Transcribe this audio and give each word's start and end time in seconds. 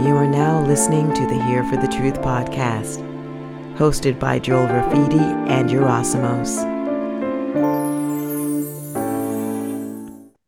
You 0.00 0.14
are 0.14 0.28
now 0.28 0.64
listening 0.64 1.12
to 1.14 1.26
the 1.26 1.42
Here 1.42 1.64
for 1.64 1.76
the 1.76 1.88
Truth 1.88 2.20
podcast, 2.20 3.02
hosted 3.76 4.20
by 4.20 4.38
Joel 4.38 4.68
Rafidi 4.68 5.20
and 5.48 5.68
Yerasimos. 5.68 6.62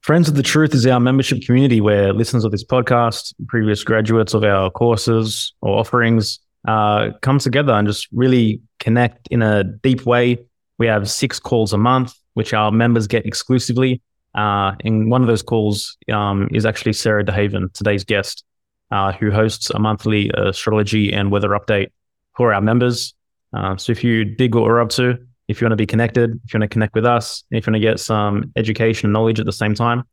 Friends 0.02 0.28
of 0.28 0.36
the 0.36 0.44
Truth 0.44 0.72
is 0.72 0.86
our 0.86 1.00
membership 1.00 1.42
community 1.42 1.80
where 1.80 2.12
listeners 2.12 2.44
of 2.44 2.52
this 2.52 2.62
podcast, 2.62 3.34
previous 3.48 3.82
graduates 3.82 4.34
of 4.34 4.44
our 4.44 4.70
courses 4.70 5.52
or 5.62 5.80
offerings, 5.80 6.38
uh, 6.68 7.08
come 7.20 7.40
together 7.40 7.72
and 7.72 7.88
just 7.88 8.06
really 8.12 8.60
connect 8.78 9.26
in 9.32 9.42
a 9.42 9.64
deep 9.64 10.06
way. 10.06 10.38
We 10.78 10.86
have 10.86 11.10
six 11.10 11.40
calls 11.40 11.72
a 11.72 11.78
month, 11.78 12.14
which 12.34 12.54
our 12.54 12.70
members 12.70 13.08
get 13.08 13.26
exclusively. 13.26 14.00
Uh, 14.32 14.76
and 14.84 15.10
one 15.10 15.22
of 15.22 15.26
those 15.26 15.42
calls 15.42 15.96
um, 16.12 16.48
is 16.52 16.64
actually 16.64 16.92
Sarah 16.92 17.24
DeHaven, 17.24 17.72
today's 17.72 18.04
guest, 18.04 18.44
uh, 18.90 19.12
who 19.12 19.30
hosts 19.30 19.70
a 19.70 19.78
monthly 19.78 20.30
astrology 20.34 21.12
and 21.12 21.30
weather 21.30 21.50
update 21.50 21.88
for 22.36 22.52
our 22.52 22.60
members. 22.60 23.14
Uh, 23.52 23.76
so 23.76 23.92
if 23.92 24.04
you 24.04 24.24
dig 24.24 24.54
what 24.54 24.64
we're 24.64 24.80
up 24.80 24.90
to, 24.90 25.18
if 25.48 25.60
you 25.60 25.64
want 25.64 25.72
to 25.72 25.76
be 25.76 25.86
connected, 25.86 26.40
if 26.44 26.54
you 26.54 26.60
want 26.60 26.70
to 26.70 26.72
connect 26.72 26.94
with 26.94 27.04
us, 27.04 27.44
if 27.50 27.66
you 27.66 27.72
want 27.72 27.82
to 27.82 27.88
get 27.88 27.98
some 27.98 28.52
education 28.56 29.06
and 29.06 29.12
knowledge 29.12 29.40
at 29.40 29.46
the 29.46 29.52
same 29.52 29.74
time, 29.74 30.04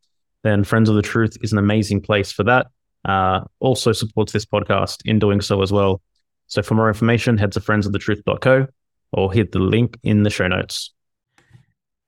then 0.43 0.63
Friends 0.63 0.89
of 0.89 0.95
the 0.95 1.01
Truth 1.01 1.37
is 1.41 1.51
an 1.51 1.59
amazing 1.59 2.01
place 2.01 2.31
for 2.31 2.43
that. 2.43 2.67
Uh, 3.05 3.41
also 3.59 3.91
supports 3.91 4.31
this 4.31 4.45
podcast 4.45 5.01
in 5.05 5.19
doing 5.19 5.41
so 5.41 5.61
as 5.61 5.71
well. 5.71 6.01
So 6.47 6.61
for 6.61 6.75
more 6.75 6.87
information, 6.87 7.37
head 7.37 7.51
to 7.53 7.59
friendsofthetruth.co 7.59 8.67
or 9.13 9.31
hit 9.31 9.51
the 9.51 9.59
link 9.59 9.97
in 10.03 10.23
the 10.23 10.29
show 10.29 10.47
notes. 10.47 10.93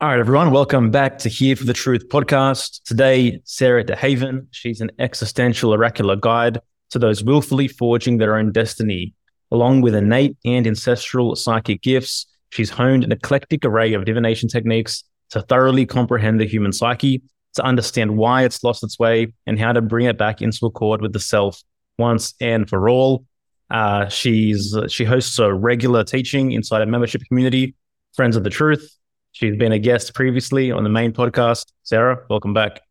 All 0.02 0.08
right, 0.08 0.18
everyone, 0.18 0.52
welcome 0.52 0.92
back 0.92 1.18
to 1.18 1.28
Here 1.28 1.58
for 1.58 1.66
the 1.66 1.74
Truth 1.74 2.08
podcast. 2.08 2.84
Today, 2.84 3.42
Sarah 3.44 3.84
DeHaven, 3.84 4.48
she's 4.52 4.80
an 4.80 4.92
existential 4.98 5.74
oracular 5.74 6.16
guide 6.16 6.62
to 6.92 7.00
those 7.00 7.22
willfully 7.22 7.68
forging 7.68 8.18
their 8.18 8.38
own 8.38 8.54
destiny. 8.54 9.14
Along 9.52 9.82
with 9.82 9.94
innate 9.94 10.38
and 10.46 10.66
ancestral 10.66 11.36
psychic 11.36 11.82
gifts, 11.82 12.28
she's 12.50 12.70
honed 12.70 13.04
an 13.04 13.12
eclectic 13.12 13.66
array 13.66 13.92
of 13.92 14.06
divination 14.06 14.48
techniques 14.48 15.04
to 15.32 15.42
thoroughly 15.42 15.86
comprehend 15.86 16.40
the 16.40 16.48
human 16.48 16.72
psyche, 16.72 17.22
to 17.56 17.64
understand 17.66 18.16
why 18.16 18.46
it's 18.46 18.64
lost 18.64 18.86
its 18.86 18.98
way, 19.00 19.34
and 19.48 19.60
how 19.60 19.74
to 19.74 19.82
bring 19.82 20.06
it 20.06 20.18
back 20.18 20.42
into 20.42 20.66
accord 20.66 21.02
with 21.02 21.12
the 21.12 21.20
self 21.20 21.62
once 21.98 22.36
and 22.40 22.70
for 22.70 22.88
all. 22.88 23.26
Uh, 23.70 24.08
she's 24.08 24.74
she 24.88 25.04
hosts 25.04 25.38
a 25.40 25.54
regular 25.54 26.06
teaching 26.06 26.54
inside 26.54 26.82
a 26.82 26.86
membership 26.86 27.22
community, 27.28 27.76
Friends 28.16 28.38
of 28.38 28.46
the 28.46 28.50
Truth. 28.50 28.96
She's 29.32 29.56
been 29.56 29.72
a 29.72 29.80
guest 29.80 30.14
previously 30.14 30.72
on 30.72 30.84
the 30.84 30.90
main 30.90 31.14
podcast. 31.14 31.72
Sarah, 31.84 32.24
welcome 32.30 32.54
back. 32.54 32.82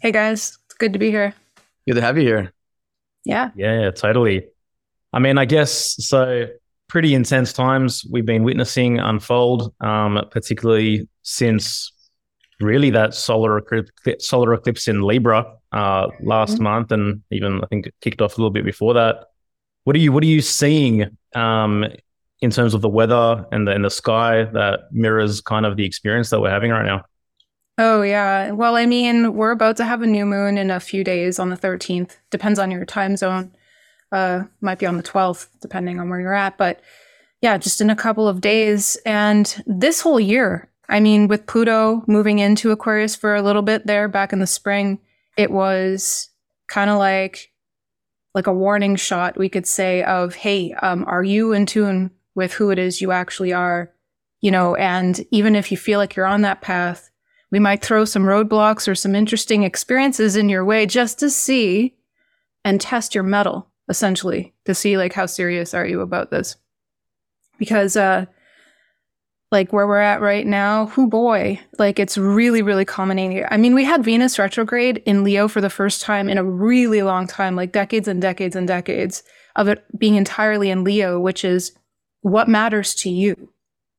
Hey 0.00 0.12
guys, 0.12 0.58
it's 0.66 0.74
good 0.74 0.92
to 0.92 0.98
be 0.98 1.10
here. 1.10 1.34
Good 1.86 1.94
to 1.94 2.00
have 2.00 2.16
you 2.16 2.24
here. 2.24 2.52
Yeah. 3.24 3.50
Yeah, 3.54 3.90
totally. 3.90 4.46
I 5.12 5.18
mean, 5.18 5.38
I 5.38 5.44
guess 5.44 5.94
so. 6.06 6.46
Pretty 6.88 7.14
intense 7.14 7.52
times 7.52 8.06
we've 8.10 8.24
been 8.24 8.44
witnessing 8.44 8.98
unfold, 8.98 9.74
um, 9.82 10.26
particularly 10.30 11.06
since 11.22 11.92
really 12.60 12.88
that 12.90 13.12
solar 13.12 13.58
eclipse, 13.58 14.26
solar 14.26 14.54
eclipse 14.54 14.88
in 14.88 15.02
Libra 15.02 15.54
uh, 15.72 16.08
last 16.22 16.54
mm-hmm. 16.54 16.62
month, 16.62 16.92
and 16.92 17.22
even 17.30 17.62
I 17.62 17.66
think 17.66 17.88
it 17.88 17.94
kicked 18.00 18.22
off 18.22 18.38
a 18.38 18.40
little 18.40 18.50
bit 18.50 18.64
before 18.64 18.94
that. 18.94 19.26
What 19.84 19.96
are 19.96 19.98
you 19.98 20.12
What 20.12 20.22
are 20.22 20.26
you 20.26 20.40
seeing 20.40 21.18
um, 21.34 21.84
in 22.40 22.50
terms 22.50 22.74
of 22.74 22.80
the 22.80 22.88
weather 22.88 23.44
and 23.50 23.66
the, 23.66 23.72
and 23.72 23.84
the 23.84 23.90
sky 23.90 24.44
that 24.44 24.80
mirrors 24.92 25.40
kind 25.40 25.66
of 25.66 25.76
the 25.76 25.84
experience 25.84 26.30
that 26.30 26.40
we're 26.40 26.50
having 26.50 26.70
right 26.70 26.86
now? 26.86 27.04
Oh, 27.78 28.02
yeah. 28.02 28.50
Well, 28.50 28.76
I 28.76 28.86
mean, 28.86 29.34
we're 29.34 29.52
about 29.52 29.76
to 29.76 29.84
have 29.84 30.02
a 30.02 30.06
new 30.06 30.26
moon 30.26 30.58
in 30.58 30.70
a 30.70 30.80
few 30.80 31.04
days 31.04 31.38
on 31.38 31.50
the 31.50 31.56
13th. 31.56 32.16
Depends 32.30 32.58
on 32.58 32.70
your 32.70 32.84
time 32.84 33.16
zone. 33.16 33.52
Uh, 34.10 34.44
might 34.60 34.78
be 34.78 34.86
on 34.86 34.96
the 34.96 35.02
12th, 35.02 35.48
depending 35.60 36.00
on 36.00 36.08
where 36.08 36.20
you're 36.20 36.34
at. 36.34 36.58
But 36.58 36.80
yeah, 37.40 37.56
just 37.56 37.80
in 37.80 37.90
a 37.90 37.96
couple 37.96 38.26
of 38.26 38.40
days. 38.40 38.96
And 39.06 39.62
this 39.66 40.00
whole 40.00 40.18
year, 40.18 40.68
I 40.88 40.98
mean, 40.98 41.28
with 41.28 41.46
Pluto 41.46 42.02
moving 42.08 42.40
into 42.40 42.72
Aquarius 42.72 43.14
for 43.14 43.36
a 43.36 43.42
little 43.42 43.62
bit 43.62 43.86
there 43.86 44.08
back 44.08 44.32
in 44.32 44.40
the 44.40 44.46
spring, 44.46 44.98
it 45.36 45.50
was 45.50 46.30
kind 46.66 46.90
of 46.90 46.98
like 46.98 47.52
like 48.34 48.46
a 48.46 48.52
warning 48.52 48.94
shot, 48.94 49.38
we 49.38 49.48
could 49.48 49.66
say, 49.66 50.02
of, 50.04 50.34
hey, 50.34 50.72
um, 50.74 51.04
are 51.08 51.24
you 51.24 51.52
in 51.52 51.66
tune 51.66 52.10
with 52.38 52.52
who 52.54 52.70
it 52.70 52.78
is 52.78 53.00
you 53.00 53.10
actually 53.10 53.52
are, 53.52 53.92
you 54.40 54.50
know, 54.50 54.76
and 54.76 55.26
even 55.32 55.56
if 55.56 55.72
you 55.72 55.76
feel 55.76 55.98
like 55.98 56.14
you're 56.14 56.24
on 56.24 56.42
that 56.42 56.62
path, 56.62 57.10
we 57.50 57.58
might 57.58 57.82
throw 57.82 58.04
some 58.04 58.22
roadblocks 58.22 58.86
or 58.86 58.94
some 58.94 59.16
interesting 59.16 59.64
experiences 59.64 60.36
in 60.36 60.48
your 60.48 60.64
way 60.64 60.86
just 60.86 61.18
to 61.18 61.30
see 61.30 61.96
and 62.64 62.80
test 62.80 63.12
your 63.12 63.24
mettle, 63.24 63.68
essentially, 63.88 64.54
to 64.66 64.74
see 64.74 64.96
like 64.96 65.12
how 65.12 65.26
serious 65.26 65.74
are 65.74 65.84
you 65.84 66.00
about 66.00 66.30
this. 66.30 66.54
Because 67.58 67.96
uh 67.96 68.26
like 69.50 69.72
where 69.72 69.86
we're 69.88 69.98
at 69.98 70.20
right 70.20 70.46
now, 70.46 70.86
who 70.86 71.08
boy, 71.08 71.58
like 71.78 71.98
it's 71.98 72.18
really, 72.18 72.62
really 72.62 72.84
culminating. 72.84 73.46
I 73.50 73.56
mean, 73.56 73.74
we 73.74 73.82
had 73.82 74.04
Venus 74.04 74.38
retrograde 74.38 75.02
in 75.06 75.24
Leo 75.24 75.48
for 75.48 75.60
the 75.60 75.70
first 75.70 76.02
time 76.02 76.28
in 76.28 76.38
a 76.38 76.44
really 76.44 77.02
long 77.02 77.26
time, 77.26 77.56
like 77.56 77.72
decades 77.72 78.06
and 78.06 78.20
decades 78.20 78.54
and 78.54 78.68
decades 78.68 79.22
of 79.56 79.66
it 79.66 79.84
being 79.98 80.16
entirely 80.16 80.70
in 80.70 80.84
Leo, 80.84 81.18
which 81.18 81.44
is 81.44 81.72
what 82.22 82.48
matters 82.48 82.94
to 82.96 83.10
you? 83.10 83.52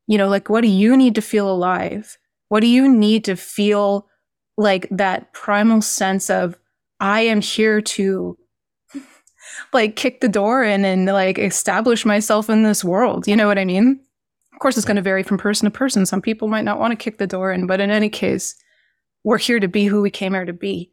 You 0.07 0.17
know, 0.17 0.27
like 0.27 0.49
what 0.49 0.61
do 0.61 0.67
you 0.67 0.97
need 0.97 1.15
to 1.15 1.21
feel 1.21 1.49
alive? 1.49 2.17
What 2.49 2.61
do 2.61 2.67
you 2.67 2.87
need 2.87 3.25
to 3.25 3.35
feel 3.35 4.07
like 4.57 4.87
that 4.91 5.31
primal 5.33 5.81
sense 5.81 6.29
of, 6.29 6.57
I 6.99 7.21
am 7.21 7.39
here 7.39 7.81
to 7.81 8.37
like 9.73 9.95
kick 9.95 10.19
the 10.19 10.27
door 10.27 10.63
in 10.63 10.83
and 10.83 11.05
like 11.05 11.39
establish 11.39 12.05
myself 12.05 12.49
in 12.49 12.63
this 12.63 12.83
world. 12.83 13.27
You 13.27 13.37
know 13.37 13.47
what 13.47 13.57
I 13.57 13.65
mean? 13.65 14.01
Of 14.51 14.59
course, 14.59 14.75
it's 14.75 14.85
going 14.85 14.97
to 14.97 15.01
vary 15.01 15.23
from 15.23 15.37
person 15.37 15.65
to 15.65 15.71
person. 15.71 16.05
Some 16.05 16.21
people 16.21 16.49
might 16.49 16.65
not 16.65 16.79
want 16.79 16.91
to 16.91 17.01
kick 17.01 17.17
the 17.17 17.27
door 17.27 17.53
in, 17.53 17.67
but 17.67 17.79
in 17.79 17.89
any 17.89 18.09
case, 18.09 18.55
we're 19.23 19.37
here 19.37 19.61
to 19.61 19.69
be 19.69 19.85
who 19.85 20.01
we 20.01 20.11
came 20.11 20.33
here 20.33 20.43
to 20.43 20.51
be. 20.51 20.91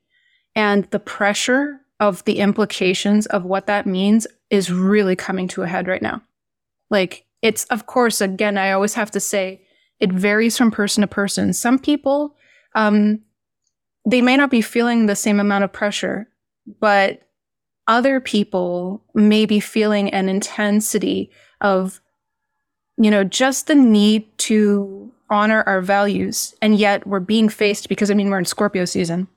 And 0.54 0.84
the 0.92 1.00
pressure 1.00 1.80
of 1.98 2.22
the 2.24 2.38
implications 2.38 3.26
of 3.26 3.44
what 3.44 3.66
that 3.66 3.84
means 3.84 4.26
is 4.50 4.70
really 4.70 5.16
coming 5.16 5.48
to 5.48 5.62
a 5.62 5.66
head 5.66 5.88
right 5.88 6.02
now. 6.02 6.22
Like 6.90 7.24
it's, 7.42 7.64
of 7.66 7.86
course, 7.86 8.20
again, 8.20 8.58
I 8.58 8.72
always 8.72 8.94
have 8.94 9.10
to 9.12 9.20
say 9.20 9.62
it 10.00 10.12
varies 10.12 10.56
from 10.56 10.70
person 10.70 11.00
to 11.02 11.06
person. 11.06 11.52
Some 11.52 11.78
people, 11.78 12.36
um, 12.74 13.20
they 14.08 14.22
may 14.22 14.36
not 14.36 14.50
be 14.50 14.60
feeling 14.60 15.06
the 15.06 15.16
same 15.16 15.40
amount 15.40 15.64
of 15.64 15.72
pressure, 15.72 16.28
but 16.80 17.22
other 17.88 18.20
people 18.20 19.02
may 19.14 19.46
be 19.46 19.60
feeling 19.60 20.10
an 20.10 20.28
intensity 20.28 21.30
of, 21.60 22.00
you 22.98 23.10
know, 23.10 23.24
just 23.24 23.66
the 23.66 23.74
need 23.74 24.26
to 24.38 25.12
honor 25.30 25.62
our 25.66 25.80
values. 25.80 26.54
And 26.62 26.78
yet 26.78 27.06
we're 27.06 27.20
being 27.20 27.48
faced 27.48 27.88
because, 27.88 28.10
I 28.10 28.14
mean, 28.14 28.30
we're 28.30 28.38
in 28.38 28.44
Scorpio 28.44 28.84
season. 28.84 29.28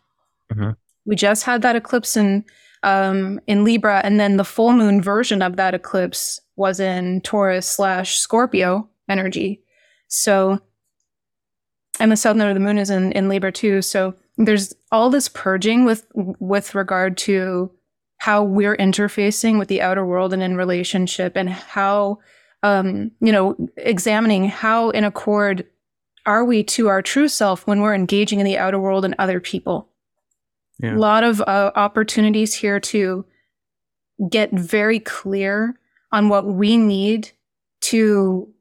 Mm-hmm. 0.52 0.72
We 1.06 1.16
just 1.16 1.44
had 1.44 1.62
that 1.62 1.76
eclipse 1.76 2.16
in 2.18 2.46
um, 2.84 3.40
in 3.48 3.64
Libra, 3.64 4.02
and 4.04 4.20
then 4.20 4.38
the 4.38 4.44
full 4.44 4.74
moon 4.74 5.02
version 5.02 5.42
of 5.42 5.56
that 5.58 5.74
eclipse 5.74 6.40
was 6.56 6.80
in 6.80 7.22
Taurus 7.22 7.68
slash 7.68 8.18
Scorpio 8.18 8.88
energy. 9.08 9.62
So, 10.08 10.60
and 12.00 12.12
the 12.12 12.18
south 12.18 12.36
node 12.36 12.50
of 12.50 12.54
the 12.54 12.60
moon 12.60 12.78
is 12.78 12.90
in, 12.90 13.12
in 13.12 13.30
Libra 13.30 13.52
too. 13.52 13.82
So 13.82 14.16
there's 14.38 14.74
all 14.92 15.10
this 15.10 15.28
purging 15.28 15.86
with 15.86 16.06
with 16.14 16.76
regard 16.76 17.18
to 17.18 17.72
how 18.18 18.44
we're 18.44 18.78
interfacing 18.78 19.58
with 19.60 19.68
the 19.68 19.82
outer 19.82 20.06
world 20.06 20.34
and 20.34 20.44
in 20.44 20.56
relationship, 20.56 21.36
and 21.36 21.50
how 21.50 22.20
um, 22.64 23.12
you 23.20 23.32
know 23.32 23.56
examining 23.78 24.48
how 24.48 24.90
in 24.92 25.04
accord 25.04 25.66
are 26.26 26.46
we 26.46 26.64
to 26.64 26.88
our 26.88 27.02
true 27.02 27.28
self 27.28 27.66
when 27.68 27.82
we're 27.82 27.96
engaging 27.96 28.40
in 28.40 28.46
the 28.46 28.58
outer 28.58 28.80
world 28.80 29.04
and 29.04 29.16
other 29.18 29.40
people 29.40 29.90
yeah. 30.80 30.96
A 30.96 30.98
lot 30.98 31.24
of 31.24 31.42
uh, 31.42 31.72
opportunities 31.76 32.54
here 32.54 32.80
to 32.80 33.26
get 34.30 34.52
very 34.52 35.00
clear 35.00 35.78
on 36.12 36.30
what 36.30 36.46
we 36.46 36.78
need 36.78 37.32
to 37.82 38.52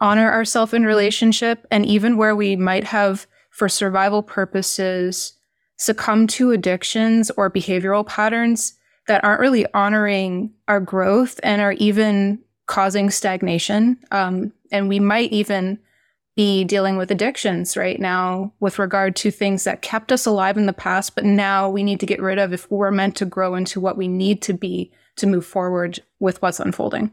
honor 0.00 0.30
ourselves 0.32 0.72
in 0.72 0.84
relationship 0.84 1.66
and 1.70 1.86
even 1.86 2.16
where 2.16 2.34
we 2.34 2.56
might 2.56 2.84
have 2.84 3.26
for 3.50 3.68
survival 3.68 4.22
purposes 4.22 5.34
succumb 5.76 6.26
to 6.26 6.52
addictions 6.52 7.30
or 7.36 7.50
behavioral 7.50 8.06
patterns 8.06 8.74
that 9.08 9.22
aren't 9.24 9.40
really 9.40 9.66
honoring 9.74 10.52
our 10.68 10.80
growth 10.80 11.38
and 11.42 11.60
are 11.60 11.72
even 11.72 12.38
causing 12.66 13.10
stagnation 13.10 13.96
um, 14.10 14.52
and 14.70 14.88
we 14.88 14.98
might 14.98 15.32
even 15.32 15.78
be 16.34 16.64
dealing 16.64 16.96
with 16.96 17.10
addictions 17.10 17.76
right 17.76 18.00
now 18.00 18.52
with 18.60 18.78
regard 18.78 19.14
to 19.16 19.30
things 19.30 19.64
that 19.64 19.82
kept 19.82 20.10
us 20.10 20.24
alive 20.24 20.56
in 20.56 20.66
the 20.66 20.72
past, 20.72 21.14
but 21.14 21.24
now 21.24 21.68
we 21.68 21.82
need 21.82 22.00
to 22.00 22.06
get 22.06 22.22
rid 22.22 22.38
of 22.38 22.52
if 22.52 22.70
we're 22.70 22.90
meant 22.90 23.16
to 23.16 23.26
grow 23.26 23.54
into 23.54 23.80
what 23.80 23.98
we 23.98 24.08
need 24.08 24.40
to 24.42 24.54
be 24.54 24.90
to 25.16 25.26
move 25.26 25.44
forward 25.44 26.00
with 26.20 26.40
what's 26.40 26.60
unfolding. 26.60 27.12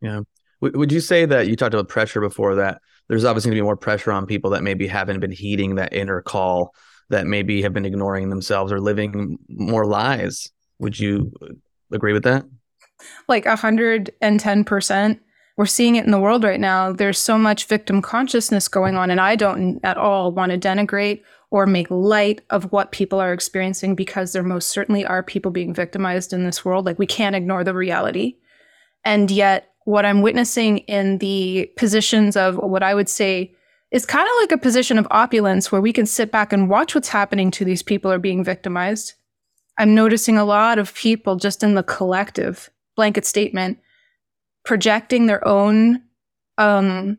Yeah. 0.00 0.20
Would 0.60 0.92
you 0.92 1.00
say 1.00 1.24
that 1.26 1.48
you 1.48 1.56
talked 1.56 1.74
about 1.74 1.88
pressure 1.88 2.20
before 2.20 2.54
that 2.54 2.80
there's 3.08 3.24
obviously 3.24 3.48
going 3.48 3.56
to 3.56 3.62
be 3.62 3.64
more 3.64 3.76
pressure 3.76 4.12
on 4.12 4.26
people 4.26 4.50
that 4.50 4.62
maybe 4.62 4.86
haven't 4.86 5.18
been 5.18 5.32
heeding 5.32 5.74
that 5.74 5.92
inner 5.92 6.22
call, 6.22 6.72
that 7.10 7.26
maybe 7.26 7.62
have 7.62 7.72
been 7.72 7.84
ignoring 7.84 8.30
themselves 8.30 8.70
or 8.70 8.80
living 8.80 9.38
more 9.48 9.84
lies? 9.84 10.50
Would 10.78 10.98
you 11.00 11.32
uh, 11.42 11.48
agree 11.90 12.12
with 12.12 12.22
that? 12.24 12.44
Like 13.26 13.44
110%. 13.44 15.20
We're 15.56 15.66
seeing 15.66 15.96
it 15.96 16.04
in 16.04 16.10
the 16.10 16.20
world 16.20 16.44
right 16.44 16.60
now. 16.60 16.92
There's 16.92 17.18
so 17.18 17.36
much 17.36 17.66
victim 17.66 18.00
consciousness 18.00 18.68
going 18.68 18.96
on, 18.96 19.10
and 19.10 19.20
I 19.20 19.36
don't 19.36 19.80
at 19.84 19.98
all 19.98 20.32
want 20.32 20.52
to 20.52 20.58
denigrate 20.58 21.22
or 21.50 21.66
make 21.66 21.90
light 21.90 22.40
of 22.48 22.72
what 22.72 22.92
people 22.92 23.20
are 23.20 23.32
experiencing 23.32 23.94
because 23.94 24.32
there 24.32 24.42
most 24.42 24.68
certainly 24.68 25.04
are 25.04 25.22
people 25.22 25.50
being 25.50 25.74
victimized 25.74 26.32
in 26.32 26.44
this 26.44 26.64
world. 26.64 26.86
Like, 26.86 26.98
we 26.98 27.06
can't 27.06 27.36
ignore 27.36 27.62
the 27.62 27.74
reality. 27.74 28.36
And 29.04 29.30
yet, 29.30 29.72
what 29.84 30.06
I'm 30.06 30.22
witnessing 30.22 30.78
in 30.78 31.18
the 31.18 31.70
positions 31.76 32.36
of 32.36 32.56
what 32.56 32.82
I 32.82 32.94
would 32.94 33.08
say 33.08 33.54
is 33.90 34.06
kind 34.06 34.26
of 34.26 34.32
like 34.40 34.52
a 34.52 34.62
position 34.62 34.98
of 34.98 35.06
opulence 35.10 35.70
where 35.70 35.82
we 35.82 35.92
can 35.92 36.06
sit 36.06 36.32
back 36.32 36.52
and 36.52 36.70
watch 36.70 36.94
what's 36.94 37.08
happening 37.08 37.50
to 37.50 37.64
these 37.64 37.82
people 37.82 38.10
who 38.10 38.14
are 38.14 38.20
being 38.20 38.42
victimized. 38.42 39.14
I'm 39.78 39.94
noticing 39.94 40.38
a 40.38 40.44
lot 40.44 40.78
of 40.78 40.94
people 40.94 41.36
just 41.36 41.62
in 41.62 41.74
the 41.74 41.82
collective 41.82 42.70
blanket 42.96 43.26
statement 43.26 43.78
projecting 44.64 45.26
their 45.26 45.46
own 45.46 46.02
um, 46.58 47.18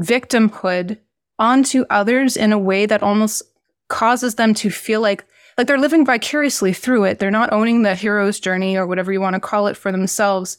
victimhood 0.00 0.98
onto 1.38 1.84
others 1.90 2.36
in 2.36 2.52
a 2.52 2.58
way 2.58 2.86
that 2.86 3.02
almost 3.02 3.42
causes 3.88 4.36
them 4.36 4.54
to 4.54 4.70
feel 4.70 5.00
like 5.00 5.24
like 5.56 5.68
they're 5.68 5.78
living 5.78 6.04
vicariously 6.04 6.72
through 6.72 7.04
it. 7.04 7.20
They're 7.20 7.30
not 7.30 7.52
owning 7.52 7.82
the 7.82 7.94
hero's 7.94 8.40
journey 8.40 8.76
or 8.76 8.88
whatever 8.88 9.12
you 9.12 9.20
want 9.20 9.34
to 9.34 9.40
call 9.40 9.68
it 9.68 9.76
for 9.76 9.92
themselves 9.92 10.58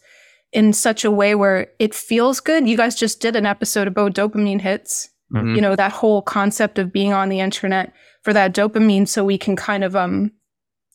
in 0.54 0.72
such 0.72 1.04
a 1.04 1.12
way 1.12 1.36
where 1.36 1.68
it 1.80 1.94
feels 1.94 2.40
good. 2.40 2.66
You 2.66 2.78
guys 2.78 2.96
just 2.96 3.20
did 3.20 3.36
an 3.36 3.46
episode 3.46 3.90
about 3.90 4.14
dopamine 4.14 4.62
hits. 4.62 5.10
Mhm. 5.34 5.54
You 5.56 5.62
know, 5.62 5.76
that 5.76 5.92
whole 5.92 6.22
concept 6.22 6.80
of 6.80 6.94
being 6.94 7.12
on 7.12 7.28
the 7.28 7.42
internet 7.42 7.92
for 8.22 8.32
that 8.32 8.54
dopamine 8.56 9.06
so 9.06 9.26
we 9.26 9.38
can 9.38 9.58
kind 9.58 9.84
of 9.84 9.98
um 9.98 10.32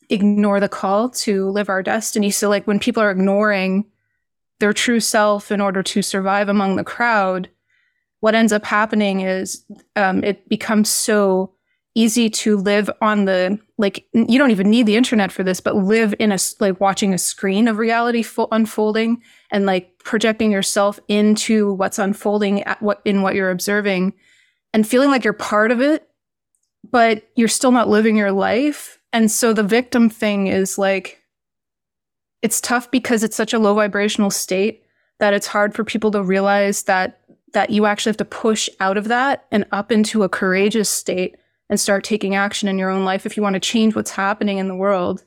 ignore 0.08 0.60
the 0.60 0.68
call 0.68 1.10
to 1.10 1.50
live 1.50 1.68
our 1.68 1.82
destiny. 1.82 2.30
So 2.30 2.48
like 2.48 2.66
when 2.66 2.78
people 2.80 3.02
are 3.02 3.10
ignoring 3.10 3.84
their 4.60 4.72
true 4.72 5.00
self 5.00 5.50
in 5.50 5.60
order 5.60 5.82
to 5.82 6.02
survive 6.02 6.48
among 6.48 6.76
the 6.76 6.84
crowd, 6.84 7.48
what 8.20 8.34
ends 8.34 8.52
up 8.52 8.64
happening 8.64 9.20
is 9.20 9.64
um, 9.96 10.22
it 10.22 10.48
becomes 10.48 10.88
so 10.88 11.54
easy 11.96 12.30
to 12.30 12.56
live 12.56 12.88
on 13.02 13.24
the 13.24 13.58
like 13.76 14.06
you 14.12 14.38
don't 14.38 14.52
even 14.52 14.70
need 14.70 14.86
the 14.86 14.94
internet 14.94 15.32
for 15.32 15.42
this 15.42 15.60
but 15.60 15.74
live 15.74 16.14
in 16.20 16.30
a 16.30 16.38
like 16.60 16.80
watching 16.80 17.12
a 17.12 17.18
screen 17.18 17.66
of 17.66 17.78
reality 17.78 18.22
fo- 18.22 18.46
unfolding 18.52 19.20
and 19.50 19.66
like 19.66 19.98
projecting 20.04 20.52
yourself 20.52 21.00
into 21.08 21.72
what's 21.72 21.98
unfolding 21.98 22.62
at 22.62 22.80
what 22.80 23.02
in 23.04 23.22
what 23.22 23.34
you're 23.34 23.50
observing 23.50 24.12
and 24.72 24.86
feeling 24.86 25.10
like 25.10 25.24
you're 25.24 25.32
part 25.32 25.72
of 25.72 25.80
it 25.80 26.08
but 26.88 27.28
you're 27.36 27.48
still 27.48 27.72
not 27.72 27.88
living 27.88 28.16
your 28.16 28.32
life. 28.32 28.98
And 29.12 29.30
so 29.30 29.52
the 29.52 29.62
victim 29.62 30.08
thing 30.08 30.46
is 30.46 30.78
like 30.78 31.19
it's 32.42 32.60
tough 32.60 32.90
because 32.90 33.22
it's 33.22 33.36
such 33.36 33.52
a 33.52 33.58
low 33.58 33.74
vibrational 33.74 34.30
state 34.30 34.82
that 35.18 35.34
it's 35.34 35.46
hard 35.46 35.74
for 35.74 35.84
people 35.84 36.10
to 36.10 36.22
realize 36.22 36.84
that 36.84 37.20
that 37.52 37.70
you 37.70 37.84
actually 37.84 38.10
have 38.10 38.16
to 38.16 38.24
push 38.24 38.68
out 38.78 38.96
of 38.96 39.08
that 39.08 39.46
and 39.50 39.66
up 39.72 39.90
into 39.90 40.22
a 40.22 40.28
courageous 40.28 40.88
state 40.88 41.36
and 41.68 41.80
start 41.80 42.04
taking 42.04 42.36
action 42.36 42.68
in 42.68 42.78
your 42.78 42.90
own 42.90 43.04
life 43.04 43.26
if 43.26 43.36
you 43.36 43.42
want 43.42 43.54
to 43.54 43.60
change 43.60 43.94
what's 43.94 44.12
happening 44.12 44.58
in 44.58 44.68
the 44.68 44.74
world 44.74 45.24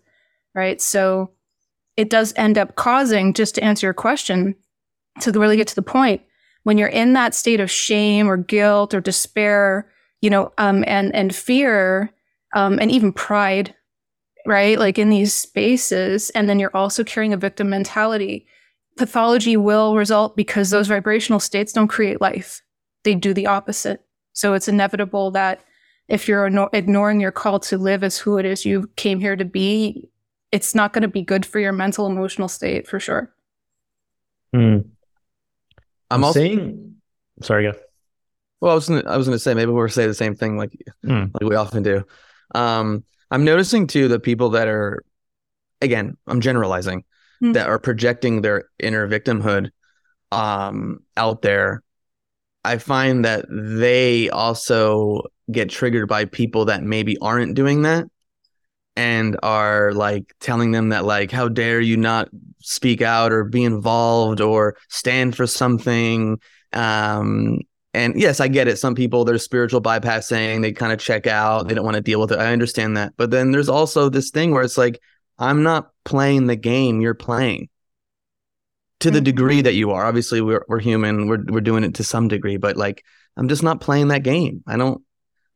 right? 0.55 0.81
So 0.81 1.31
it 1.97 2.09
does 2.09 2.33
end 2.35 2.57
up 2.57 2.75
causing 2.75 3.33
just 3.33 3.55
to 3.55 3.63
answer 3.63 3.87
your 3.87 3.93
question 3.93 4.55
to 5.21 5.31
really 5.31 5.57
get 5.57 5.67
to 5.67 5.75
the 5.75 5.81
point 5.81 6.21
when 6.63 6.77
you're 6.77 6.87
in 6.87 7.13
that 7.13 7.35
state 7.35 7.59
of 7.59 7.69
shame 7.69 8.27
or 8.27 8.37
guilt 8.37 8.93
or 8.93 9.01
despair 9.01 9.89
you 10.21 10.29
know 10.29 10.51
um, 10.57 10.83
and 10.87 11.13
and 11.13 11.35
fear 11.35 12.11
um, 12.55 12.79
and 12.79 12.89
even 12.89 13.13
pride 13.13 13.75
right 14.45 14.77
like 14.79 14.97
in 14.99 15.09
these 15.09 15.33
spaces 15.33 16.29
and 16.31 16.49
then 16.49 16.59
you're 16.59 16.75
also 16.75 17.03
carrying 17.03 17.33
a 17.33 17.37
victim 17.37 17.69
mentality 17.69 18.45
pathology 18.97 19.57
will 19.57 19.95
result 19.95 20.35
because 20.35 20.69
those 20.69 20.87
vibrational 20.87 21.39
states 21.39 21.71
don't 21.73 21.87
create 21.87 22.19
life 22.21 22.61
they 23.03 23.15
do 23.15 23.33
the 23.33 23.47
opposite 23.47 24.05
so 24.33 24.53
it's 24.53 24.67
inevitable 24.67 25.31
that 25.31 25.61
if 26.09 26.27
you're 26.27 26.47
ignoring 26.73 27.19
your 27.21 27.31
call 27.31 27.59
to 27.59 27.77
live 27.77 28.03
as 28.03 28.17
who 28.17 28.37
it 28.37 28.45
is 28.45 28.65
you 28.65 28.89
came 28.97 29.19
here 29.19 29.35
to 29.35 29.45
be 29.45 30.09
it's 30.51 30.75
not 30.75 30.93
going 30.93 31.01
to 31.01 31.07
be 31.07 31.21
good 31.23 31.45
for 31.45 31.59
your 31.59 31.71
mental 31.71 32.05
emotional 32.05 32.47
state 32.47 32.87
for 32.87 32.99
sure 32.99 33.33
Hmm. 34.53 34.79
I'm 36.11 36.23
also 36.23 36.39
seeing. 36.41 36.97
Sorry, 37.41 37.63
go. 37.63 37.73
well. 38.61 38.73
I 38.73 38.75
was 38.75 38.87
gonna, 38.87 39.03
I 39.07 39.17
was 39.17 39.25
going 39.25 39.35
to 39.35 39.39
say 39.39 39.55
maybe 39.55 39.71
we'll 39.71 39.89
say 39.89 40.05
the 40.05 40.13
same 40.13 40.35
thing 40.35 40.57
like 40.57 40.77
Hmm. 41.03 41.25
like 41.33 41.41
we 41.49 41.55
often 41.55 41.81
do. 41.81 42.05
Um, 42.53 43.03
I'm 43.33 43.43
noticing 43.43 43.87
too 43.87 44.07
the 44.07 44.19
people 44.19 44.51
that 44.51 44.67
are, 44.67 45.03
again, 45.81 46.17
I'm 46.27 46.39
generalizing, 46.39 47.03
Hmm. 47.41 47.53
that 47.53 47.67
are 47.67 47.79
projecting 47.79 48.41
their 48.41 48.65
inner 48.77 49.07
victimhood, 49.07 49.71
um, 50.31 50.99
out 51.17 51.41
there. 51.41 51.81
I 52.63 52.77
find 52.77 53.25
that 53.25 53.45
they 53.49 54.29
also 54.29 55.23
get 55.51 55.69
triggered 55.69 56.07
by 56.07 56.25
people 56.25 56.65
that 56.65 56.83
maybe 56.83 57.17
aren't 57.17 57.55
doing 57.55 57.81
that 57.81 58.05
and 58.95 59.35
are 59.41 59.93
like 59.93 60.33
telling 60.39 60.71
them 60.71 60.89
that 60.89 61.03
like 61.03 61.31
how 61.31 61.47
dare 61.47 61.81
you 61.81 61.97
not 61.97 62.29
speak 62.61 63.01
out 63.01 63.33
or 63.33 63.43
be 63.43 63.63
involved 63.63 64.41
or 64.41 64.77
stand 64.89 65.35
for 65.35 65.47
something 65.47 66.39
um 66.71 67.57
and 67.93 68.19
yes 68.19 68.39
i 68.39 68.47
get 68.47 68.67
it. 68.67 68.77
Some 68.77 68.95
people 68.95 69.23
there's 69.25 69.43
spiritual 69.43 69.81
bypassing 69.81 70.61
they 70.61 70.71
kind 70.71 70.91
of 70.93 70.99
check 70.99 71.27
out 71.27 71.67
they 71.67 71.75
don't 71.75 71.85
want 71.85 71.95
to 71.95 72.01
deal 72.01 72.19
with 72.19 72.31
it. 72.31 72.39
I 72.39 72.51
understand 72.53 72.97
that. 72.97 73.13
But 73.17 73.31
then 73.31 73.51
there's 73.51 73.69
also 73.69 74.09
this 74.09 74.29
thing 74.31 74.51
where 74.51 74.63
it's 74.63 74.77
like 74.77 74.99
i'm 75.39 75.63
not 75.63 75.89
playing 76.05 76.47
the 76.47 76.55
game 76.55 77.01
you're 77.01 77.13
playing. 77.13 77.69
To 79.01 79.11
the 79.11 79.19
Mhm. 79.19 79.23
degree 79.25 79.61
that 79.61 79.73
you 79.73 79.91
are. 79.91 80.05
Obviously 80.05 80.39
we're, 80.41 80.63
we're 80.69 80.79
human. 80.79 81.27
We're, 81.27 81.43
we're 81.47 81.59
doing 81.61 81.83
it 81.83 81.95
to 81.95 82.03
some 82.03 82.27
degree 82.27 82.57
but 82.57 82.77
like 82.77 83.03
i'm 83.37 83.47
just 83.49 83.63
not 83.63 83.81
playing 83.81 84.09
that 84.09 84.23
game. 84.23 84.63
I 84.67 84.77
don't 84.77 85.01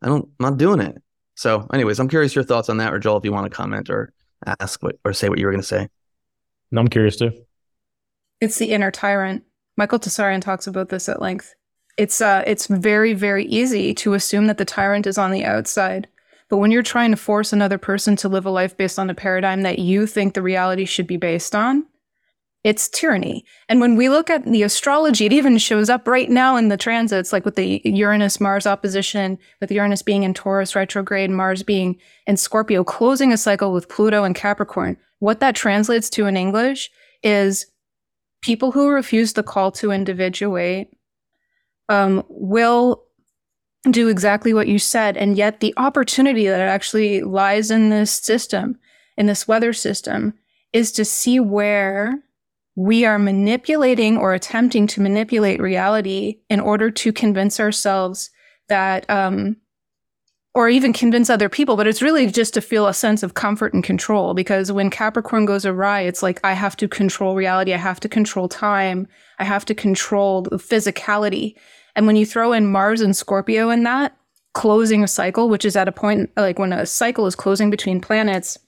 i 0.01 0.07
don't 0.07 0.27
I'm 0.39 0.43
not 0.51 0.57
doing 0.57 0.79
it. 0.79 1.01
So 1.35 1.67
anyways 1.73 1.99
i'm 1.99 2.09
curious 2.09 2.35
your 2.35 2.43
thoughts 2.43 2.69
on 2.69 2.77
that 2.77 2.93
or 2.93 2.99
joel 2.99 3.17
if 3.17 3.25
you 3.25 3.31
want 3.31 3.45
to 3.49 3.55
comment 3.55 3.89
or 3.89 4.11
ask 4.59 4.81
what 4.83 4.97
or 5.05 5.13
say 5.13 5.29
what 5.29 5.39
you 5.39 5.45
were 5.45 5.51
going 5.51 5.61
to 5.61 5.67
say. 5.67 5.87
No, 6.71 6.81
I'm 6.81 6.87
curious 6.89 7.15
too. 7.15 7.31
it's 8.41 8.59
the 8.59 8.71
inner 8.71 8.91
tyrant. 8.91 9.43
Michael 9.77 9.99
Tsarion 9.99 10.41
talks 10.41 10.67
about 10.67 10.89
this 10.89 11.07
at 11.09 11.21
length 11.21 11.53
it's 11.97 12.21
uh 12.21 12.43
it's 12.45 12.67
very 12.67 13.13
very 13.13 13.45
easy 13.45 13.93
to 13.95 14.13
assume 14.13 14.47
that 14.47 14.57
the 14.57 14.65
tyrant 14.65 15.07
is 15.07 15.17
on 15.17 15.31
the 15.31 15.43
outside. 15.43 16.07
But 16.49 16.57
when 16.57 16.71
you're 16.71 16.83
trying 16.83 17.11
to 17.11 17.17
force 17.17 17.51
another 17.51 17.77
person 17.77 18.15
to 18.17 18.29
live 18.29 18.45
a 18.45 18.49
life 18.49 18.77
based 18.77 18.97
on 18.97 19.09
a 19.09 19.15
paradigm 19.15 19.63
that 19.63 19.79
you 19.79 20.07
think 20.07 20.33
the 20.33 20.41
reality 20.41 20.85
should 20.85 21.07
be 21.07 21.17
based 21.17 21.53
on 21.53 21.85
it's 22.63 22.89
tyranny. 22.89 23.45
And 23.69 23.79
when 23.79 23.95
we 23.95 24.09
look 24.09 24.29
at 24.29 24.43
the 24.43 24.63
astrology 24.63 25.25
it 25.25 25.33
even 25.33 25.57
shows 25.57 25.89
up 25.89 26.07
right 26.07 26.29
now 26.29 26.57
in 26.57 26.67
the 26.67 26.77
transits 26.77 27.31
like 27.31 27.45
with 27.45 27.55
the 27.55 27.81
uranus 27.85 28.41
mars 28.41 28.67
opposition 28.67 29.37
with 29.61 29.71
uranus 29.71 30.01
being 30.01 30.23
in 30.23 30.33
taurus 30.33 30.75
retrograde 30.75 31.29
mars 31.29 31.63
being 31.63 31.97
in 32.25 32.35
scorpio 32.35 32.83
closing 32.83 33.31
a 33.31 33.37
cycle 33.37 33.71
with 33.71 33.89
pluto 33.89 34.23
and 34.23 34.35
capricorn. 34.35 34.97
What 35.19 35.39
that 35.39 35.55
translates 35.55 36.09
to 36.11 36.25
in 36.25 36.35
english 36.35 36.91
is 37.23 37.67
people 38.41 38.71
who 38.71 38.89
refuse 38.89 39.33
the 39.33 39.43
call 39.43 39.71
to 39.71 39.91
individuate 39.91 40.89
um, 41.89 42.23
will 42.29 43.03
do 43.89 44.07
exactly 44.07 44.53
what 44.53 44.67
you 44.67 44.79
said. 44.79 45.17
And 45.17 45.37
yet, 45.37 45.59
the 45.59 45.73
opportunity 45.77 46.47
that 46.47 46.59
actually 46.59 47.21
lies 47.21 47.71
in 47.71 47.89
this 47.89 48.11
system, 48.11 48.77
in 49.17 49.25
this 49.25 49.47
weather 49.47 49.73
system, 49.73 50.33
is 50.73 50.91
to 50.93 51.05
see 51.05 51.39
where 51.39 52.19
we 52.75 53.05
are 53.05 53.17
manipulating 53.17 54.17
or 54.17 54.33
attempting 54.33 54.85
to 54.87 55.01
manipulate 55.01 55.59
reality 55.59 56.39
in 56.49 56.59
order 56.59 56.91
to 56.91 57.11
convince 57.11 57.59
ourselves 57.59 58.29
that, 58.67 59.09
um, 59.09 59.57
or 60.53 60.69
even 60.69 60.91
convince 60.91 61.29
other 61.29 61.49
people, 61.49 61.75
but 61.75 61.87
it's 61.87 62.01
really 62.01 62.27
just 62.27 62.53
to 62.53 62.61
feel 62.61 62.87
a 62.87 62.93
sense 62.93 63.23
of 63.23 63.35
comfort 63.35 63.73
and 63.73 63.83
control. 63.83 64.33
Because 64.33 64.71
when 64.71 64.89
Capricorn 64.89 65.45
goes 65.45 65.65
awry, 65.65 66.01
it's 66.01 66.21
like, 66.21 66.39
I 66.43 66.53
have 66.53 66.75
to 66.77 66.87
control 66.87 67.35
reality, 67.35 67.73
I 67.73 67.77
have 67.77 67.99
to 68.01 68.09
control 68.09 68.49
time, 68.49 69.07
I 69.39 69.43
have 69.43 69.65
to 69.65 69.75
control 69.75 70.41
the 70.41 70.57
physicality. 70.57 71.55
And 71.97 72.05
when 72.05 72.15
you 72.15 72.27
throw 72.27 72.53
in 72.53 72.71
Mars 72.71 73.01
and 73.01 73.15
Scorpio 73.15 73.71
in 73.71 73.81
that, 73.83 74.15
closing 74.53 75.03
a 75.03 75.07
cycle, 75.07 75.49
which 75.49 75.65
is 75.65 75.75
at 75.75 75.87
a 75.87 75.91
point 75.91 76.29
like 76.37 76.59
when 76.59 76.71
a 76.71 76.85
cycle 76.85 77.25
is 77.25 77.35
closing 77.35 77.71
between 77.71 77.99
planets, 77.99 78.59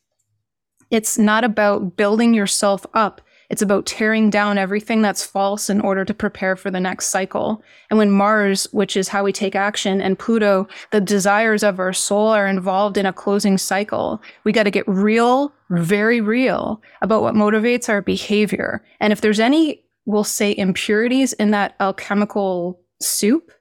it's 0.90 1.18
not 1.20 1.44
about 1.44 1.96
building 1.96 2.34
yourself 2.34 2.88
up. 2.96 3.22
It's 3.52 3.62
about 3.62 3.86
tearing 3.86 4.32
down 4.32 4.58
everything 4.58 5.04
that's 5.04 5.24
false 5.24 5.70
in 5.70 5.80
order 5.80 6.06
to 6.06 6.14
prepare 6.14 6.56
for 6.56 6.72
the 6.72 6.80
next 6.80 7.10
cycle. 7.10 7.64
And 7.92 8.00
when 8.00 8.10
Mars, 8.10 8.68
which 8.72 8.98
is 8.98 9.08
how 9.08 9.24
we 9.24 9.32
take 9.32 9.56
action, 9.56 10.02
and 10.02 10.18
Pluto, 10.18 10.68
the 10.92 11.02
desires 11.02 11.64
of 11.64 11.80
our 11.80 11.94
soul, 11.94 12.30
are 12.30 12.48
involved 12.48 12.98
in 12.98 13.06
a 13.06 13.14
closing 13.14 13.60
cycle, 13.60 14.22
we 14.44 14.52
got 14.52 14.64
to 14.64 14.72
get 14.72 14.88
real, 14.88 15.54
very 15.70 16.20
real 16.20 16.82
about 17.02 17.22
what 17.22 17.36
motivates 17.36 17.90
our 17.90 18.02
behavior. 18.02 18.84
And 19.00 19.14
if 19.14 19.22
there's 19.22 19.40
any, 19.40 19.84
we'll 20.06 20.24
say, 20.24 20.56
impurities 20.56 21.34
in 21.34 21.52
that 21.52 21.76
alchemical 21.80 22.80
soup 23.02 23.52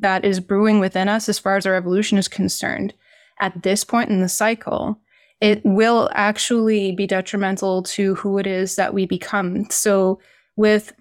that 0.00 0.24
is 0.24 0.40
brewing 0.40 0.80
within 0.80 1.08
us 1.08 1.28
as 1.28 1.38
far 1.38 1.56
as 1.56 1.66
our 1.66 1.74
evolution 1.74 2.18
is 2.18 2.28
concerned, 2.28 2.94
at 3.40 3.62
this 3.62 3.84
point 3.84 4.10
in 4.10 4.20
the 4.20 4.28
cycle, 4.28 5.00
it 5.40 5.60
will 5.64 6.10
actually 6.14 6.92
be 6.92 7.06
detrimental 7.06 7.82
to 7.82 8.14
who 8.16 8.38
it 8.38 8.46
is 8.46 8.76
that 8.76 8.94
we 8.94 9.06
become. 9.06 9.68
So 9.70 10.20
with 10.56 10.92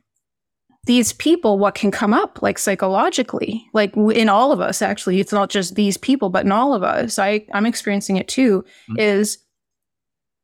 these 0.85 1.13
people, 1.13 1.59
what 1.59 1.75
can 1.75 1.91
come 1.91 2.13
up 2.13 2.41
like 2.41 2.59
psychologically, 2.59 3.65
like 3.73 3.95
in 3.95 4.27
all 4.27 4.51
of 4.51 4.59
us, 4.59 4.81
actually, 4.81 5.19
it's 5.19 5.31
not 5.31 5.49
just 5.49 5.75
these 5.75 5.97
people, 5.97 6.29
but 6.29 6.45
in 6.45 6.51
all 6.51 6.73
of 6.73 6.83
us, 6.83 7.17
I, 7.17 7.45
I'm 7.53 7.65
experiencing 7.65 8.17
it 8.17 8.27
too, 8.27 8.65
mm-hmm. 8.89 8.99
is 8.99 9.37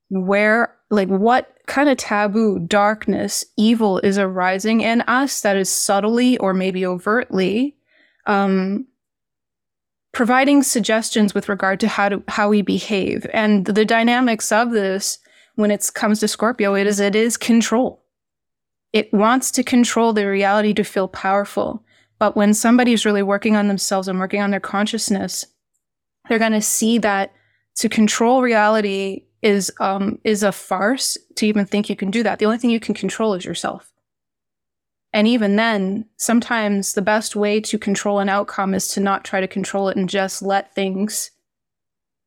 where, 0.10 0.76
like, 0.90 1.08
what 1.08 1.56
kind 1.68 1.90
of 1.90 1.98
taboo, 1.98 2.60
darkness, 2.60 3.46
evil 3.58 4.00
is 4.00 4.18
arising 4.18 4.82
in 4.82 5.02
us 5.02 5.42
that 5.42 5.56
is 5.56 5.70
subtly 5.70 6.38
or 6.40 6.54
maybe 6.54 6.86
overtly 6.86 7.76
um, 8.26 8.88
providing 10.12 10.64
suggestions 10.64 11.34
with 11.34 11.50
regard 11.50 11.80
to 11.80 11.88
how 11.88 12.10
to 12.10 12.24
how 12.28 12.50
we 12.50 12.62
behave. 12.62 13.26
And 13.34 13.66
the 13.66 13.86
dynamics 13.86 14.52
of 14.52 14.72
this 14.72 15.20
when 15.56 15.72
it 15.72 15.92
comes 15.94 16.20
to 16.20 16.28
scorpio 16.28 16.76
it 16.76 16.88
is 16.88 17.00
it 17.00 17.16
is 17.16 17.38
control. 17.38 18.04
It 18.92 19.14
wants 19.14 19.52
to 19.52 19.64
control 19.64 20.14
the 20.14 20.26
reality 20.26 20.74
to 20.74 20.84
feel 20.84 21.08
powerful. 21.08 21.84
But 22.18 22.36
when 22.36 22.54
somebody's 22.54 23.06
really 23.06 23.24
working 23.24 23.56
on 23.56 23.68
themselves 23.68 24.08
and 24.08 24.20
working 24.20 24.42
on 24.42 24.52
their 24.52 24.60
consciousness 24.60 25.46
they're 26.30 26.40
going 26.40 26.52
to 26.54 26.62
see 26.62 27.00
that 27.00 27.34
to 27.76 27.90
control 27.90 28.42
reality 28.42 29.24
is 29.42 29.72
um 29.80 30.20
is 30.24 30.44
a 30.44 30.52
farce 30.52 31.18
to 31.36 31.48
even 31.48 31.66
think 31.66 31.90
you 31.90 31.96
can 31.96 32.12
do 32.12 32.24
that. 32.24 32.40
The 32.40 32.46
only 32.46 32.58
thing 32.58 32.70
you 32.70 32.80
can 32.80 32.96
control 32.96 33.34
is 33.34 33.46
yourself. 33.46 33.92
And 35.12 35.28
even 35.28 35.56
then, 35.56 36.06
sometimes 36.18 36.94
the 36.94 37.02
best 37.02 37.36
way 37.36 37.60
to 37.62 37.80
control 37.80 38.20
an 38.20 38.30
outcome 38.30 38.74
is 38.74 38.88
to 38.90 39.00
not 39.00 39.26
try 39.26 39.42
to 39.42 39.48
control 39.48 39.90
it 39.90 39.98
and 39.98 40.08
just 40.08 40.42
let 40.42 40.76
things 40.76 41.32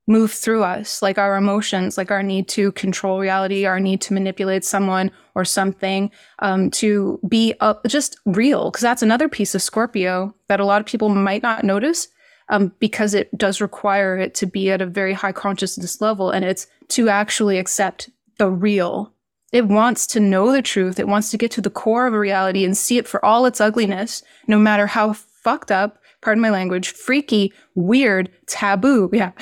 move 0.09 0.33
through 0.33 0.65
us, 0.65 1.01
like 1.01 1.17
our 1.17 1.37
emotions, 1.37 1.97
like 1.97 2.11
our 2.11 2.25
need 2.25 2.49
to 2.49 2.73
control 2.73 3.21
reality, 3.21 3.67
our 3.67 3.79
need 3.79 4.01
to 4.01 4.13
manipulate 4.13 4.65
someone 4.65 5.13
or 5.37 5.45
something, 5.45 6.11
um, 6.41 6.71
to 6.73 7.21
be 7.29 7.55
just 7.87 8.19
real. 8.27 8.71
Because 8.71 8.83
that's 8.83 9.03
another 9.03 9.29
piece 9.29 9.55
of 9.55 9.63
Scorpio 9.63 10.35
that 10.49 10.59
a 10.59 10.65
lot 10.65 10.81
of 10.81 10.87
people 10.87 11.09
might 11.09 11.43
not 11.43 11.63
notice 11.63 12.09
um, 12.49 12.73
because 12.79 13.15
it 13.15 13.37
does 13.37 13.61
require 13.61 14.17
it 14.17 14.35
to 14.35 14.47
be 14.47 14.71
at 14.71 14.83
a 14.83 14.87
very 14.87 15.13
high 15.13 15.33
consciousness 15.33 16.01
level. 16.01 16.31
And 16.31 16.45
it's 16.45 16.67
to 16.89 17.09
actually 17.09 17.59
accept 17.59 18.11
the 18.39 18.51
real 18.51 19.13
it 19.53 19.69
wants 19.69 20.07
to 20.09 20.21
know 20.21 20.51
the 20.51 20.63
truth. 20.63 20.99
It 20.99 21.07
wants 21.07 21.31
to 21.31 21.37
get 21.37 21.51
to 21.53 21.61
the 21.61 21.71
core 21.71 22.07
of 22.07 22.15
a 22.15 22.19
reality 22.19 22.65
and 22.65 22.77
see 22.77 22.97
it 22.97 23.07
for 23.07 23.23
all 23.23 23.45
its 23.45 23.61
ugliness, 23.61 24.23
no 24.49 24.59
matter 24.59 24.87
how 24.87 25.13
fucked 25.13 25.71
up, 25.71 25.99
pardon 26.23 26.41
my 26.41 26.51
language, 26.51 26.89
freaky, 26.89 27.53
weird, 27.75 28.31
taboo, 28.47 29.11
yeah, 29.13 29.33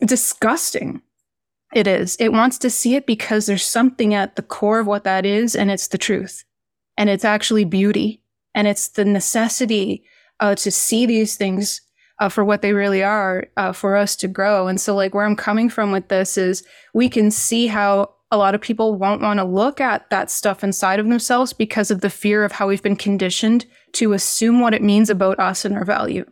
disgusting 0.00 1.02
it 1.74 1.88
is. 1.88 2.16
It 2.20 2.32
wants 2.32 2.58
to 2.58 2.70
see 2.70 2.94
it 2.94 3.06
because 3.06 3.46
there's 3.46 3.64
something 3.64 4.14
at 4.14 4.36
the 4.36 4.42
core 4.42 4.78
of 4.78 4.86
what 4.86 5.04
that 5.04 5.26
is, 5.26 5.56
and 5.56 5.70
it's 5.70 5.88
the 5.88 5.98
truth. 5.98 6.44
And 6.96 7.10
it's 7.10 7.24
actually 7.24 7.64
beauty. 7.64 8.22
And 8.54 8.66
it's 8.66 8.88
the 8.88 9.04
necessity 9.04 10.04
uh, 10.40 10.54
to 10.54 10.70
see 10.70 11.04
these 11.04 11.36
things 11.36 11.82
uh, 12.18 12.28
for 12.28 12.44
what 12.44 12.62
they 12.62 12.72
really 12.72 13.02
are 13.02 13.44
uh, 13.56 13.72
for 13.72 13.96
us 13.96 14.16
to 14.16 14.28
grow. 14.28 14.68
And 14.68 14.80
so, 14.80 14.94
like, 14.94 15.14
where 15.14 15.24
I'm 15.24 15.36
coming 15.36 15.68
from 15.68 15.92
with 15.92 16.08
this 16.08 16.38
is 16.38 16.64
we 16.94 17.08
can 17.08 17.30
see 17.30 17.66
how 17.66 18.14
a 18.30 18.36
lot 18.36 18.54
of 18.54 18.60
people 18.60 18.96
won't 18.96 19.22
want 19.22 19.38
to 19.38 19.44
look 19.44 19.80
at 19.80 20.08
that 20.10 20.30
stuff 20.30 20.64
inside 20.64 20.98
of 20.98 21.06
themselves 21.06 21.52
because 21.52 21.90
of 21.90 22.00
the 22.00 22.10
fear 22.10 22.44
of 22.44 22.52
how 22.52 22.66
we've 22.66 22.82
been 22.82 22.96
conditioned 22.96 23.66
to 23.92 24.12
assume 24.12 24.60
what 24.60 24.74
it 24.74 24.82
means 24.82 25.10
about 25.10 25.38
us 25.38 25.64
and 25.64 25.74
our 25.74 25.84
value. 25.84 26.24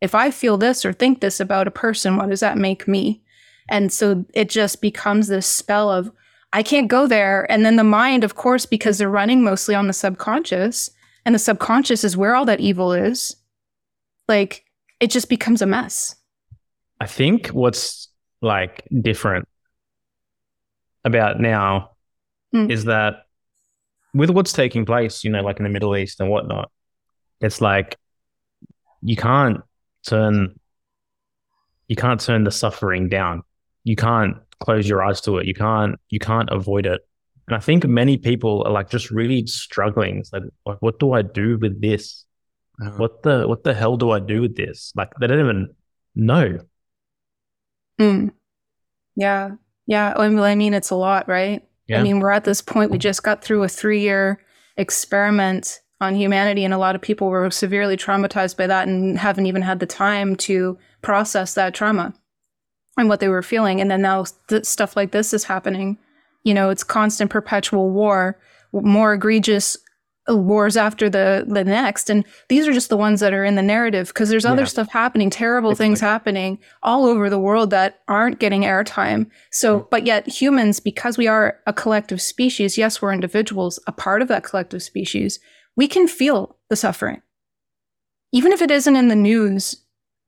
If 0.00 0.14
I 0.14 0.30
feel 0.30 0.58
this 0.58 0.84
or 0.84 0.92
think 0.92 1.20
this 1.20 1.40
about 1.40 1.68
a 1.68 1.70
person, 1.70 2.16
what 2.16 2.28
does 2.28 2.40
that 2.40 2.58
make 2.58 2.86
me? 2.86 3.22
And 3.68 3.92
so 3.92 4.24
it 4.34 4.50
just 4.50 4.82
becomes 4.82 5.28
this 5.28 5.46
spell 5.46 5.90
of, 5.90 6.10
I 6.52 6.62
can't 6.62 6.88
go 6.88 7.06
there. 7.06 7.50
And 7.50 7.64
then 7.64 7.76
the 7.76 7.84
mind, 7.84 8.24
of 8.24 8.34
course, 8.34 8.66
because 8.66 8.98
they're 8.98 9.08
running 9.08 9.42
mostly 9.42 9.74
on 9.74 9.86
the 9.86 9.92
subconscious, 9.92 10.90
and 11.24 11.34
the 11.34 11.38
subconscious 11.38 12.04
is 12.04 12.16
where 12.16 12.34
all 12.34 12.44
that 12.44 12.60
evil 12.60 12.92
is, 12.92 13.36
like 14.28 14.64
it 15.02 15.10
just 15.10 15.28
becomes 15.28 15.60
a 15.60 15.66
mess. 15.66 16.14
I 17.00 17.06
think 17.06 17.48
what's 17.48 18.08
like 18.40 18.86
different 19.02 19.48
about 21.04 21.40
now 21.40 21.90
mm. 22.54 22.70
is 22.70 22.84
that 22.84 23.24
with 24.14 24.30
what's 24.30 24.52
taking 24.52 24.86
place, 24.86 25.24
you 25.24 25.30
know, 25.30 25.42
like 25.42 25.58
in 25.58 25.64
the 25.64 25.70
Middle 25.70 25.96
East 25.96 26.20
and 26.20 26.30
whatnot, 26.30 26.70
it's 27.40 27.60
like 27.60 27.96
you 29.02 29.16
can't 29.16 29.60
turn 30.06 30.58
you 31.88 31.96
can't 31.96 32.20
turn 32.20 32.44
the 32.44 32.52
suffering 32.52 33.08
down. 33.08 33.42
You 33.82 33.96
can't 33.96 34.36
close 34.60 34.88
your 34.88 35.02
eyes 35.02 35.20
to 35.22 35.38
it. 35.38 35.46
You 35.46 35.54
can't 35.54 35.98
you 36.10 36.20
can't 36.20 36.48
avoid 36.52 36.86
it. 36.86 37.00
And 37.48 37.56
I 37.56 37.58
think 37.58 37.84
many 37.88 38.18
people 38.18 38.62
are 38.64 38.70
like 38.70 38.88
just 38.88 39.10
really 39.10 39.44
struggling. 39.48 40.18
It's 40.18 40.32
like, 40.32 40.44
like 40.64 40.80
what 40.80 41.00
do 41.00 41.12
I 41.12 41.22
do 41.22 41.58
with 41.58 41.80
this? 41.82 42.24
Uh-huh. 42.80 42.96
What 42.96 43.22
the 43.22 43.46
what 43.46 43.64
the 43.64 43.74
hell 43.74 43.96
do 43.96 44.10
I 44.10 44.20
do 44.20 44.42
with 44.42 44.56
this? 44.56 44.92
Like 44.96 45.12
they 45.20 45.26
don't 45.26 45.40
even 45.40 45.74
know. 46.14 46.58
Mm. 48.00 48.32
Yeah. 49.16 49.50
Yeah. 49.86 50.14
I 50.16 50.54
mean, 50.54 50.74
it's 50.74 50.90
a 50.90 50.96
lot, 50.96 51.28
right? 51.28 51.62
Yeah. 51.86 52.00
I 52.00 52.02
mean, 52.02 52.20
we're 52.20 52.30
at 52.30 52.44
this 52.44 52.62
point, 52.62 52.90
we 52.90 52.98
just 52.98 53.22
got 53.22 53.42
through 53.42 53.62
a 53.62 53.68
three 53.68 54.00
year 54.00 54.40
experiment 54.76 55.80
on 56.00 56.16
humanity, 56.16 56.64
and 56.64 56.74
a 56.74 56.78
lot 56.78 56.94
of 56.96 57.00
people 57.00 57.28
were 57.28 57.50
severely 57.50 57.96
traumatized 57.96 58.56
by 58.56 58.66
that 58.66 58.88
and 58.88 59.18
haven't 59.18 59.46
even 59.46 59.62
had 59.62 59.78
the 59.78 59.86
time 59.86 60.34
to 60.34 60.76
process 61.00 61.54
that 61.54 61.74
trauma 61.74 62.14
and 62.96 63.08
what 63.08 63.20
they 63.20 63.28
were 63.28 63.42
feeling. 63.42 63.80
And 63.80 63.90
then 63.90 64.02
now 64.02 64.24
th- 64.48 64.64
stuff 64.64 64.96
like 64.96 65.12
this 65.12 65.32
is 65.32 65.44
happening. 65.44 65.98
You 66.42 66.54
know, 66.54 66.70
it's 66.70 66.82
constant 66.82 67.30
perpetual 67.30 67.90
war, 67.90 68.38
more 68.72 69.14
egregious 69.14 69.76
wars 70.28 70.76
after 70.76 71.10
the 71.10 71.44
the 71.48 71.64
next 71.64 72.08
and 72.08 72.24
these 72.48 72.68
are 72.68 72.72
just 72.72 72.88
the 72.88 72.96
ones 72.96 73.18
that 73.18 73.32
are 73.32 73.44
in 73.44 73.56
the 73.56 73.62
narrative 73.62 74.08
because 74.08 74.28
there's 74.28 74.44
other 74.44 74.62
yeah. 74.62 74.66
stuff 74.66 74.88
happening 74.88 75.28
terrible 75.30 75.70
it's 75.70 75.78
things 75.78 76.00
happening 76.00 76.58
all 76.82 77.06
over 77.06 77.28
the 77.28 77.40
world 77.40 77.70
that 77.70 78.00
aren't 78.06 78.38
getting 78.38 78.62
airtime 78.62 79.28
so 79.50 79.80
mm. 79.80 79.90
but 79.90 80.06
yet 80.06 80.28
humans 80.28 80.78
because 80.78 81.18
we 81.18 81.26
are 81.26 81.58
a 81.66 81.72
collective 81.72 82.22
species 82.22 82.78
yes 82.78 83.02
we're 83.02 83.12
individuals 83.12 83.80
a 83.88 83.92
part 83.92 84.22
of 84.22 84.28
that 84.28 84.44
collective 84.44 84.82
species 84.82 85.40
we 85.74 85.88
can 85.88 86.06
feel 86.06 86.56
the 86.70 86.76
suffering 86.76 87.20
even 88.30 88.52
if 88.52 88.62
it 88.62 88.70
isn't 88.70 88.96
in 88.96 89.08
the 89.08 89.16
news 89.16 89.74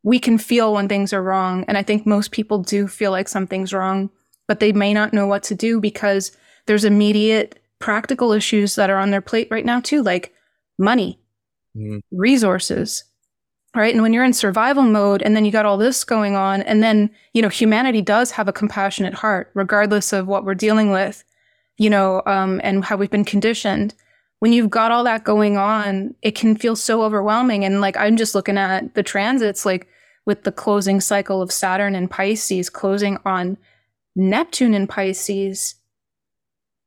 we 0.02 0.18
can 0.18 0.38
feel 0.38 0.74
when 0.74 0.88
things 0.88 1.12
are 1.12 1.22
wrong 1.22 1.64
and 1.68 1.78
i 1.78 1.84
think 1.84 2.04
most 2.04 2.32
people 2.32 2.58
do 2.58 2.88
feel 2.88 3.12
like 3.12 3.28
something's 3.28 3.72
wrong 3.72 4.10
but 4.48 4.58
they 4.58 4.72
may 4.72 4.92
not 4.92 5.12
know 5.12 5.26
what 5.28 5.44
to 5.44 5.54
do 5.54 5.80
because 5.80 6.36
there's 6.66 6.84
immediate 6.84 7.60
practical 7.84 8.32
issues 8.32 8.76
that 8.76 8.88
are 8.88 8.96
on 8.96 9.10
their 9.10 9.20
plate 9.20 9.46
right 9.50 9.66
now 9.66 9.78
too, 9.78 10.02
like 10.02 10.32
money, 10.78 11.20
mm. 11.76 12.00
resources, 12.12 13.04
right? 13.76 13.92
And 13.92 14.02
when 14.02 14.14
you're 14.14 14.24
in 14.24 14.32
survival 14.32 14.84
mode 14.84 15.20
and 15.20 15.36
then 15.36 15.44
you 15.44 15.52
got 15.52 15.66
all 15.66 15.76
this 15.76 16.02
going 16.02 16.34
on, 16.34 16.62
and 16.62 16.82
then, 16.82 17.10
you 17.34 17.42
know, 17.42 17.50
humanity 17.50 18.00
does 18.00 18.30
have 18.30 18.48
a 18.48 18.54
compassionate 18.54 19.12
heart, 19.12 19.50
regardless 19.52 20.14
of 20.14 20.26
what 20.26 20.46
we're 20.46 20.54
dealing 20.54 20.92
with, 20.92 21.24
you 21.76 21.90
know, 21.90 22.22
um, 22.24 22.58
and 22.64 22.86
how 22.86 22.96
we've 22.96 23.10
been 23.10 23.22
conditioned. 23.22 23.92
When 24.38 24.54
you've 24.54 24.70
got 24.70 24.90
all 24.90 25.04
that 25.04 25.24
going 25.24 25.58
on, 25.58 26.14
it 26.22 26.34
can 26.34 26.56
feel 26.56 26.76
so 26.76 27.02
overwhelming. 27.02 27.66
And 27.66 27.82
like, 27.82 27.98
I'm 27.98 28.16
just 28.16 28.34
looking 28.34 28.56
at 28.56 28.94
the 28.94 29.02
transits, 29.02 29.66
like 29.66 29.88
with 30.24 30.44
the 30.44 30.52
closing 30.52 31.02
cycle 31.02 31.42
of 31.42 31.52
Saturn 31.52 31.94
and 31.94 32.10
Pisces 32.10 32.70
closing 32.70 33.18
on 33.26 33.58
Neptune 34.16 34.72
and 34.72 34.88
Pisces. 34.88 35.74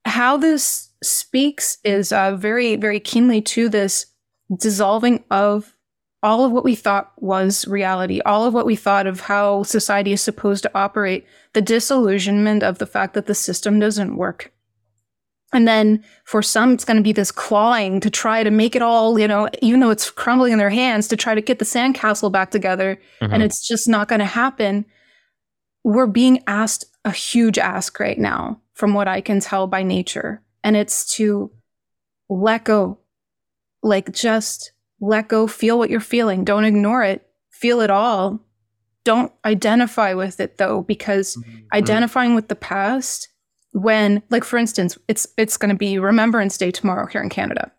How 0.05 0.37
this 0.37 0.86
speaks 1.03 1.77
is 1.83 2.11
uh, 2.11 2.35
very, 2.35 2.75
very 2.75 2.99
keenly 2.99 3.41
to 3.41 3.69
this 3.69 4.07
dissolving 4.55 5.23
of 5.29 5.75
all 6.23 6.43
of 6.43 6.51
what 6.51 6.63
we 6.63 6.75
thought 6.75 7.11
was 7.17 7.67
reality, 7.67 8.21
all 8.21 8.45
of 8.45 8.53
what 8.53 8.65
we 8.65 8.75
thought 8.75 9.05
of 9.05 9.21
how 9.21 9.63
society 9.63 10.11
is 10.11 10.21
supposed 10.21 10.63
to 10.63 10.71
operate, 10.73 11.25
the 11.53 11.61
disillusionment 11.61 12.63
of 12.63 12.79
the 12.79 12.87
fact 12.87 13.13
that 13.13 13.27
the 13.27 13.35
system 13.35 13.79
doesn't 13.79 14.17
work. 14.17 14.51
And 15.53 15.67
then 15.67 16.03
for 16.25 16.41
some, 16.41 16.73
it's 16.73 16.83
going 16.83 16.97
to 16.97 17.03
be 17.03 17.13
this 17.13 17.31
clawing 17.31 18.01
to 18.01 18.09
try 18.09 18.43
to 18.43 18.51
make 18.51 18.75
it 18.75 18.81
all, 18.81 19.17
you 19.17 19.27
know, 19.27 19.47
even 19.61 19.79
though 19.79 19.91
it's 19.91 20.09
crumbling 20.09 20.51
in 20.51 20.57
their 20.57 20.69
hands, 20.69 21.07
to 21.07 21.15
try 21.15 21.35
to 21.35 21.41
get 21.41 21.59
the 21.59 21.65
sandcastle 21.65 22.31
back 22.31 22.51
together. 22.51 22.99
Mm-hmm. 23.21 23.33
And 23.33 23.43
it's 23.43 23.65
just 23.65 23.87
not 23.87 24.09
going 24.09 24.19
to 24.19 24.25
happen. 24.25 24.85
We're 25.83 26.07
being 26.07 26.43
asked 26.47 26.85
a 27.05 27.11
huge 27.11 27.57
ask 27.57 27.97
right 27.99 28.17
now, 28.17 28.59
from 28.73 28.93
what 28.93 29.07
I 29.07 29.21
can 29.21 29.39
tell 29.39 29.67
by 29.67 29.83
nature 29.83 30.41
and 30.63 30.75
it's 30.75 31.15
to 31.15 31.51
let 32.29 32.65
go. 32.65 32.99
Like 33.83 34.11
just 34.11 34.71
let 34.99 35.27
go, 35.27 35.47
feel 35.47 35.77
what 35.77 35.89
you're 35.89 35.99
feeling. 35.99 36.43
Don't 36.43 36.65
ignore 36.65 37.03
it. 37.03 37.27
Feel 37.49 37.81
it 37.81 37.89
all. 37.89 38.39
Don't 39.03 39.31
identify 39.45 40.13
with 40.13 40.39
it 40.39 40.57
though, 40.57 40.81
because 40.81 41.35
mm-hmm. 41.35 41.57
identifying 41.71 42.35
with 42.35 42.49
the 42.49 42.55
past 42.55 43.29
when 43.71 44.21
like 44.29 44.43
for 44.43 44.57
instance, 44.57 44.97
it's 45.07 45.27
it's 45.37 45.57
going 45.57 45.69
to 45.69 45.77
be 45.77 45.99
Remembrance 45.99 46.57
Day 46.57 46.71
tomorrow 46.71 47.05
here 47.05 47.21
in 47.21 47.29
Canada. 47.29 47.71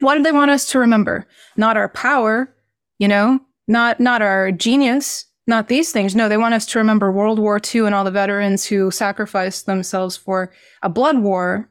What 0.00 0.16
do 0.16 0.22
they 0.22 0.32
want 0.32 0.50
us 0.50 0.70
to 0.70 0.78
remember? 0.78 1.26
Not 1.56 1.76
our 1.76 1.88
power, 1.88 2.54
you 2.98 3.08
know, 3.08 3.40
not 3.66 3.98
not 3.98 4.22
our 4.22 4.52
genius, 4.52 5.26
not 5.46 5.68
these 5.68 5.90
things. 5.90 6.14
No, 6.14 6.28
they 6.28 6.36
want 6.36 6.54
us 6.54 6.66
to 6.66 6.78
remember 6.78 7.10
World 7.10 7.38
War 7.38 7.60
II 7.74 7.86
and 7.86 7.94
all 7.94 8.04
the 8.04 8.10
veterans 8.10 8.64
who 8.66 8.90
sacrificed 8.90 9.66
themselves 9.66 10.16
for 10.16 10.52
a 10.82 10.88
blood 10.88 11.18
war 11.18 11.70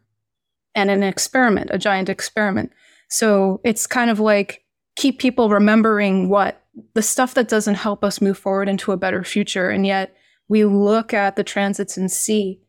and 0.75 0.89
an 0.89 1.03
experiment, 1.03 1.69
a 1.71 1.77
giant 1.77 2.09
experiment. 2.09 2.71
So 3.09 3.59
it's 3.63 3.87
kind 3.87 4.09
of 4.09 4.19
like 4.19 4.63
keep 4.95 5.19
people 5.19 5.49
remembering 5.49 6.29
what 6.29 6.63
the 6.93 7.01
stuff 7.01 7.33
that 7.33 7.49
doesn't 7.49 7.75
help 7.75 8.03
us 8.03 8.21
move 8.21 8.37
forward 8.37 8.69
into 8.69 8.91
a 8.91 8.97
better 8.97 9.23
future. 9.23 9.69
And 9.69 9.85
yet 9.85 10.15
we 10.47 10.65
look 10.65 11.13
at 11.13 11.35
the 11.35 11.43
transits 11.43 11.97
and 11.97 12.11
see 12.11 12.61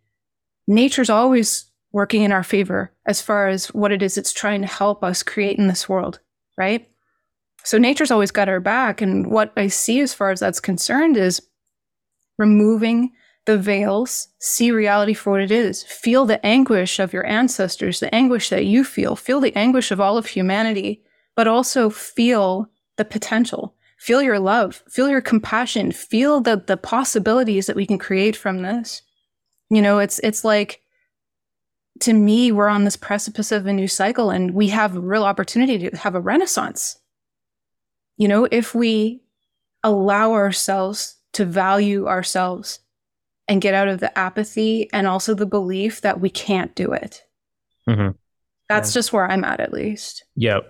nature's 0.66 1.10
always 1.10 1.70
working 1.92 2.22
in 2.22 2.32
our 2.32 2.42
favor 2.42 2.92
as 3.06 3.20
far 3.20 3.48
as 3.48 3.66
what 3.66 3.92
it 3.92 4.02
is 4.02 4.16
it's 4.16 4.32
trying 4.32 4.62
to 4.62 4.66
help 4.66 5.04
us 5.04 5.22
create 5.22 5.58
in 5.58 5.68
this 5.68 5.88
world, 5.88 6.20
right? 6.56 6.88
So 7.64 7.78
nature's 7.78 8.10
always 8.10 8.30
got 8.30 8.48
our 8.48 8.60
back. 8.60 9.00
And 9.00 9.30
what 9.30 9.52
I 9.56 9.68
see 9.68 10.00
as 10.00 10.14
far 10.14 10.30
as 10.30 10.40
that's 10.40 10.60
concerned 10.60 11.16
is 11.16 11.42
removing 12.38 13.12
the 13.44 13.58
veils, 13.58 14.28
see 14.38 14.70
reality 14.70 15.14
for 15.14 15.32
what 15.32 15.40
it 15.40 15.50
is, 15.50 15.82
feel 15.82 16.24
the 16.26 16.44
anguish 16.46 16.98
of 16.98 17.12
your 17.12 17.26
ancestors, 17.26 18.00
the 18.00 18.14
anguish 18.14 18.48
that 18.50 18.66
you 18.66 18.84
feel, 18.84 19.16
feel 19.16 19.40
the 19.40 19.54
anguish 19.56 19.90
of 19.90 20.00
all 20.00 20.16
of 20.16 20.26
humanity, 20.26 21.02
but 21.34 21.48
also 21.48 21.90
feel 21.90 22.68
the 22.96 23.04
potential, 23.04 23.74
feel 23.98 24.22
your 24.22 24.38
love, 24.38 24.82
feel 24.88 25.08
your 25.08 25.20
compassion, 25.20 25.90
feel 25.90 26.40
the, 26.40 26.62
the 26.66 26.76
possibilities 26.76 27.66
that 27.66 27.76
we 27.76 27.86
can 27.86 27.98
create 27.98 28.36
from 28.36 28.62
this. 28.62 29.02
You 29.70 29.82
know, 29.82 29.98
it's, 29.98 30.20
it's 30.20 30.44
like, 30.44 30.82
to 32.00 32.12
me, 32.12 32.52
we're 32.52 32.68
on 32.68 32.84
this 32.84 32.96
precipice 32.96 33.50
of 33.52 33.66
a 33.66 33.72
new 33.72 33.88
cycle 33.88 34.30
and 34.30 34.54
we 34.54 34.68
have 34.68 34.96
a 34.96 35.00
real 35.00 35.24
opportunity 35.24 35.90
to 35.90 35.96
have 35.96 36.14
a 36.14 36.20
renaissance. 36.20 36.98
You 38.16 38.28
know, 38.28 38.46
if 38.50 38.74
we 38.74 39.22
allow 39.82 40.32
ourselves 40.32 41.16
to 41.32 41.44
value 41.44 42.06
ourselves 42.06 42.80
and 43.48 43.60
get 43.60 43.74
out 43.74 43.88
of 43.88 44.00
the 44.00 44.16
apathy 44.18 44.88
and 44.92 45.06
also 45.06 45.34
the 45.34 45.46
belief 45.46 46.00
that 46.02 46.20
we 46.20 46.30
can't 46.30 46.74
do 46.74 46.92
it. 46.92 47.22
Mm-hmm. 47.88 48.10
That's 48.68 48.90
yeah. 48.90 48.94
just 48.94 49.12
where 49.12 49.30
I'm 49.30 49.44
at, 49.44 49.60
at 49.60 49.72
least. 49.72 50.24
Yeah. 50.36 50.60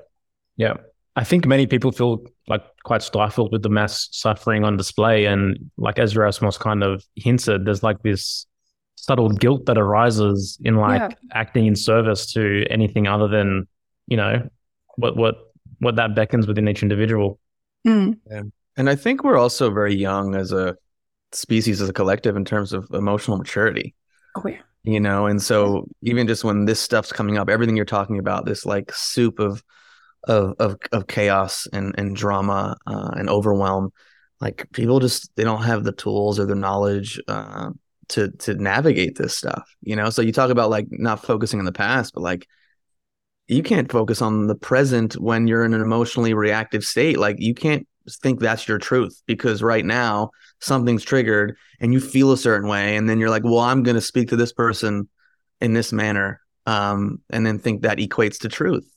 Yeah. 0.56 0.74
I 1.14 1.24
think 1.24 1.46
many 1.46 1.66
people 1.66 1.92
feel 1.92 2.24
like 2.48 2.62
quite 2.84 3.02
stifled 3.02 3.52
with 3.52 3.62
the 3.62 3.68
mass 3.68 4.08
suffering 4.12 4.64
on 4.64 4.76
display. 4.76 5.26
And 5.26 5.70
like 5.76 5.98
as 5.98 6.14
Yerasimos 6.14 6.58
kind 6.58 6.82
of 6.82 7.04
hinted, 7.16 7.66
there's 7.66 7.82
like 7.82 8.02
this 8.02 8.46
subtle 8.96 9.28
guilt 9.28 9.66
that 9.66 9.76
arises 9.76 10.58
in 10.64 10.76
like 10.76 11.00
yeah. 11.00 11.16
acting 11.32 11.66
in 11.66 11.76
service 11.76 12.32
to 12.32 12.64
anything 12.70 13.06
other 13.06 13.28
than, 13.28 13.66
you 14.06 14.16
know, 14.16 14.48
what 14.96 15.16
what 15.16 15.36
what 15.80 15.96
that 15.96 16.14
beckons 16.14 16.46
within 16.46 16.68
each 16.68 16.82
individual. 16.82 17.38
Mm. 17.86 18.18
Yeah. 18.30 18.42
And 18.76 18.88
I 18.88 18.96
think 18.96 19.22
we're 19.22 19.38
also 19.38 19.70
very 19.70 19.94
young 19.94 20.34
as 20.34 20.52
a 20.52 20.76
species, 21.34 21.80
as 21.80 21.88
a 21.88 21.92
collective, 21.92 22.36
in 22.36 22.44
terms 22.44 22.72
of 22.72 22.88
emotional 22.92 23.36
maturity. 23.36 23.94
Oh, 24.36 24.46
yeah. 24.46 24.60
You 24.84 24.98
know, 24.98 25.26
and 25.26 25.40
so 25.40 25.86
even 26.02 26.26
just 26.26 26.42
when 26.42 26.64
this 26.64 26.80
stuff's 26.80 27.12
coming 27.12 27.38
up, 27.38 27.48
everything 27.48 27.76
you're 27.76 27.84
talking 27.84 28.18
about, 28.18 28.46
this 28.46 28.66
like 28.66 28.92
soup 28.92 29.38
of 29.38 29.62
of 30.24 30.54
of, 30.58 30.76
of 30.90 31.06
chaos 31.06 31.68
and 31.72 31.94
and 31.98 32.16
drama 32.16 32.76
uh, 32.86 33.10
and 33.12 33.30
overwhelm, 33.30 33.92
like 34.40 34.66
people 34.72 34.98
just 34.98 35.30
they 35.36 35.44
don't 35.44 35.62
have 35.62 35.84
the 35.84 35.92
tools 35.92 36.40
or 36.40 36.46
the 36.46 36.56
knowledge 36.56 37.20
uh, 37.28 37.70
to 38.08 38.32
to 38.32 38.54
navigate 38.54 39.16
this 39.16 39.36
stuff. 39.36 39.72
You 39.82 39.94
know, 39.94 40.10
so 40.10 40.20
you 40.20 40.32
talk 40.32 40.50
about 40.50 40.70
like 40.70 40.88
not 40.90 41.22
focusing 41.22 41.60
on 41.60 41.64
the 41.64 41.72
past, 41.72 42.12
but 42.14 42.22
like 42.22 42.48
you 43.46 43.62
can't 43.62 43.90
focus 43.90 44.22
on 44.22 44.46
the 44.46 44.54
present 44.54 45.14
when 45.14 45.46
you're 45.46 45.64
in 45.64 45.74
an 45.74 45.80
emotionally 45.80 46.34
reactive 46.34 46.84
state. 46.84 47.18
Like 47.18 47.36
you 47.38 47.54
can't 47.54 47.86
think 48.08 48.40
that's 48.40 48.68
your 48.68 48.78
truth 48.78 49.22
because 49.26 49.62
right 49.62 49.84
now 49.84 50.30
something's 50.60 51.04
triggered 51.04 51.56
and 51.80 51.92
you 51.92 52.00
feel 52.00 52.32
a 52.32 52.36
certain 52.36 52.68
way 52.68 52.96
and 52.96 53.08
then 53.08 53.18
you're 53.18 53.30
like, 53.30 53.44
"Well, 53.44 53.58
I'm 53.58 53.82
going 53.82 53.96
to 53.96 54.00
speak 54.00 54.28
to 54.28 54.36
this 54.36 54.52
person 54.52 55.08
in 55.60 55.72
this 55.72 55.92
manner." 55.92 56.40
Um, 56.66 57.20
and 57.30 57.44
then 57.44 57.58
think 57.58 57.82
that 57.82 57.98
equates 57.98 58.40
to 58.40 58.48
truth. 58.48 58.88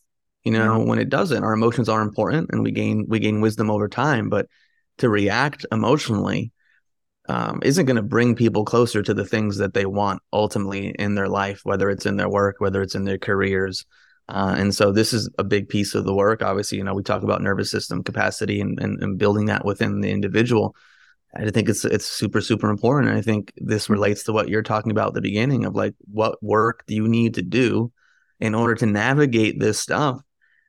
You 0.44 0.52
know, 0.52 0.80
when 0.80 1.00
it 1.00 1.10
doesn't. 1.10 1.44
Our 1.44 1.54
emotions 1.54 1.90
are 1.90 2.02
important 2.02 2.50
and 2.52 2.62
we 2.64 2.72
gain 2.72 3.06
we 3.08 3.20
gain 3.20 3.42
wisdom 3.42 3.72
over 3.72 3.88
time, 3.88 4.30
but 4.30 4.48
to 5.00 5.10
react 5.10 5.66
emotionally 5.72 6.52
um, 7.28 7.60
isn't 7.64 7.86
going 7.86 7.96
to 7.96 8.04
bring 8.04 8.36
people 8.36 8.66
closer 8.66 9.02
to 9.02 9.14
the 9.14 9.26
things 9.26 9.58
that 9.58 9.74
they 9.74 9.86
want 9.86 10.22
ultimately 10.32 10.90
in 10.90 11.16
their 11.16 11.28
life, 11.28 11.62
whether 11.64 11.90
it's 11.90 12.06
in 12.06 12.18
their 12.18 12.30
work, 12.30 12.58
whether 12.60 12.82
it's 12.82 12.96
in 12.96 13.04
their 13.04 13.18
careers. 13.18 13.86
Uh, 14.28 14.56
and 14.58 14.74
so 14.74 14.92
this 14.92 15.14
is 15.14 15.30
a 15.38 15.44
big 15.44 15.70
piece 15.70 15.94
of 15.94 16.04
the 16.04 16.14
work. 16.14 16.42
Obviously, 16.42 16.78
you 16.78 16.84
know, 16.84 16.94
we 16.94 17.04
talk 17.04 17.24
about 17.24 17.42
nervous 17.42 17.70
system 17.70 18.04
capacity 18.04 18.60
and, 18.60 18.80
and, 18.80 19.02
and 19.04 19.18
building 19.18 19.46
that 19.46 19.66
within 19.66 20.02
the 20.02 20.10
individual. 20.10 20.76
I 21.36 21.50
think 21.50 21.68
it's 21.68 21.84
it's 21.84 22.06
super 22.06 22.40
super 22.40 22.70
important. 22.70 23.10
And 23.10 23.18
I 23.18 23.22
think 23.22 23.54
this 23.58 23.84
mm-hmm. 23.84 23.94
relates 23.94 24.24
to 24.24 24.34
what 24.34 24.48
you're 24.48 24.64
talking 24.64 24.92
about 24.92 25.10
at 25.10 25.14
the 25.16 25.22
beginning 25.22 25.66
of 25.66 25.76
like 25.76 25.94
what 26.00 26.42
work 26.42 26.84
do 26.88 26.96
you 26.96 27.08
need 27.08 27.36
to 27.36 27.42
do 27.42 27.92
in 28.40 28.56
order 28.56 28.76
to 28.76 28.86
navigate 28.86 29.60
this 29.60 29.80
stuff 29.80 30.22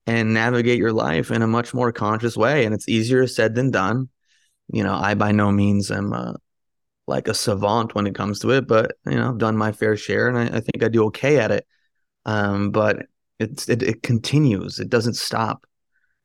and 0.06 0.34
navigate 0.34 0.78
your 0.78 0.92
life 0.92 1.30
in 1.30 1.42
a 1.42 1.46
much 1.46 1.74
more 1.74 1.92
conscious 1.92 2.36
way. 2.36 2.64
And 2.64 2.74
it's 2.74 2.88
easier 2.88 3.26
said 3.26 3.54
than 3.54 3.70
done. 3.70 4.08
You 4.68 4.82
know, 4.84 4.94
I 4.94 5.14
by 5.14 5.32
no 5.32 5.52
means 5.52 5.90
am 5.90 6.12
uh, 6.12 6.34
like 7.06 7.28
a 7.28 7.34
savant 7.34 7.94
when 7.94 8.06
it 8.06 8.14
comes 8.14 8.40
to 8.40 8.50
it, 8.50 8.66
but 8.66 8.96
you 9.06 9.14
know, 9.14 9.28
I've 9.30 9.38
done 9.38 9.56
my 9.56 9.72
fair 9.72 9.96
share, 9.96 10.28
and 10.28 10.38
I, 10.38 10.58
I 10.58 10.60
think 10.60 10.82
I 10.82 10.88
do 10.88 11.04
okay 11.06 11.38
at 11.38 11.52
it. 11.52 11.66
Um, 12.24 12.70
but 12.72 13.06
it's 13.38 13.68
it, 13.68 13.82
it 13.82 14.02
continues. 14.02 14.78
It 14.78 14.88
doesn't 14.88 15.14
stop. 15.14 15.66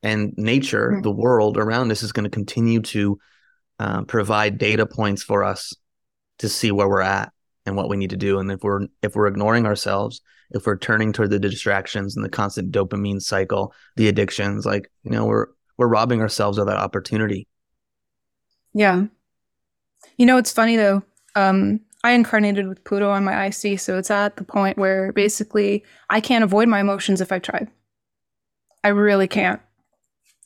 And 0.02 0.34
nature, 0.36 0.90
mm-hmm. 0.92 1.02
the 1.02 1.12
world 1.12 1.56
around 1.56 1.92
us, 1.92 2.02
is 2.02 2.12
going 2.12 2.24
to 2.24 2.30
continue 2.30 2.80
to 2.80 3.18
uh, 3.78 4.02
provide 4.02 4.58
data 4.58 4.86
points 4.86 5.22
for 5.22 5.44
us 5.44 5.74
to 6.38 6.48
see 6.48 6.72
where 6.72 6.88
we're 6.88 7.00
at 7.00 7.32
and 7.66 7.76
what 7.76 7.88
we 7.88 7.96
need 7.96 8.10
to 8.10 8.16
do. 8.16 8.38
And 8.38 8.50
if 8.50 8.60
we're 8.62 8.86
if 9.02 9.14
we're 9.14 9.28
ignoring 9.28 9.66
ourselves, 9.66 10.20
if 10.50 10.66
we're 10.66 10.78
turning 10.78 11.12
toward 11.12 11.30
the 11.30 11.38
distractions 11.38 12.16
and 12.16 12.24
the 12.24 12.30
constant 12.30 12.72
dopamine 12.72 13.20
cycle, 13.20 13.72
the 13.96 14.08
addictions, 14.08 14.66
like 14.66 14.90
you 15.04 15.10
know, 15.10 15.24
we're 15.24 15.46
we're 15.76 15.88
robbing 15.88 16.20
ourselves 16.20 16.58
of 16.58 16.66
that 16.66 16.76
opportunity. 16.76 17.46
Yeah. 18.74 19.04
You 20.16 20.26
know, 20.26 20.38
it's 20.38 20.52
funny 20.52 20.76
though. 20.76 21.02
Um, 21.34 21.80
I 22.04 22.12
incarnated 22.12 22.68
with 22.68 22.84
Pluto 22.84 23.10
on 23.10 23.24
my 23.24 23.46
IC, 23.46 23.78
so 23.78 23.96
it's 23.96 24.10
at 24.10 24.36
the 24.36 24.44
point 24.44 24.76
where 24.76 25.12
basically 25.12 25.84
I 26.10 26.20
can't 26.20 26.44
avoid 26.44 26.68
my 26.68 26.80
emotions 26.80 27.20
if 27.20 27.30
I 27.30 27.38
tried. 27.38 27.68
I 28.82 28.88
really 28.88 29.28
can't. 29.28 29.60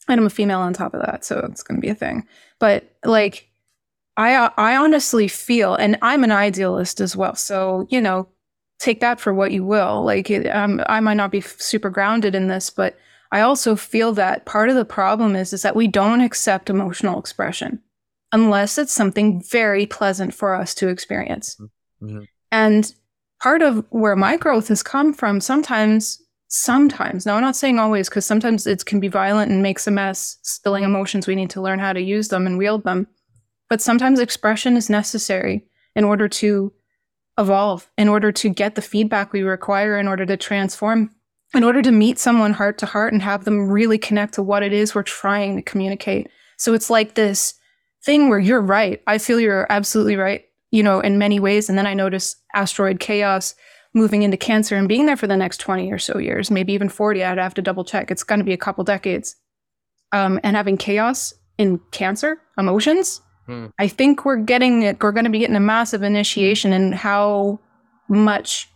And 0.08 0.20
I'm 0.20 0.26
a 0.26 0.30
female 0.30 0.60
on 0.60 0.72
top 0.72 0.94
of 0.94 1.00
that, 1.00 1.24
so 1.24 1.46
it's 1.50 1.62
going 1.62 1.80
to 1.80 1.84
be 1.84 1.90
a 1.90 1.94
thing. 1.94 2.26
But 2.58 2.84
like, 3.04 3.48
I 4.16 4.50
I 4.56 4.76
honestly 4.76 5.28
feel, 5.28 5.74
and 5.74 5.98
I'm 6.02 6.24
an 6.24 6.32
idealist 6.32 7.00
as 7.00 7.16
well. 7.16 7.34
So 7.34 7.86
you 7.90 8.00
know, 8.00 8.28
take 8.78 9.00
that 9.00 9.18
for 9.18 9.32
what 9.32 9.50
you 9.50 9.64
will. 9.64 10.04
Like, 10.04 10.30
it, 10.30 10.46
um, 10.46 10.82
I 10.88 11.00
might 11.00 11.14
not 11.14 11.32
be 11.32 11.40
super 11.40 11.90
grounded 11.90 12.34
in 12.34 12.48
this, 12.48 12.70
but 12.70 12.96
I 13.32 13.40
also 13.40 13.74
feel 13.74 14.12
that 14.12 14.44
part 14.44 14.68
of 14.68 14.76
the 14.76 14.84
problem 14.84 15.34
is 15.34 15.52
is 15.52 15.62
that 15.62 15.74
we 15.76 15.88
don't 15.88 16.20
accept 16.20 16.70
emotional 16.70 17.18
expression 17.18 17.82
unless 18.37 18.77
it's 18.77 18.92
something 18.92 19.42
very 19.42 19.87
pleasant 19.87 20.35
for 20.35 20.55
us 20.55 20.75
to 20.75 20.88
experience. 20.88 21.57
Mm-hmm. 22.03 22.25
And 22.53 22.94
part 23.40 23.62
of 23.62 23.83
where 23.88 24.14
my 24.14 24.37
growth 24.37 24.68
has 24.68 24.83
come 24.83 25.14
from 25.14 25.40
sometimes 25.40 26.22
sometimes 26.49 27.27
now 27.27 27.35
i'm 27.35 27.42
not 27.42 27.57
saying 27.57 27.79
always 27.79 28.09
because 28.09 28.25
sometimes 28.25 28.68
it 28.68 28.85
can 28.87 29.01
be 29.01 29.09
violent 29.09 29.51
and 29.51 29.62
makes 29.62 29.87
a 29.88 29.90
mess 29.90 30.38
spilling 30.42 30.85
emotions 30.85 31.27
we 31.27 31.35
need 31.35 31.51
to 31.51 31.61
learn 31.61 31.81
how 31.81 31.92
to 31.92 32.01
use 32.01 32.29
them 32.29 32.46
and 32.46 32.57
wield 32.57 32.85
them 32.85 33.09
but 33.68 33.83
sometimes 33.83 34.20
expression 34.20 34.77
is 34.77 34.88
necessary 34.88 35.64
in 35.96 36.05
order 36.05 36.29
to 36.29 36.72
evolve 37.37 37.90
in 37.99 38.09
order 38.09 38.31
to 38.31 38.49
get 38.49 38.77
the 38.77 38.83
feedback 38.83 39.33
we 39.33 39.42
require 39.42 39.99
in 39.99 40.07
order 40.07 40.25
to 40.25 40.37
transform 40.37 41.11
in 41.53 41.64
order 41.64 41.83
to 41.83 41.90
meet 41.90 42.16
someone 42.16 42.53
heart 42.53 42.79
to 42.79 42.87
heart 42.87 43.12
and 43.12 43.22
have 43.22 43.44
them 43.44 43.68
really 43.68 43.99
connect 43.99 44.35
to 44.35 44.42
what 44.42 44.62
it 44.62 44.72
is 44.72 44.94
we're 44.94 45.03
trying 45.03 45.57
to 45.57 45.62
communicate 45.62 46.29
so 46.57 46.75
it's 46.75 46.90
like 46.90 47.16
this 47.16 47.55
thing 48.06 48.28
where 48.28 48.38
you're 48.38 48.62
right. 48.62 49.02
I 49.06 49.18
feel 49.18 49.40
you're 49.40 49.66
absolutely 49.68 50.16
right, 50.16 50.44
you 50.70 50.82
know, 50.82 51.00
in 51.00 51.18
many 51.18 51.40
ways. 51.40 51.68
And 51.68 51.76
then 51.76 51.86
I 51.86 51.92
notice 51.92 52.36
asteroid 52.54 53.00
chaos 53.00 53.54
moving 53.92 54.22
into 54.22 54.36
Cancer 54.36 54.76
and 54.76 54.88
being 54.88 55.06
there 55.06 55.16
for 55.16 55.26
the 55.26 55.36
next 55.36 55.58
20 55.58 55.90
or 55.90 55.98
so 55.98 56.18
years, 56.18 56.50
maybe 56.50 56.72
even 56.72 56.88
40. 56.88 57.24
I'd 57.24 57.38
have 57.38 57.54
to 57.54 57.62
double 57.62 57.84
check. 57.84 58.10
It's 58.10 58.22
going 58.22 58.38
to 58.38 58.44
be 58.44 58.52
a 58.52 58.58
couple 58.58 58.84
decades. 58.84 59.34
Um, 60.12 60.38
and 60.44 60.54
having 60.54 60.76
chaos 60.76 61.34
in 61.58 61.80
Cancer, 61.90 62.40
emotions, 62.56 63.20
hmm. 63.46 63.66
I 63.78 63.88
think 63.88 64.24
we're 64.24 64.36
getting 64.36 64.82
it. 64.82 65.02
We're 65.02 65.12
going 65.12 65.24
to 65.24 65.30
be 65.30 65.40
getting 65.40 65.56
a 65.56 65.60
massive 65.60 66.02
initiation 66.02 66.72
in 66.72 66.92
how 66.92 67.58
much 68.08 68.68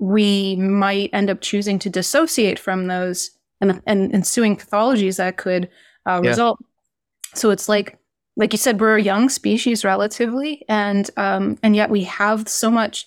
we 0.00 0.56
might 0.56 1.10
end 1.12 1.30
up 1.30 1.40
choosing 1.40 1.78
to 1.78 1.88
dissociate 1.88 2.58
from 2.58 2.88
those 2.88 3.30
and, 3.60 3.80
and 3.86 4.12
ensuing 4.12 4.56
pathologies 4.56 5.18
that 5.18 5.36
could 5.36 5.68
uh, 6.04 6.20
yeah. 6.24 6.30
result. 6.30 6.58
So 7.34 7.50
it's 7.50 7.68
like 7.68 7.98
like 8.36 8.52
you 8.52 8.58
said, 8.58 8.80
we're 8.80 8.96
a 8.96 9.02
young 9.02 9.28
species 9.28 9.84
relatively, 9.84 10.64
and 10.68 11.10
um, 11.16 11.58
and 11.62 11.76
yet 11.76 11.90
we 11.90 12.04
have 12.04 12.48
so 12.48 12.70
much 12.70 13.06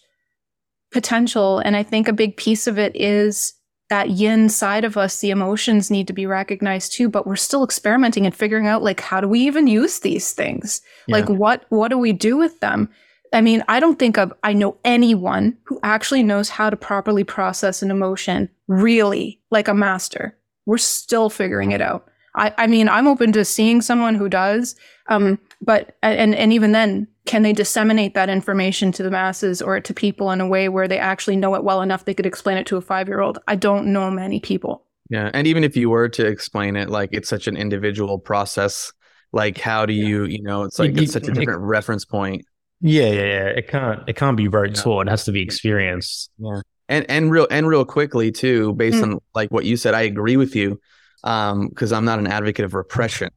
potential. 0.92 1.60
And 1.60 1.76
I 1.76 1.84
think 1.84 2.08
a 2.08 2.14
big 2.14 2.38
piece 2.38 2.68
of 2.68 2.78
it 2.78 2.96
is 2.96 3.54
that 3.90 4.12
yin 4.12 4.50
side 4.50 4.84
of 4.84 4.98
us, 4.98 5.20
the 5.20 5.30
emotions 5.30 5.92
need 5.92 6.08
to 6.08 6.14
be 6.14 6.26
recognized 6.26 6.94
too, 6.94 7.10
but 7.10 7.28
we're 7.28 7.36
still 7.36 7.64
experimenting 7.64 8.26
and 8.26 8.36
figuring 8.36 8.68
out 8.68 8.82
like 8.82 9.00
how 9.00 9.22
do 9.22 9.28
we 9.28 9.42
even 9.42 9.68
use 9.68 10.00
these 10.00 10.32
things? 10.32 10.82
Yeah. 11.08 11.18
Like 11.18 11.30
what 11.30 11.66
what 11.70 11.90
do 11.90 11.98
we 11.98 12.14
do 12.14 12.38
with 12.38 12.60
them? 12.62 12.90
I 13.34 13.42
mean, 13.42 13.64
I 13.68 13.80
don't 13.80 14.00
think 14.00 14.18
of 14.18 14.34
I 14.44 14.54
know 14.54 14.78
anyone 14.84 15.58
who 15.64 15.80
actually 15.84 16.24
knows 16.24 16.50
how 16.50 16.70
to 16.70 16.78
properly 16.78 17.24
process 17.24 17.84
an 17.84 17.92
emotion 17.92 18.50
really 18.68 19.42
like 19.52 19.68
a 19.68 19.74
master. 19.74 20.38
We're 20.66 20.78
still 20.78 21.30
figuring 21.30 21.72
it 21.72 21.82
out. 21.82 22.10
I, 22.36 22.54
I 22.58 22.68
mean, 22.68 22.90
I'm 22.90 23.08
open 23.08 23.32
to 23.34 23.46
seeing 23.46 23.82
someone 23.82 24.16
who 24.16 24.30
does, 24.30 24.76
um, 25.08 25.40
but 25.62 25.96
and 26.04 26.36
and 26.36 26.52
even 26.54 26.72
then, 26.72 27.08
can 27.26 27.42
they 27.44 27.54
disseminate 27.54 28.14
that 28.14 28.30
information 28.30 28.92
to 28.94 29.04
the 29.04 29.12
masses 29.12 29.62
or 29.62 29.80
to 29.80 29.94
people 29.94 30.32
in 30.32 30.42
a 30.42 30.48
way 30.48 30.70
where 30.70 30.88
they 30.88 30.98
actually 31.00 31.36
know 31.38 31.56
it 31.56 31.64
well 31.64 31.82
enough 31.82 32.06
they 32.06 32.14
could 32.14 32.26
explain 32.26 32.58
it 32.58 32.66
to 32.68 32.78
a 32.78 32.82
five 32.82 33.08
year 33.08 33.22
old? 33.22 33.40
I 33.48 33.56
don't 33.56 33.88
know 33.94 34.10
many 34.12 34.40
people. 34.40 34.84
Yeah, 35.10 35.30
and 35.34 35.46
even 35.48 35.64
if 35.64 35.78
you 35.78 35.90
were 35.90 36.10
to 36.10 36.26
explain 36.26 36.76
it, 36.76 36.90
like 36.90 37.10
it's 37.14 37.30
such 37.30 37.48
an 37.48 37.56
individual 37.58 38.20
process. 38.20 38.92
Like, 39.34 39.58
how 39.60 39.86
do 39.86 39.92
you, 39.94 40.24
you 40.26 40.42
know, 40.42 40.64
it's 40.64 40.80
like 40.80 40.96
You- 40.96 41.04
it's 41.04 41.12
such 41.14 41.24
a 41.24 41.28
you- 41.28 41.34
different 41.34 41.62
reference 41.62 42.06
point. 42.06 42.46
Yeah, 42.82 43.08
yeah, 43.12 43.24
yeah. 43.24 43.46
It 43.48 43.68
can't 43.68 44.02
it 44.08 44.16
can't 44.16 44.36
be 44.38 44.48
rote 44.48 44.76
Yeah. 44.76 44.82
taught. 44.82 45.08
It 45.08 45.10
has 45.10 45.26
to 45.26 45.32
be 45.32 45.42
experienced. 45.42 46.30
Yeah, 46.38 46.62
and 46.90 47.06
and 47.10 47.32
real 47.32 47.48
and 47.52 47.68
real 47.68 47.86
quickly 47.86 48.32
too 48.32 48.74
based 48.74 48.98
Mm. 48.98 49.04
on 49.04 49.20
like 49.34 49.50
what 49.52 49.66
you 49.66 49.76
said 49.78 49.94
i 49.96 50.02
agree 50.02 50.38
with 50.38 50.56
you 50.56 50.80
um 51.26 51.68
because 51.68 51.92
i'm 51.92 52.06
not 52.06 52.20
an 52.20 52.28
advocate 52.28 52.66
of 52.66 52.74
repression 52.74 53.30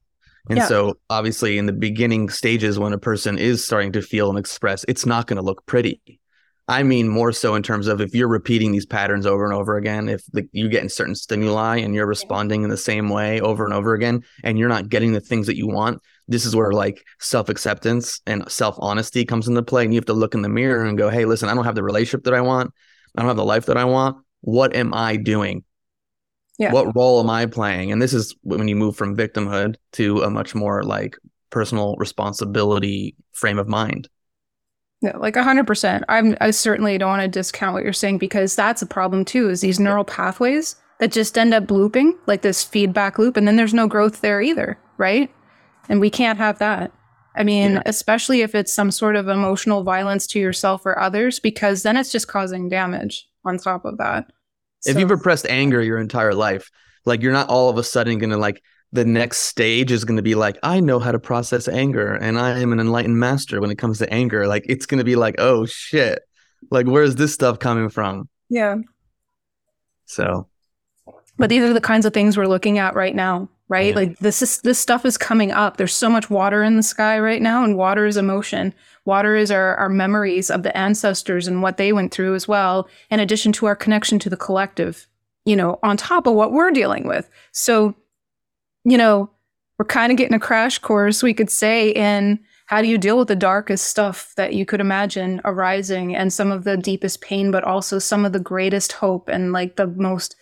and 0.48 0.59
Yeah. 0.59 0.66
so 0.66 0.98
obviously 1.11 1.59
in 1.59 1.66
the 1.66 1.72
beginning 1.72 2.29
stages 2.29 2.79
when 2.79 2.92
a 2.92 2.98
person 2.98 3.38
is 3.38 3.64
starting 3.64 3.92
to 3.92 4.03
feel 4.03 4.31
and 4.31 4.38
express 4.38 4.85
it's 4.88 5.05
not 5.07 5.27
going 5.27 5.37
to 5.37 5.42
look 5.42 5.64
pretty 5.66 6.01
i 6.68 6.83
mean 6.83 7.09
more 7.09 7.33
so 7.33 7.55
in 7.55 7.62
terms 7.62 7.87
of 7.87 8.01
if 8.01 8.14
you're 8.14 8.29
repeating 8.29 8.72
these 8.72 8.87
patterns 8.87 9.27
over 9.27 9.44
and 9.44 9.55
over 9.55 9.77
again 9.77 10.09
if 10.09 10.22
the, 10.33 10.48
you 10.53 10.68
get 10.68 10.83
in 10.83 10.88
certain 10.88 11.14
stimuli 11.14 11.79
and 11.79 11.94
you're 11.94 12.07
responding 12.07 12.62
in 12.62 12.70
the 12.70 12.77
same 12.77 13.09
way 13.09 13.40
over 13.40 13.64
and 13.64 13.74
over 13.74 13.94
again 13.94 14.22
and 14.44 14.59
you're 14.59 14.68
not 14.68 14.88
getting 14.88 15.12
the 15.12 15.20
things 15.20 15.46
that 15.46 15.57
you 15.57 15.66
want 15.66 16.01
this 16.29 16.44
is 16.44 16.55
where 16.55 16.72
like 16.72 17.03
self-acceptance 17.20 18.20
and 18.27 18.51
self-honesty 18.51 19.24
comes 19.24 19.48
into 19.48 19.62
play 19.62 19.85
and 19.85 19.94
you 19.94 19.98
have 19.98 20.05
to 20.05 20.12
look 20.12 20.35
in 20.35 20.42
the 20.42 20.48
mirror 20.48 20.85
and 20.85 20.98
go 20.98 21.09
hey 21.09 21.24
listen 21.24 21.48
i 21.48 21.55
don't 21.55 21.64
have 21.64 21.74
the 21.74 21.83
relationship 21.83 22.24
that 22.24 22.35
i 22.35 22.40
want 22.40 22.72
I 23.16 23.22
don't 23.22 23.29
have 23.29 23.37
the 23.37 23.44
life 23.44 23.66
that 23.66 23.77
I 23.77 23.85
want. 23.85 24.18
What 24.42 24.77
am 24.77 24.94
I 24.94 25.16
doing? 25.16 25.64
Yeah. 26.59 26.73
What 26.73 26.94
role 26.97 27.21
am 27.21 27.31
I 27.31 27.47
playing? 27.47 27.92
And 27.92 28.03
this 28.03 28.12
is 28.12 28.35
when 28.42 28.66
you 28.66 28.75
move 28.77 28.97
from 28.97 29.16
victimhood 29.16 29.77
to 29.92 30.23
a 30.23 30.31
much 30.31 30.55
more 30.55 30.83
like 30.83 31.16
personal 31.51 31.94
responsibility 31.99 33.14
frame 33.33 33.59
of 33.59 33.68
mind. 33.68 34.09
Yeah, 35.01 35.16
like 35.16 35.37
hundred 35.37 35.66
percent. 35.68 36.05
I'm 36.09 36.37
I 36.40 36.51
certainly 36.51 36.99
don't 36.99 37.11
want 37.11 37.23
to 37.23 37.29
discount 37.29 37.75
what 37.75 37.85
you're 37.85 37.92
saying 37.92 38.18
because 38.18 38.57
that's 38.57 38.83
a 38.83 38.87
problem 38.87 39.25
too, 39.25 39.49
is 39.49 39.61
these 39.61 39.79
neural 39.79 40.05
pathways 40.05 40.75
that 40.99 41.12
just 41.12 41.38
end 41.38 41.55
up 41.55 41.71
looping, 41.71 42.18
like 42.27 42.42
this 42.42 42.64
feedback 42.64 43.18
loop, 43.18 43.37
and 43.37 43.47
then 43.47 43.55
there's 43.55 43.73
no 43.75 43.87
growth 43.87 44.21
there 44.21 44.42
either, 44.42 44.77
right? 44.97 45.31
And 45.88 46.01
we 46.01 46.11
can't 46.11 46.38
have 46.38 46.59
that. 46.59 46.90
I 47.37 47.44
mean, 47.44 47.75
Yeah. 47.75 47.83
especially 47.87 48.40
if 48.40 48.57
it's 48.57 48.75
some 48.75 48.90
sort 48.90 49.14
of 49.14 49.29
emotional 49.29 49.85
violence 49.85 50.27
to 50.29 50.40
yourself 50.40 50.85
or 50.85 50.99
others, 50.99 51.38
because 51.38 51.85
then 51.85 51.97
it's 51.97 52.11
just 52.11 52.27
causing 52.27 52.68
damage 52.68 53.29
on 53.44 53.59
top 53.59 53.85
of 53.85 53.99
that. 53.99 54.33
If 54.85 54.99
you've 54.99 55.11
repressed 55.11 55.47
anger 55.47 55.83
your 55.83 55.99
entire 55.99 56.35
life, 56.35 56.71
like 57.05 57.23
you're 57.23 57.33
not 57.33 57.49
all 57.49 57.69
of 57.69 57.79
a 57.79 57.83
sudden 57.83 58.19
going 58.19 58.31
to 58.31 58.37
like 58.37 58.62
the 58.93 59.05
next 59.05 59.38
stage 59.38 59.91
is 59.91 60.05
going 60.05 60.17
to 60.17 60.23
be 60.23 60.35
like 60.35 60.59
I 60.62 60.81
know 60.81 60.99
how 60.99 61.12
to 61.12 61.19
process 61.19 61.69
anger 61.69 62.14
and 62.14 62.38
I 62.38 62.59
am 62.61 62.73
an 62.73 62.81
enlightened 62.81 63.19
master 63.19 63.61
when 63.61 63.71
it 63.71 63.79
comes 63.79 63.99
to 63.99 64.12
anger. 64.12 64.47
Like 64.47 64.64
it's 64.69 64.87
going 64.87 64.99
to 64.99 65.05
be 65.05 65.17
like, 65.17 65.35
"Oh 65.38 65.67
shit. 65.67 66.21
Like 66.71 66.87
where's 66.87 67.17
this 67.17 67.35
stuff 67.35 67.59
coming 67.59 67.88
from?" 67.88 68.29
yeah. 68.49 68.77
So, 70.07 70.49
But 71.37 71.51
these 71.51 71.62
are 71.62 71.75
the 71.75 71.83
kinds 71.83 72.07
of 72.07 72.14
things 72.14 72.37
we're 72.37 72.47
looking 72.47 72.79
at 72.79 72.95
right 72.95 73.14
now, 73.14 73.51
right? 73.69 73.91
Yeah. 73.91 73.95
Like 73.95 74.19
this 74.21 74.41
is 74.41 74.61
this 74.62 74.79
stuff 74.79 75.05
is 75.05 75.19
coming 75.19 75.53
up. 75.53 75.77
There's 75.77 75.95
so 75.95 76.09
much 76.09 76.31
water 76.31 76.62
in 76.62 76.77
the 76.77 76.83
sky 76.83 77.19
right 77.19 77.43
now, 77.43 77.62
and 77.62 77.77
water 77.77 78.07
is 78.07 78.17
emotion. 78.17 78.73
Water 79.09 79.37
is 79.37 79.51
our, 79.51 79.75
our 79.77 79.88
memories 79.88 80.51
of 80.51 80.64
the 80.64 80.77
ancestors 80.77 81.49
and 81.49 81.62
what 81.62 81.79
they 81.79 81.94
went 81.94 82.12
through 82.12 82.35
as 82.35 82.47
well, 82.47 82.90
in 83.11 83.21
addition 83.21 83.53
to 83.53 83.64
our 83.64 83.75
connection 83.75 84.18
to 84.18 84.29
the 84.29 84.37
collective, 84.37 85.09
you 85.47 85.57
know, 85.57 85.79
on 85.83 85.97
top 85.97 86.27
of 86.27 86.35
what 86.35 86.53
we're 86.53 86.71
dealing 86.71 87.09
with. 87.09 87.31
So, 87.53 87.94
you 88.85 88.99
know, 88.99 89.31
we're 89.79 89.87
kind 89.87 90.12
of 90.12 90.18
getting 90.18 90.35
a 90.35 90.38
crash 90.38 90.79
course, 90.79 91.23
we 91.23 91.33
could 91.33 91.49
say, 91.49 91.88
in 91.88 92.38
how 92.66 92.83
do 92.83 92.88
you 92.88 92.99
deal 92.99 93.16
with 93.16 93.29
the 93.29 93.35
darkest 93.35 93.87
stuff 93.87 94.35
that 94.37 94.53
you 94.53 94.66
could 94.66 94.83
imagine 94.83 95.40
arising 95.42 96.14
and 96.14 96.31
some 96.31 96.51
of 96.53 96.64
the 96.64 96.77
deepest 96.77 97.23
pain, 97.23 97.51
but 97.51 97.64
also 97.64 97.99
some 97.99 98.27
of 98.27 98.35
the 98.35 98.38
greatest 98.38 98.92
hope 98.92 99.31
and 99.31 99.55
like 99.55 99.77
the 99.77 99.87
most 99.87 100.37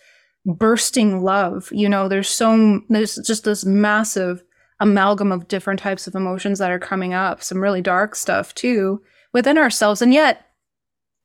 bursting 0.45 1.23
love. 1.23 1.69
You 1.71 1.87
know, 1.87 2.09
there's 2.09 2.27
so 2.27 2.81
there's 2.89 3.15
just 3.15 3.45
this 3.45 3.63
massive 3.63 4.43
amalgam 4.79 5.31
of 5.31 5.47
different 5.47 5.79
types 5.79 6.07
of 6.07 6.15
emotions 6.15 6.59
that 6.59 6.71
are 6.71 6.79
coming 6.79 7.13
up, 7.13 7.43
some 7.43 7.59
really 7.59 7.81
dark 7.81 8.15
stuff 8.15 8.53
too 8.55 9.01
within 9.33 9.57
ourselves. 9.57 10.01
And 10.01 10.13
yet 10.13 10.45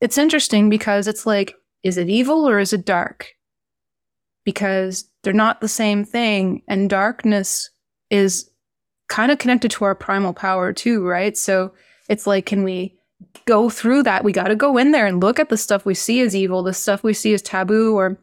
it's 0.01 0.19
interesting 0.19 0.69
because 0.71 1.07
it's 1.07 1.27
like, 1.27 1.55
is 1.83 1.97
it 1.97 2.09
evil 2.09 2.49
or 2.49 2.59
is 2.59 2.73
it 2.73 2.85
dark? 2.85 3.29
Because 4.45 5.05
they're 5.23 5.33
not 5.33 5.61
the 5.61 5.69
same 5.69 6.05
thing. 6.05 6.63
And 6.67 6.91
darkness 6.91 7.71
is 8.11 8.51
kind 9.09 9.31
of 9.31 9.39
connected 9.39 9.71
to 9.73 9.85
our 9.85 9.95
primal 9.95 10.33
power 10.33 10.73
too, 10.73 11.07
right? 11.07 11.37
So 11.37 11.73
it's 12.09 12.27
like, 12.27 12.47
can 12.47 12.65
we 12.65 12.99
go 13.45 13.69
through 13.69 14.03
that? 14.05 14.25
We 14.25 14.33
got 14.33 14.49
to 14.49 14.57
go 14.57 14.77
in 14.79 14.91
there 14.91 15.07
and 15.07 15.23
look 15.23 15.39
at 15.39 15.49
the 15.49 15.57
stuff 15.57 15.85
we 15.85 15.95
see 15.95 16.21
as 16.21 16.35
evil, 16.35 16.63
the 16.63 16.73
stuff 16.73 17.05
we 17.05 17.13
see 17.13 17.35
as 17.35 17.43
taboo 17.43 17.95
or 17.95 18.19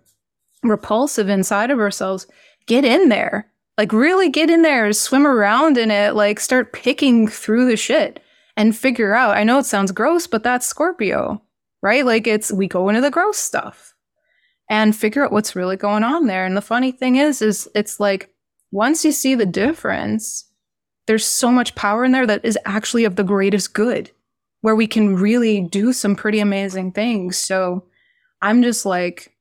repulsive 0.63 1.29
inside 1.29 1.71
of 1.71 1.79
ourselves. 1.79 2.27
Get 2.65 2.83
in 2.83 3.09
there. 3.09 3.51
Like, 3.79 3.93
really 3.93 4.27
get 4.27 4.49
in 4.49 4.61
there, 4.61 4.91
swim 4.91 5.25
around 5.25 5.77
in 5.77 5.89
it, 5.89 6.13
like, 6.13 6.41
start 6.41 6.73
picking 6.73 7.29
through 7.29 7.65
the 7.69 7.77
shit 7.77 8.21
and 8.57 8.75
figure 8.75 9.15
out. 9.15 9.37
I 9.37 9.45
know 9.45 9.57
it 9.57 9.65
sounds 9.65 9.93
gross, 9.93 10.27
but 10.27 10.43
that's 10.43 10.67
Scorpio, 10.67 11.41
right? 11.81 12.05
Like, 12.05 12.27
it's 12.27 12.51
we 12.51 12.67
go 12.67 12.89
into 12.89 12.99
the 12.99 13.09
gross 13.09 13.37
stuff 13.37 13.93
and 14.69 14.93
figure 14.93 15.23
out 15.23 15.31
what's 15.31 15.55
really 15.55 15.77
going 15.77 16.03
on 16.03 16.27
there. 16.27 16.45
And 16.45 16.57
the 16.57 16.61
funny 16.61 16.91
thing 16.91 17.15
is, 17.15 17.41
is 17.41 17.69
it's 17.73 18.01
like 18.01 18.29
once 18.73 19.05
you 19.05 19.13
see 19.13 19.33
the 19.33 19.45
difference, 19.45 20.43
there's 21.07 21.25
so 21.25 21.49
much 21.49 21.73
power 21.75 22.03
in 22.03 22.11
there 22.11 22.27
that 22.27 22.43
is 22.43 22.59
actually 22.65 23.05
of 23.05 23.15
the 23.15 23.23
greatest 23.23 23.73
good, 23.73 24.11
where 24.59 24.75
we 24.75 24.87
can 24.87 25.15
really 25.15 25.61
do 25.61 25.93
some 25.93 26.17
pretty 26.17 26.41
amazing 26.41 26.91
things. 26.91 27.37
So 27.37 27.85
I'm 28.41 28.61
just 28.61 28.85
like 28.85 29.31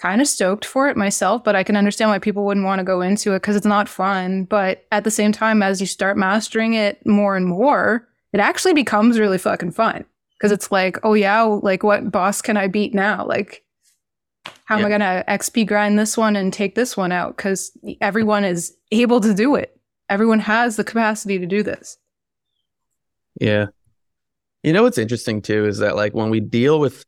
kind 0.00 0.20
of 0.22 0.26
stoked 0.26 0.64
for 0.64 0.88
it 0.88 0.96
myself, 0.96 1.44
but 1.44 1.54
I 1.54 1.62
can 1.62 1.76
understand 1.76 2.10
why 2.10 2.18
people 2.18 2.44
wouldn't 2.44 2.64
want 2.64 2.78
to 2.78 2.84
go 2.84 3.02
into 3.02 3.32
it 3.32 3.40
because 3.40 3.54
it's 3.54 3.66
not 3.66 3.88
fun. 3.88 4.44
But 4.44 4.86
at 4.90 5.04
the 5.04 5.10
same 5.10 5.30
time, 5.30 5.62
as 5.62 5.80
you 5.80 5.86
start 5.86 6.16
mastering 6.16 6.74
it 6.74 7.04
more 7.06 7.36
and 7.36 7.46
more, 7.46 8.08
it 8.32 8.40
actually 8.40 8.72
becomes 8.72 9.18
really 9.18 9.38
fucking 9.38 9.72
fun 9.72 10.04
because 10.38 10.52
it's 10.52 10.72
like, 10.72 10.98
oh 11.04 11.14
yeah, 11.14 11.42
like 11.42 11.82
what 11.82 12.10
boss 12.10 12.40
can 12.40 12.56
I 12.56 12.66
beat 12.66 12.94
now? 12.94 13.26
Like, 13.26 13.62
how 14.64 14.78
am 14.78 14.86
I 14.86 14.88
gonna 14.88 15.24
XP 15.28 15.66
grind 15.66 15.98
this 15.98 16.16
one 16.16 16.34
and 16.34 16.52
take 16.52 16.74
this 16.74 16.96
one 16.96 17.12
out? 17.12 17.36
Because 17.36 17.76
everyone 18.00 18.44
is 18.44 18.74
able 18.92 19.20
to 19.20 19.34
do 19.34 19.54
it. 19.54 19.76
Everyone 20.08 20.38
has 20.40 20.76
the 20.76 20.84
capacity 20.84 21.38
to 21.38 21.46
do 21.46 21.62
this. 21.62 21.98
Yeah. 23.38 23.66
You 24.62 24.72
know 24.72 24.82
what's 24.82 24.98
interesting 24.98 25.42
too 25.42 25.66
is 25.66 25.78
that 25.78 25.96
like 25.96 26.14
when 26.14 26.30
we 26.30 26.40
deal 26.40 26.80
with 26.80 27.04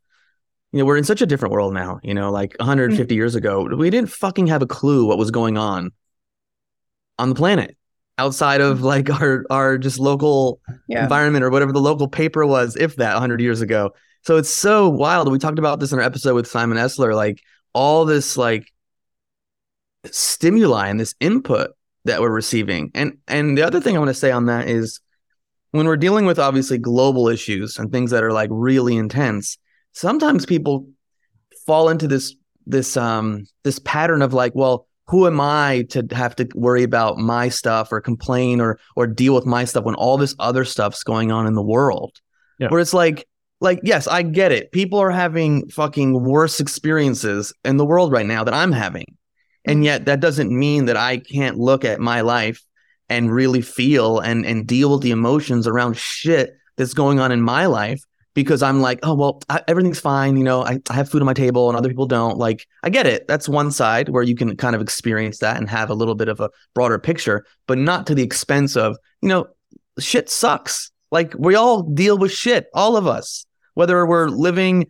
you 0.72 0.78
know, 0.78 0.84
we're 0.84 0.96
in 0.96 1.04
such 1.04 1.20
a 1.20 1.26
different 1.26 1.52
world 1.52 1.74
now, 1.74 2.00
you 2.02 2.14
know, 2.14 2.30
like 2.30 2.56
150 2.58 3.14
years 3.14 3.34
ago, 3.34 3.64
we 3.76 3.90
didn't 3.90 4.10
fucking 4.10 4.46
have 4.46 4.62
a 4.62 4.66
clue 4.66 5.06
what 5.06 5.18
was 5.18 5.30
going 5.30 5.58
on 5.58 5.92
on 7.18 7.28
the 7.28 7.34
planet 7.34 7.76
outside 8.18 8.60
of 8.60 8.78
mm-hmm. 8.78 8.86
like 8.86 9.10
our 9.10 9.44
our 9.50 9.78
just 9.78 9.98
local 9.98 10.60
Yeah. 10.88 11.02
environment 11.02 11.44
or 11.44 11.50
whatever 11.50 11.72
the 11.72 11.80
local 11.80 12.08
paper 12.08 12.46
was, 12.46 12.76
if 12.76 12.96
that 12.96 13.12
100 13.14 13.40
years 13.40 13.60
ago. 13.60 13.92
So 14.22 14.36
it's 14.36 14.48
so 14.50 14.88
wild. 14.88 15.30
We 15.30 15.38
talked 15.38 15.58
about 15.58 15.80
this 15.80 15.92
in 15.92 15.98
our 15.98 16.04
episode 16.04 16.34
with 16.34 16.46
Simon 16.46 16.78
Essler, 16.78 17.14
like 17.14 17.42
all 17.74 18.04
this 18.04 18.36
like 18.36 18.72
stimuli 20.10 20.88
and 20.88 20.98
this 20.98 21.14
input 21.20 21.70
that 22.04 22.20
we're 22.20 22.30
receiving. 22.30 22.90
And 22.94 23.18
and 23.28 23.56
the 23.58 23.62
other 23.62 23.80
thing 23.80 23.96
I 23.96 23.98
want 23.98 24.10
to 24.10 24.14
say 24.14 24.30
on 24.30 24.46
that 24.46 24.68
is 24.68 25.00
when 25.72 25.86
we're 25.86 25.96
dealing 25.96 26.26
with 26.26 26.38
obviously 26.38 26.78
global 26.78 27.28
issues 27.28 27.78
and 27.78 27.90
things 27.90 28.10
that 28.10 28.22
are 28.24 28.32
like 28.32 28.50
really 28.52 28.96
intense, 28.96 29.58
sometimes 29.92 30.46
people 30.46 30.86
fall 31.66 31.88
into 31.88 32.08
this 32.08 32.34
this 32.66 32.96
um 32.96 33.44
this 33.64 33.78
pattern 33.80 34.22
of 34.22 34.32
like, 34.32 34.54
well, 34.54 34.86
who 35.08 35.26
am 35.26 35.40
I 35.40 35.86
to 35.90 36.06
have 36.12 36.36
to 36.36 36.48
worry 36.54 36.82
about 36.82 37.18
my 37.18 37.48
stuff 37.48 37.92
or 37.92 38.00
complain 38.00 38.60
or 38.60 38.78
or 38.96 39.06
deal 39.06 39.34
with 39.34 39.46
my 39.46 39.64
stuff 39.64 39.84
when 39.84 39.94
all 39.94 40.16
this 40.16 40.34
other 40.38 40.64
stuff's 40.64 41.02
going 41.02 41.32
on 41.32 41.46
in 41.46 41.54
the 41.54 41.62
world? 41.62 42.20
Yeah. 42.58 42.68
Where 42.68 42.80
it's 42.80 42.94
like 42.94 43.26
like 43.60 43.80
yes, 43.82 44.06
I 44.06 44.22
get 44.22 44.52
it. 44.52 44.72
People 44.72 44.98
are 44.98 45.10
having 45.10 45.68
fucking 45.68 46.24
worse 46.24 46.60
experiences 46.60 47.52
in 47.64 47.76
the 47.76 47.86
world 47.86 48.12
right 48.12 48.26
now 48.26 48.44
that 48.44 48.54
I'm 48.54 48.72
having. 48.72 49.16
And 49.64 49.84
yet 49.84 50.06
that 50.06 50.20
doesn't 50.20 50.50
mean 50.50 50.86
that 50.86 50.96
I 50.96 51.18
can't 51.18 51.56
look 51.56 51.84
at 51.84 52.00
my 52.00 52.22
life 52.22 52.60
and 53.08 53.32
really 53.32 53.60
feel 53.60 54.18
and 54.18 54.46
and 54.46 54.66
deal 54.66 54.92
with 54.92 55.02
the 55.02 55.10
emotions 55.10 55.66
around 55.66 55.96
shit 55.96 56.56
that's 56.76 56.94
going 56.94 57.20
on 57.20 57.30
in 57.32 57.42
my 57.42 57.66
life 57.66 58.02
because 58.34 58.62
I'm 58.62 58.80
like, 58.80 59.00
oh 59.02 59.14
well, 59.14 59.40
I, 59.48 59.62
everything's 59.68 60.00
fine. 60.00 60.36
You 60.36 60.44
know, 60.44 60.64
I, 60.64 60.78
I 60.90 60.94
have 60.94 61.10
food 61.10 61.22
on 61.22 61.26
my 61.26 61.34
table 61.34 61.68
and 61.68 61.76
other 61.76 61.88
people 61.88 62.06
don't. 62.06 62.38
Like, 62.38 62.66
I 62.82 62.90
get 62.90 63.06
it. 63.06 63.26
That's 63.28 63.48
one 63.48 63.70
side 63.70 64.08
where 64.08 64.22
you 64.22 64.34
can 64.34 64.56
kind 64.56 64.74
of 64.74 64.80
experience 64.80 65.38
that 65.38 65.56
and 65.56 65.68
have 65.68 65.90
a 65.90 65.94
little 65.94 66.14
bit 66.14 66.28
of 66.28 66.40
a 66.40 66.50
broader 66.74 66.98
picture, 66.98 67.44
but 67.66 67.78
not 67.78 68.06
to 68.06 68.14
the 68.14 68.22
expense 68.22 68.76
of, 68.76 68.96
you 69.20 69.28
know, 69.28 69.46
shit 69.98 70.30
sucks. 70.30 70.90
Like 71.10 71.34
we 71.38 71.54
all 71.54 71.82
deal 71.82 72.16
with 72.16 72.32
shit, 72.32 72.66
all 72.74 72.96
of 72.96 73.06
us, 73.06 73.44
whether 73.74 74.06
we're 74.06 74.28
living, 74.28 74.86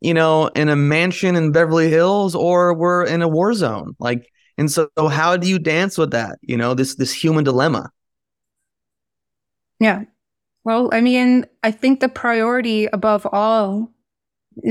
you 0.00 0.14
know, 0.14 0.46
in 0.48 0.68
a 0.68 0.76
mansion 0.76 1.34
in 1.34 1.50
Beverly 1.50 1.90
Hills 1.90 2.34
or 2.34 2.74
we're 2.74 3.04
in 3.04 3.22
a 3.22 3.28
war 3.28 3.54
zone. 3.54 3.96
Like, 3.98 4.30
and 4.56 4.70
so 4.70 4.88
how 5.10 5.36
do 5.36 5.48
you 5.48 5.58
dance 5.58 5.98
with 5.98 6.12
that? 6.12 6.38
You 6.42 6.56
know, 6.56 6.74
this 6.74 6.94
this 6.94 7.12
human 7.12 7.42
dilemma. 7.42 7.90
Yeah. 9.80 10.04
Well, 10.64 10.88
I 10.92 11.00
mean, 11.00 11.46
I 11.62 11.70
think 11.70 12.00
the 12.00 12.08
priority 12.08 12.86
above 12.86 13.26
all, 13.30 13.92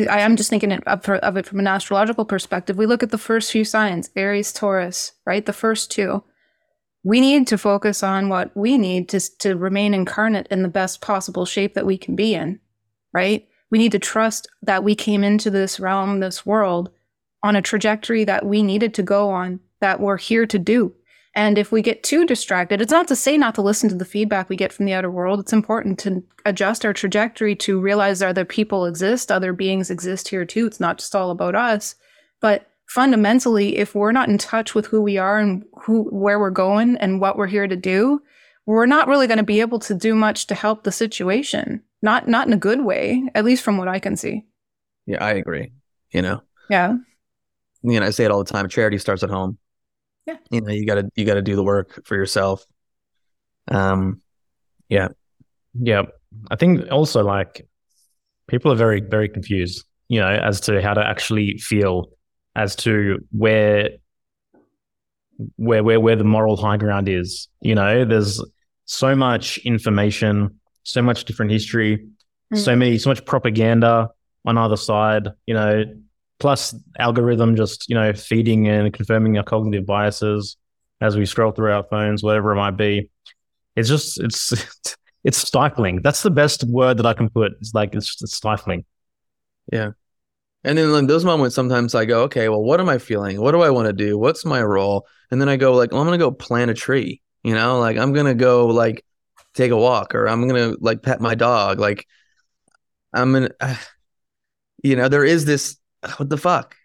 I 0.10 0.22
am 0.22 0.36
just 0.36 0.50
thinking 0.50 0.72
of 0.72 1.38
it 1.38 1.46
from 1.46 1.60
an 1.60 1.68
astrological 1.68 2.26
perspective. 2.26 2.78
We 2.78 2.86
look 2.86 3.04
at 3.04 3.12
the 3.12 3.18
first 3.18 3.52
few 3.52 3.64
signs 3.64 4.10
Aries, 4.16 4.52
Taurus, 4.52 5.14
right? 5.26 5.46
The 5.46 5.54
first 5.54 5.92
two. 5.92 6.24
We 7.04 7.20
need 7.20 7.48
to 7.48 7.58
focus 7.58 8.02
on 8.02 8.30
what 8.30 8.56
we 8.56 8.78
need 8.78 9.10
to, 9.10 9.20
to 9.40 9.56
remain 9.56 9.94
incarnate 9.94 10.48
in 10.50 10.64
the 10.64 10.70
best 10.70 11.02
possible 11.02 11.46
shape 11.46 11.74
that 11.74 11.86
we 11.86 11.98
can 11.98 12.16
be 12.16 12.34
in, 12.34 12.60
right? 13.14 13.46
We 13.70 13.78
need 13.78 13.92
to 13.92 14.00
trust 14.00 14.48
that 14.62 14.84
we 14.86 14.96
came 14.96 15.24
into 15.24 15.50
this 15.50 15.80
realm, 15.80 16.22
this 16.22 16.46
world, 16.46 16.92
on 17.44 17.58
a 17.58 17.62
trajectory 17.62 18.24
that 18.24 18.46
we 18.46 18.64
needed 18.64 18.94
to 18.94 19.04
go 19.04 19.30
on, 19.30 19.60
that 19.82 20.00
we're 20.00 20.18
here 20.18 20.46
to 20.46 20.58
do. 20.58 20.94
And 21.36 21.58
if 21.58 21.72
we 21.72 21.82
get 21.82 22.04
too 22.04 22.26
distracted, 22.26 22.80
it's 22.80 22.92
not 22.92 23.08
to 23.08 23.16
say 23.16 23.38
not 23.38 23.56
to 23.56 23.64
listen 23.64 23.90
to 23.90 23.96
the 23.96 24.06
feedback 24.06 24.50
we 24.50 24.56
get 24.56 24.72
from 24.72 24.86
the 24.86 24.94
outer 24.94 25.10
world. 25.10 25.40
It's 25.40 25.54
important 25.54 25.98
to 26.00 26.24
adjust 26.46 26.86
our 26.86 26.94
trajectory 26.94 27.56
to 27.58 27.80
realize 27.80 28.22
other 28.22 28.46
people 28.46 28.86
exist, 28.86 29.32
other 29.32 29.52
beings 29.52 29.90
exist 29.90 30.28
here 30.28 30.46
too. 30.46 30.68
It's 30.68 30.80
not 30.80 31.00
just 31.00 31.16
all 31.16 31.32
about 31.32 31.56
us. 31.56 31.96
But 32.40 32.70
fundamentally, 32.88 33.78
if 33.78 33.96
we're 33.96 34.12
not 34.12 34.30
in 34.30 34.38
touch 34.38 34.76
with 34.76 34.86
who 34.86 35.02
we 35.02 35.18
are 35.18 35.40
and 35.40 35.66
who 35.82 36.04
where 36.10 36.40
we're 36.40 36.52
going 36.52 36.98
and 36.98 37.20
what 37.20 37.36
we're 37.36 37.48
here 37.48 37.68
to 37.68 37.76
do, 37.76 38.22
we're 38.68 38.86
not 38.86 39.08
really 39.08 39.26
going 39.26 39.38
to 39.38 39.44
be 39.44 39.62
able 39.62 39.80
to 39.80 39.96
do 39.96 40.14
much 40.14 40.46
to 40.48 40.56
help 40.56 40.84
the 40.84 40.92
situation. 40.92 41.82
Not 42.04 42.28
not 42.28 42.46
in 42.46 42.54
a 42.54 42.58
good 42.58 42.86
way, 42.86 43.24
at 43.34 43.46
least 43.46 43.64
from 43.64 43.78
what 43.78 43.88
I 43.88 43.98
can 43.98 44.16
see. 44.16 44.46
Yeah, 45.08 45.24
I 45.24 45.32
agree. 45.32 45.72
You 46.12 46.22
know. 46.22 46.44
Yeah. 46.70 46.98
You 47.82 48.00
know, 48.00 48.06
I 48.06 48.12
say 48.12 48.24
it 48.24 48.32
all 48.32 48.44
the 48.44 48.52
time. 48.52 48.70
Charity 48.70 49.00
starts 49.00 49.24
at 49.24 49.30
home 49.30 49.58
yeah. 50.26 50.38
You 50.50 50.62
know 50.62 50.72
you 50.72 50.86
gotta 50.86 51.10
you 51.16 51.26
gotta 51.26 51.42
do 51.42 51.56
the 51.56 51.64
work 51.64 52.06
for 52.06 52.16
yourself. 52.16 52.66
Um 53.70 54.22
yeah. 54.90 55.10
Yeah 55.74 56.04
i 56.50 56.56
think 56.56 56.92
also 56.92 57.24
like 57.24 57.68
people 58.48 58.72
are 58.72 58.76
very 58.76 59.02
very 59.02 59.30
confused 59.30 59.86
you 60.08 60.20
know 60.20 60.28
as 60.28 60.60
to 60.60 60.82
how 60.82 60.94
to 60.94 61.06
actually 61.06 61.58
feel 61.58 62.10
as 62.56 62.76
to 62.76 63.20
where 63.32 63.90
where 65.56 65.84
where 65.84 66.00
where 66.00 66.16
the 66.16 66.24
moral 66.24 66.56
high 66.56 66.78
ground 66.78 67.10
is. 67.10 67.48
You 67.62 67.76
know 67.76 68.06
there's 68.06 68.44
so 68.86 69.16
much 69.16 69.58
information 69.60 70.60
so 70.84 71.02
much 71.02 71.24
different 71.24 71.52
history 71.52 71.98
mm-hmm. 71.98 72.58
so 72.58 72.76
many 72.76 72.98
so 72.98 73.10
much 73.10 73.26
propaganda 73.26 74.10
on 74.46 74.58
either 74.58 74.76
side 74.76 75.30
you 75.48 75.54
know 75.54 75.86
plus 76.40 76.76
algorithm 77.00 77.56
just 77.56 77.90
you 77.90 77.96
know 77.96 78.14
feeding 78.14 78.68
and 78.68 78.94
confirming 78.94 79.38
our 79.38 79.44
cognitive 79.44 79.86
biases 79.86 80.58
as 81.02 81.18
we 81.18 81.26
scroll 81.26 81.52
through 81.52 81.72
our 81.72 81.84
phones 81.84 82.24
whatever 82.24 82.52
it 82.52 82.56
might 82.56 82.78
be. 82.78 83.10
It's 83.76 83.90
just 83.90 84.20
it's 84.20 84.54
it's 85.24 85.38
stifling. 85.38 86.02
That's 86.02 86.24
the 86.24 86.32
best 86.32 86.64
word 86.64 86.98
that 86.98 87.06
i 87.06 87.14
can 87.14 87.30
put. 87.30 87.54
It's 87.60 87.74
like 87.74 87.96
it's, 87.96 88.22
it's 88.22 88.36
stifling. 88.36 88.86
Yeah. 89.72 89.92
And 90.66 90.78
then 90.78 90.94
in 90.96 91.08
those 91.08 91.26
moments 91.26 91.56
sometimes 91.56 91.94
i 91.94 92.06
go 92.06 92.24
okay 92.24 92.48
well 92.48 92.64
what 92.64 92.80
am 92.80 92.90
i 92.90 92.98
feeling? 92.98 93.40
What 93.42 93.52
do 93.52 93.62
i 93.62 93.70
want 93.70 93.88
to 93.88 93.94
do? 93.94 94.18
What's 94.18 94.46
my 94.46 94.64
role? 94.64 95.08
And 95.32 95.42
then 95.42 95.50
i 95.50 95.58
go 95.58 95.74
like 95.74 95.92
well, 95.92 96.02
i'm 96.02 96.08
gonna 96.08 96.18
go 96.18 96.32
plant 96.32 96.72
a 96.72 96.74
tree 96.74 97.22
you 97.44 97.54
know? 97.54 97.80
Like 97.80 97.98
i'm 97.98 98.14
gonna 98.14 98.34
go 98.34 98.68
like 98.68 99.06
take 99.54 99.72
a 99.72 99.78
walk 99.78 100.16
or 100.16 100.28
i'm 100.28 100.48
gonna 100.48 100.76
like 100.80 101.02
pet 101.02 101.22
my 101.22 101.36
dog. 101.36 101.80
Like 101.80 102.08
i'm 103.14 103.34
gonna 103.34 103.50
you 104.84 104.96
know 104.96 105.08
there 105.08 105.26
is 105.26 105.46
this 105.46 105.78
what 106.18 106.30
the 106.30 106.38
fuck? 106.38 106.76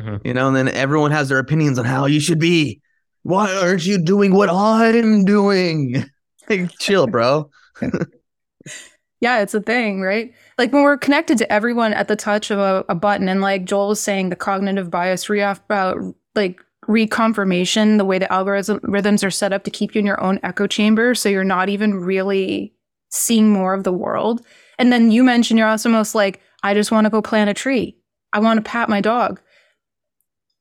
Mm-hmm. 0.00 0.26
You 0.26 0.34
know, 0.34 0.48
and 0.48 0.56
then 0.56 0.68
everyone 0.68 1.10
has 1.10 1.28
their 1.28 1.38
opinions 1.38 1.78
on 1.78 1.84
how 1.84 2.06
you 2.06 2.20
should 2.20 2.38
be. 2.38 2.80
Why 3.22 3.54
aren't 3.54 3.86
you 3.86 4.02
doing 4.02 4.34
what 4.34 4.50
I'm 4.50 5.24
doing? 5.24 6.04
Like, 6.48 6.76
chill, 6.80 7.06
bro. 7.06 7.50
yeah, 9.20 9.42
it's 9.42 9.54
a 9.54 9.60
thing, 9.60 10.00
right? 10.02 10.34
Like 10.58 10.72
when 10.72 10.82
we're 10.82 10.98
connected 10.98 11.38
to 11.38 11.50
everyone 11.50 11.94
at 11.94 12.08
the 12.08 12.16
touch 12.16 12.50
of 12.50 12.58
a, 12.58 12.84
a 12.88 12.96
button, 12.96 13.28
and 13.28 13.40
like 13.40 13.64
Joel 13.64 13.90
was 13.90 14.00
saying, 14.00 14.30
the 14.30 14.36
cognitive 14.36 14.90
bias, 14.90 15.30
re- 15.30 15.40
uh, 15.40 15.94
like 16.34 16.60
reconfirmation, 16.88 17.96
the 17.96 18.04
way 18.04 18.18
the 18.18 18.26
algorithms 18.26 18.80
rhythms 18.82 19.22
are 19.22 19.30
set 19.30 19.52
up 19.52 19.62
to 19.62 19.70
keep 19.70 19.94
you 19.94 20.00
in 20.00 20.04
your 20.04 20.20
own 20.20 20.40
echo 20.42 20.66
chamber, 20.66 21.14
so 21.14 21.28
you're 21.28 21.44
not 21.44 21.68
even 21.68 21.94
really 21.94 22.74
seeing 23.10 23.50
more 23.50 23.72
of 23.72 23.84
the 23.84 23.92
world. 23.92 24.44
And 24.78 24.92
then 24.92 25.12
you 25.12 25.22
mentioned 25.22 25.58
you're 25.58 25.68
also 25.68 25.88
most 25.88 26.16
like, 26.16 26.40
I 26.64 26.74
just 26.74 26.90
want 26.90 27.04
to 27.04 27.10
go 27.10 27.22
plant 27.22 27.50
a 27.50 27.54
tree. 27.54 27.96
I 28.32 28.40
want 28.40 28.58
to 28.58 28.68
pat 28.68 28.88
my 28.88 29.00
dog. 29.00 29.40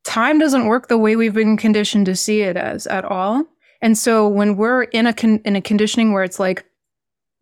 Time 0.03 0.39
doesn't 0.39 0.65
work 0.65 0.88
the 0.88 0.97
way 0.97 1.15
we've 1.15 1.34
been 1.34 1.57
conditioned 1.57 2.05
to 2.07 2.15
see 2.15 2.41
it 2.41 2.57
as 2.57 2.88
at 2.88 3.05
all. 3.05 3.45
And 3.81 3.97
so 3.97 4.27
when 4.27 4.57
we're 4.57 4.84
in 4.84 5.07
a 5.07 5.13
con- 5.13 5.41
in 5.45 5.55
a 5.55 5.62
conditioning 5.62 6.12
where 6.12 6.23
it's 6.23 6.39
like 6.39 6.65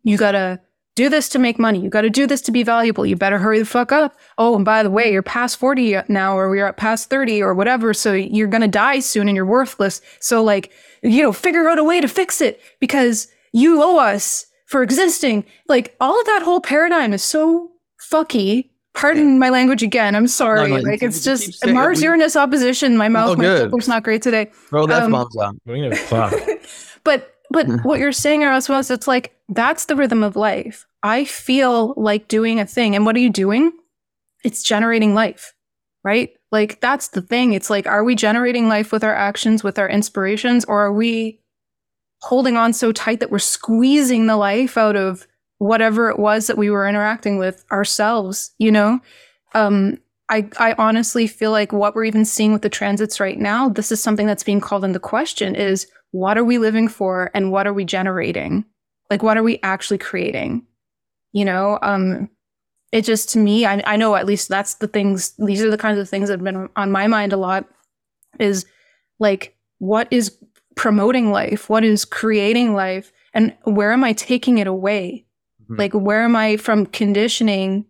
you 0.02 0.16
got 0.16 0.32
to 0.32 0.60
do 0.96 1.08
this 1.08 1.28
to 1.30 1.38
make 1.38 1.58
money, 1.58 1.80
you 1.80 1.88
got 1.88 2.02
to 2.02 2.10
do 2.10 2.26
this 2.26 2.40
to 2.42 2.52
be 2.52 2.62
valuable, 2.62 3.06
you 3.06 3.16
better 3.16 3.38
hurry 3.38 3.58
the 3.58 3.64
fuck 3.64 3.92
up. 3.92 4.18
Oh, 4.38 4.56
and 4.56 4.64
by 4.64 4.82
the 4.82 4.90
way, 4.90 5.12
you're 5.12 5.22
past 5.22 5.56
40 5.58 6.02
now 6.08 6.36
or 6.36 6.50
we're 6.50 6.66
at 6.66 6.76
past 6.76 7.08
30 7.10 7.42
or 7.42 7.54
whatever, 7.54 7.94
so 7.94 8.12
you're 8.12 8.48
to 8.48 8.68
die 8.68 9.00
soon 9.00 9.28
and 9.28 9.36
you're 9.36 9.46
worthless. 9.46 10.00
So 10.20 10.42
like, 10.42 10.72
you 11.02 11.22
know, 11.22 11.32
figure 11.32 11.68
out 11.68 11.78
a 11.78 11.84
way 11.84 12.00
to 12.00 12.08
fix 12.08 12.40
it 12.40 12.60
because 12.80 13.28
you 13.52 13.82
owe 13.82 13.98
us 13.98 14.46
for 14.66 14.82
existing. 14.82 15.44
Like 15.68 15.96
all 16.00 16.18
of 16.18 16.26
that 16.26 16.42
whole 16.42 16.60
paradigm 16.60 17.12
is 17.12 17.22
so 17.22 17.70
fucky 18.10 18.69
Pardon 18.94 19.38
my 19.38 19.50
language 19.50 19.82
again. 19.82 20.14
I'm 20.14 20.26
sorry. 20.26 20.68
No, 20.68 20.76
no, 20.76 20.82
like 20.82 21.02
it's 21.02 21.22
just 21.22 21.64
Mars 21.66 22.02
Uranus 22.02 22.36
opposition. 22.36 22.96
My 22.96 23.08
mouth, 23.08 23.30
oh, 23.30 23.36
my 23.36 23.44
not 23.86 24.02
great 24.02 24.20
today. 24.20 24.50
Bro, 24.68 24.88
that 24.88 25.04
um, 25.04 25.12
bombs 25.12 25.36
out. 25.36 25.56
but 27.04 27.36
but 27.50 27.66
what 27.84 28.00
you're 28.00 28.12
saying, 28.12 28.40
Yerasimos, 28.40 28.90
it's 28.90 29.06
like 29.06 29.34
that's 29.48 29.86
the 29.86 29.96
rhythm 29.96 30.22
of 30.22 30.36
life. 30.36 30.86
I 31.02 31.24
feel 31.24 31.94
like 31.96 32.28
doing 32.28 32.58
a 32.60 32.66
thing, 32.66 32.94
and 32.94 33.06
what 33.06 33.16
are 33.16 33.20
you 33.20 33.30
doing? 33.30 33.72
It's 34.44 34.62
generating 34.62 35.14
life, 35.14 35.54
right? 36.02 36.30
Like 36.50 36.80
that's 36.80 37.08
the 37.08 37.22
thing. 37.22 37.52
It's 37.52 37.70
like, 37.70 37.86
are 37.86 38.04
we 38.04 38.14
generating 38.14 38.68
life 38.68 38.92
with 38.92 39.04
our 39.04 39.14
actions, 39.14 39.62
with 39.62 39.78
our 39.78 39.88
inspirations, 39.88 40.64
or 40.64 40.80
are 40.80 40.92
we 40.92 41.40
holding 42.22 42.56
on 42.56 42.72
so 42.72 42.92
tight 42.92 43.20
that 43.20 43.30
we're 43.30 43.38
squeezing 43.38 44.26
the 44.26 44.36
life 44.36 44.76
out 44.76 44.96
of 44.96 45.26
whatever 45.60 46.08
it 46.08 46.18
was 46.18 46.46
that 46.46 46.56
we 46.56 46.70
were 46.70 46.88
interacting 46.88 47.36
with 47.36 47.66
ourselves, 47.70 48.50
you 48.58 48.72
know? 48.72 48.98
Um, 49.52 49.98
I, 50.30 50.48
I 50.58 50.74
honestly 50.78 51.26
feel 51.26 51.50
like 51.50 51.70
what 51.70 51.94
we're 51.94 52.04
even 52.04 52.24
seeing 52.24 52.54
with 52.54 52.62
the 52.62 52.70
transits 52.70 53.20
right 53.20 53.38
now, 53.38 53.68
this 53.68 53.92
is 53.92 54.02
something 54.02 54.26
that's 54.26 54.42
being 54.42 54.62
called 54.62 54.84
into 54.84 54.98
question 54.98 55.54
is 55.54 55.86
what 56.12 56.38
are 56.38 56.44
we 56.44 56.56
living 56.56 56.88
for 56.88 57.30
and 57.34 57.52
what 57.52 57.66
are 57.66 57.74
we 57.74 57.84
generating? 57.84 58.64
Like, 59.10 59.22
what 59.22 59.36
are 59.36 59.42
we 59.42 59.60
actually 59.62 59.98
creating? 59.98 60.64
You 61.32 61.44
know, 61.44 61.78
um, 61.82 62.30
it 62.90 63.02
just 63.02 63.28
to 63.30 63.38
me, 63.38 63.66
I, 63.66 63.82
I 63.86 63.96
know 63.96 64.14
at 64.14 64.24
least 64.24 64.48
that's 64.48 64.76
the 64.76 64.88
things, 64.88 65.34
these 65.38 65.62
are 65.62 65.70
the 65.70 65.76
kinds 65.76 65.98
of 65.98 66.08
things 66.08 66.28
that 66.28 66.38
have 66.38 66.44
been 66.44 66.70
on 66.74 66.90
my 66.90 67.06
mind 67.06 67.34
a 67.34 67.36
lot 67.36 67.66
is 68.38 68.64
like, 69.18 69.54
what 69.76 70.08
is 70.10 70.38
promoting 70.74 71.30
life? 71.30 71.68
What 71.68 71.84
is 71.84 72.06
creating 72.06 72.72
life? 72.72 73.12
And 73.34 73.54
where 73.64 73.92
am 73.92 74.04
I 74.04 74.14
taking 74.14 74.56
it 74.56 74.66
away? 74.66 75.26
Mm-hmm. 75.70 75.78
Like, 75.78 75.92
where 75.92 76.24
am 76.24 76.34
I 76.34 76.56
from 76.56 76.86
conditioning, 76.86 77.86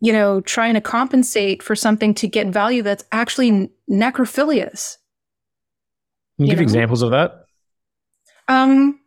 you 0.00 0.12
know, 0.12 0.40
trying 0.40 0.74
to 0.74 0.80
compensate 0.80 1.62
for 1.62 1.76
something 1.76 2.14
to 2.14 2.26
get 2.26 2.46
value 2.46 2.82
that's 2.82 3.04
actually 3.12 3.70
necrophilous? 3.90 4.96
Can 6.36 6.46
you, 6.46 6.50
you 6.50 6.52
give 6.52 6.58
know? 6.58 6.62
examples 6.62 7.02
of 7.02 7.10
that? 7.10 7.44
Um, 8.48 9.00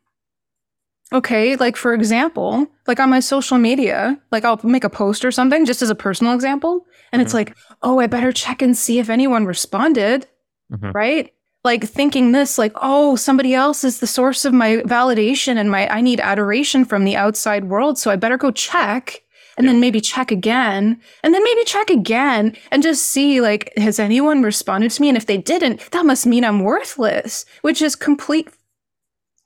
okay, 1.12 1.56
like 1.56 1.76
for 1.76 1.94
example, 1.94 2.68
like 2.86 3.00
on 3.00 3.10
my 3.10 3.20
social 3.20 3.58
media, 3.58 4.20
like 4.32 4.46
I'll 4.46 4.60
make 4.64 4.84
a 4.84 4.90
post 4.90 5.26
or 5.26 5.32
something 5.32 5.66
just 5.66 5.82
as 5.82 5.90
a 5.90 5.96
personal 5.96 6.34
example, 6.34 6.86
and 7.12 7.20
mm-hmm. 7.20 7.26
it's 7.26 7.34
like, 7.34 7.58
oh, 7.82 8.00
I 8.00 8.08
better 8.08 8.32
check 8.32 8.62
and 8.62 8.78
see 8.78 9.00
if 9.00 9.10
anyone 9.10 9.46
responded, 9.46 10.28
mm-hmm. 10.72 10.92
right? 10.92 11.34
Like 11.67 11.84
thinking 11.84 12.32
this 12.32 12.58
like 12.58 12.71
oh 12.77 13.17
somebody 13.17 13.53
else 13.53 13.84
is 13.84 13.99
the 13.99 14.08
source 14.08 14.45
of 14.45 14.53
my 14.53 14.77
validation 14.77 15.58
and 15.58 15.69
my 15.69 15.86
i 15.89 15.99
need 15.99 16.21
adoration 16.21 16.86
from 16.86 17.03
the 17.03 17.17
outside 17.17 17.65
world 17.65 17.97
so 17.97 18.10
i 18.10 18.15
better 18.15 18.38
go 18.38 18.51
check 18.51 19.21
and 19.58 19.65
yeah. 19.65 19.73
then 19.73 19.82
maybe 19.82 19.99
check 19.99 20.32
again 20.32 20.97
and 21.23 21.34
then 21.34 21.43
maybe 21.43 21.63
check 21.65 21.89
again 21.89 22.56
and 22.71 22.82
just 22.84 23.08
see 23.08 23.41
like 23.41 23.73
has 23.75 23.99
anyone 23.99 24.43
responded 24.43 24.91
to 24.91 25.01
me? 25.01 25.10
And 25.10 25.17
if 25.17 25.25
they 25.25 25.38
didn't 25.38 25.91
that 25.91 26.06
must 26.06 26.25
mean 26.25 26.45
i'm 26.45 26.62
worthless 26.62 27.45
which 27.62 27.82
is 27.82 27.95
complete 27.95 28.49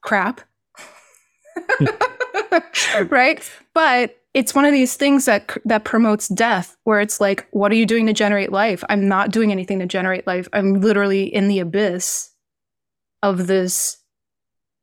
crap. 0.02 0.42
Right? 3.10 3.50
But 3.74 4.21
it's 4.34 4.56
one 4.56 4.64
of 4.66 4.72
these 4.72 4.96
things 4.96 5.26
that 5.26 5.58
that 5.66 5.84
promotes 5.84 6.28
death 6.30 6.78
where 6.86 7.02
it's 7.02 7.20
like 7.20 7.48
what 7.52 7.72
are 7.72 7.76
you 7.76 7.86
doing 7.86 8.06
to 8.08 8.14
generate 8.14 8.52
life 8.52 8.84
i'm 8.90 9.08
not 9.08 9.32
doing 9.32 9.52
anything 9.52 9.80
to 9.80 9.86
generate 9.86 10.26
life 10.28 10.48
i'm 10.54 10.80
literally 10.82 11.24
in 11.24 11.48
the 11.48 11.60
abyss 11.60 12.30
of 13.24 13.48
this 13.48 13.98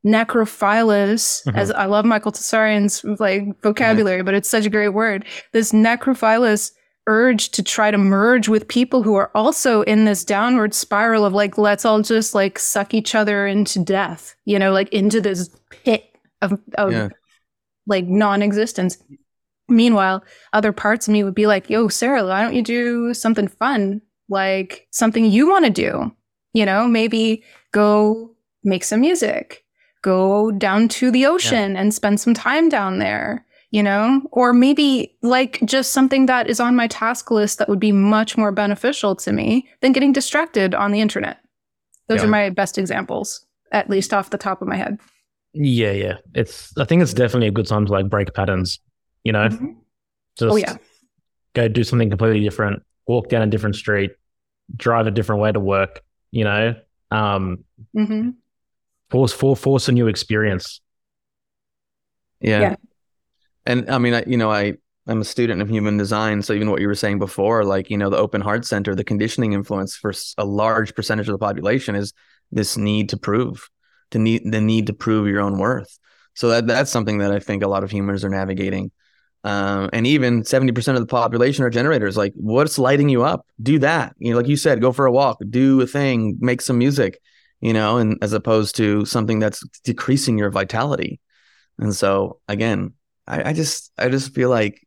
necrophilous 0.07 1.45
Mhm. 1.45 1.57
as 1.57 1.71
i 1.73 1.87
love 1.87 2.05
michael 2.05 2.33
Tsarion's 2.33 3.03
like 3.19 3.43
vocabulary 3.63 4.23
but 4.23 4.35
it's 4.35 4.49
such 4.49 4.65
a 4.67 4.71
great 4.71 4.91
word 4.91 5.25
this 5.53 5.73
necrophilous 5.73 6.71
urge 7.07 7.49
to 7.51 7.63
try 7.63 7.91
to 7.91 7.99
merge 7.99 8.49
with 8.49 8.69
people 8.69 9.03
who 9.03 9.15
are 9.15 9.31
also 9.35 9.83
in 9.83 10.05
this 10.05 10.25
downward 10.25 10.75
spiral 10.75 11.25
of 11.25 11.33
like 11.33 11.57
let's 11.59 11.85
all 11.85 12.01
just 12.03 12.35
like 12.35 12.59
suck 12.59 12.93
each 12.95 13.15
other 13.15 13.47
into 13.47 13.79
death 13.83 14.35
you 14.45 14.59
know 14.59 14.73
like 14.73 14.89
into 14.91 15.21
this 15.21 15.49
pit 15.71 16.05
of, 16.43 16.53
of 16.77 16.93
Yeah. 16.93 17.09
like 17.87 18.07
non-existence 18.07 18.99
meanwhile 19.69 20.23
other 20.53 20.73
parts 20.73 21.07
of 21.09 21.13
me 21.13 21.23
would 21.25 21.35
be 21.35 21.47
like 21.47 21.69
yo 21.71 21.89
sarah 21.89 22.25
why 22.25 22.43
don't 22.43 22.55
you 22.55 22.63
do 22.63 23.13
something 23.15 23.49
fun? 23.49 24.01
Like 24.31 24.87
something 24.91 25.25
you 25.25 25.49
want 25.49 25.65
to 25.65 25.71
do. 25.71 26.13
You 26.53 26.67
know 26.67 26.87
maybe 26.87 27.43
go 27.73 28.35
make 28.65 28.85
some 28.85 29.01
music. 29.01 29.65
Go 30.03 30.51
down 30.53 30.89
to 30.89 31.11
the 31.11 31.27
ocean 31.27 31.77
and 31.77 31.93
spend 31.93 32.21
some 32.21 32.35
time 32.35 32.69
down 32.69 32.99
there 32.99 33.45
you 33.71 33.83
know? 33.83 34.23
Or 34.33 34.55
maybe 34.55 35.15
like 35.21 35.61
just 35.63 35.93
something 35.93 36.25
that 36.25 36.49
is 36.49 36.59
on 36.59 36.75
my 36.75 36.87
task 36.87 37.31
list 37.31 37.59
that 37.59 37.69
would 37.69 37.79
be 37.79 37.93
much 37.93 38.35
more 38.39 38.51
beneficial 38.51 39.15
to 39.17 39.31
me 39.31 39.69
than 39.83 39.93
getting 39.93 40.11
distracted 40.11 40.75
on 40.75 40.91
the 40.91 41.03
internet. 41.03 41.37
Those 42.09 42.21
Yeah. 42.21 42.25
are 42.29 42.31
my 42.31 42.49
best 42.49 42.79
examples 42.79 43.45
at 43.71 43.91
least 43.91 44.15
off 44.15 44.31
the 44.31 44.39
top 44.39 44.63
of 44.63 44.69
my 44.69 44.77
head. 44.77 44.99
Yeah, 45.53 45.93
yeah. 45.93 46.15
It's 46.35 46.73
I 46.79 46.87
think 46.87 47.03
it's 47.03 47.13
definitely 47.13 47.49
a 47.49 47.51
good 47.53 47.67
time 47.67 47.85
to 47.85 47.93
like 47.93 48.09
break 48.09 48.33
patterns, 48.33 48.81
you 49.25 49.33
know? 49.33 49.49
Mhm. 49.49 49.77
Just 50.37 50.53
oh 50.53 50.57
yeah 50.57 50.77
go 51.55 51.67
do 51.67 51.83
something 51.83 52.09
completely 52.09 52.41
different, 52.41 52.83
walk 53.07 53.29
down 53.29 53.43
a 53.43 53.47
different 53.47 53.77
street, 53.77 54.13
drive 54.77 55.07
a 55.07 55.11
different 55.11 55.43
way 55.43 55.51
to 55.51 55.61
work, 55.61 56.03
you 56.31 56.45
know? 56.45 56.75
Um 57.11 57.65
hmm 57.95 58.31
force 59.11 59.33
for 59.33 59.57
force 59.57 59.89
a 59.89 59.93
new 59.93 60.07
experience. 60.07 60.81
Yeah. 62.41 62.61
Yeah. 62.61 62.77
And 63.67 63.91
I 63.91 63.99
mean, 63.99 64.15
I, 64.15 64.25
you 64.27 64.37
know, 64.37 64.51
I 64.51 64.75
I'm 65.07 65.23
a 65.23 65.25
student 65.25 65.63
of 65.63 65.71
human 65.71 65.97
design, 65.97 66.43
so 66.43 66.53
even 66.53 66.71
what 66.71 66.83
you 66.83 66.87
were 66.87 66.95
saying 66.95 67.19
before, 67.19 67.65
like 67.65 67.91
you 67.91 67.97
know, 67.97 68.11
the 68.11 68.19
Open 68.19 68.41
Heart 68.41 68.67
Center, 68.67 68.95
the 68.95 69.05
conditioning 69.05 69.55
influence 69.55 69.97
for 69.97 70.13
a 70.37 70.45
large 70.45 70.95
percentage 70.95 71.29
of 71.29 71.33
the 71.33 71.39
population 71.39 71.95
is 71.95 72.13
this 72.53 72.77
need 72.77 73.09
to 73.11 73.17
prove, 73.17 73.69
to 74.11 74.19
need 74.19 74.51
the 74.53 74.61
need 74.61 74.87
to 74.89 74.93
prove 74.93 75.27
your 75.27 75.41
own 75.41 75.59
worth. 75.59 75.99
So 76.35 76.49
that 76.49 76.67
that's 76.67 76.91
something 76.91 77.19
that 77.19 77.33
I 77.33 77.39
think 77.39 77.63
a 77.63 77.69
lot 77.69 77.85
of 77.85 77.91
humans 77.91 78.25
are 78.25 78.29
navigating. 78.29 78.91
Um, 79.49 79.89
and 79.95 80.07
even 80.07 80.45
70% 80.45 80.99
of 80.99 81.01
the 81.01 81.07
population 81.07 81.65
are 81.65 81.71
generators. 81.71 82.19
Like, 82.19 82.35
what's 82.37 82.79
lighting 82.79 83.09
you 83.09 83.23
up? 83.25 83.47
Do 83.63 83.79
that. 83.79 84.15
You 84.19 84.33
know, 84.33 84.37
like 84.37 84.47
you 84.47 84.59
said, 84.59 84.83
go 84.83 84.93
for 84.93 85.07
a 85.07 85.11
walk, 85.11 85.39
do 85.49 85.81
a 85.81 85.87
thing, 85.87 86.37
make 86.39 86.61
some 86.61 86.77
music, 86.77 87.19
you 87.63 87.73
know, 87.73 87.97
and 87.97 88.19
as 88.21 88.35
opposed 88.35 88.77
to 88.77 89.07
something 89.07 89.39
that's 89.39 89.67
decreasing 89.85 90.37
your 90.37 90.51
vitality. 90.51 91.19
And 91.79 91.95
so 91.95 92.41
again, 92.47 92.93
I, 93.27 93.51
I 93.51 93.53
just 93.55 93.91
I 93.97 94.11
just 94.11 94.35
feel 94.35 94.51
like 94.51 94.87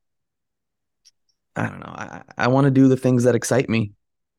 I 1.56 1.68
don't 1.68 1.80
know. 1.80 1.96
I, 1.96 2.22
I 2.38 2.48
want 2.50 2.66
to 2.66 2.72
do 2.72 2.88
the 2.88 2.98
things 2.98 3.24
that 3.24 3.34
excite 3.34 3.68
me, 3.68 3.94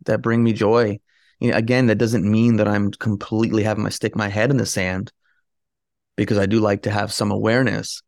that 0.06 0.22
bring 0.22 0.44
me 0.44 0.52
joy. 0.52 1.00
You 1.40 1.50
know, 1.50 1.56
again, 1.56 1.86
that 1.88 1.98
doesn't 1.98 2.30
mean 2.30 2.58
that 2.58 2.68
I'm 2.68 2.92
completely 2.92 3.64
having 3.64 3.82
my 3.82 3.90
stick 3.90 4.14
my 4.14 4.28
head 4.28 4.52
in 4.52 4.56
the 4.56 4.66
sand 4.66 5.10
because 6.16 6.38
I 6.38 6.46
do 6.46 6.60
like 6.60 6.82
to 6.82 6.92
have 6.92 7.12
some 7.12 7.32
awareness. 7.32 8.02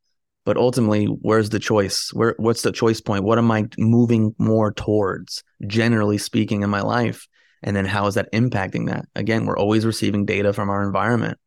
But 0.45 0.57
ultimately, 0.57 1.07
where's 1.07 1.51
the 1.51 1.59
choice? 1.59 2.11
Where 2.13 2.35
what's 2.39 2.63
the 2.63 2.73
choice 2.73 3.01
point? 3.01 3.25
What 3.25 3.39
am 3.39 3.51
I 3.51 3.67
moving 3.79 4.35
more 4.39 4.73
towards, 4.73 5.43
generally 5.67 6.19
speaking, 6.19 6.63
in 6.63 6.71
my 6.71 6.83
life? 6.83 7.27
And 7.63 7.75
then 7.75 7.87
how 7.87 8.07
is 8.07 8.15
that 8.15 8.31
impacting 8.33 8.89
that? 8.89 9.07
Again, 9.15 9.47
we're 9.47 9.57
always 9.57 9.87
receiving 9.87 10.27
data 10.27 10.53
from 10.53 10.69
our 10.69 10.83
environment. 10.83 11.39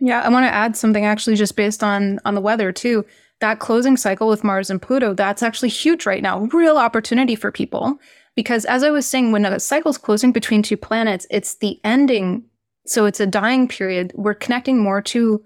Yeah, 0.00 0.20
I 0.20 0.28
want 0.28 0.44
to 0.44 0.52
add 0.52 0.76
something 0.76 1.04
actually 1.04 1.36
just 1.36 1.56
based 1.56 1.82
on 1.82 2.18
on 2.24 2.34
the 2.34 2.40
weather 2.40 2.72
too. 2.72 3.04
That 3.40 3.60
closing 3.60 3.96
cycle 3.96 4.28
with 4.28 4.42
Mars 4.42 4.70
and 4.70 4.82
Pluto, 4.82 5.14
that's 5.14 5.44
actually 5.44 5.68
huge 5.68 6.06
right 6.06 6.22
now. 6.22 6.40
Real 6.40 6.76
opportunity 6.76 7.36
for 7.36 7.52
people 7.52 7.98
because 8.34 8.64
as 8.66 8.84
I 8.84 8.90
was 8.90 9.06
saying 9.06 9.32
when 9.32 9.44
a 9.44 9.58
cycle's 9.58 9.98
closing 9.98 10.32
between 10.32 10.62
two 10.62 10.76
planets, 10.76 11.26
it's 11.30 11.56
the 11.56 11.80
ending. 11.82 12.44
So 12.86 13.04
it's 13.04 13.20
a 13.20 13.26
dying 13.26 13.68
period. 13.68 14.12
We're 14.14 14.34
connecting 14.34 14.78
more 14.78 15.02
to 15.02 15.44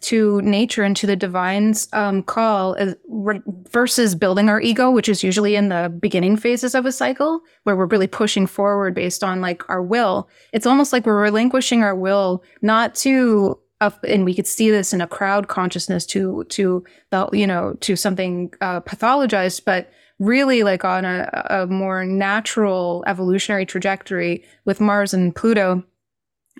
to 0.00 0.40
nature 0.42 0.82
and 0.82 0.96
to 0.96 1.06
the 1.06 1.16
divine's 1.16 1.88
um, 1.92 2.22
call 2.22 2.76
re- 3.08 3.42
versus 3.70 4.14
building 4.14 4.48
our 4.48 4.60
ego, 4.60 4.90
which 4.90 5.08
is 5.08 5.22
usually 5.22 5.56
in 5.56 5.68
the 5.68 5.94
beginning 6.00 6.36
phases 6.36 6.74
of 6.74 6.86
a 6.86 6.92
cycle 6.92 7.40
where 7.64 7.76
we're 7.76 7.86
really 7.86 8.06
pushing 8.06 8.46
forward 8.46 8.94
based 8.94 9.24
on 9.24 9.40
like 9.40 9.68
our 9.68 9.82
will. 9.82 10.28
It's 10.52 10.66
almost 10.66 10.92
like 10.92 11.06
we're 11.06 11.22
relinquishing 11.22 11.82
our 11.82 11.94
will 11.94 12.42
not 12.62 12.94
to 12.96 13.58
and 14.02 14.24
we 14.24 14.34
could 14.34 14.46
see 14.46 14.70
this 14.70 14.92
in 14.92 15.00
a 15.00 15.06
crowd 15.06 15.48
consciousness 15.48 16.04
to 16.06 16.44
to 16.48 16.84
the 17.10 17.28
you 17.32 17.46
know 17.46 17.74
to 17.80 17.96
something 17.96 18.52
uh, 18.60 18.80
pathologized, 18.80 19.64
but 19.64 19.90
really 20.18 20.64
like 20.64 20.84
on 20.84 21.04
a, 21.04 21.46
a 21.48 21.66
more 21.66 22.04
natural 22.04 23.04
evolutionary 23.06 23.64
trajectory 23.64 24.44
with 24.64 24.80
Mars 24.80 25.14
and 25.14 25.34
Pluto. 25.34 25.84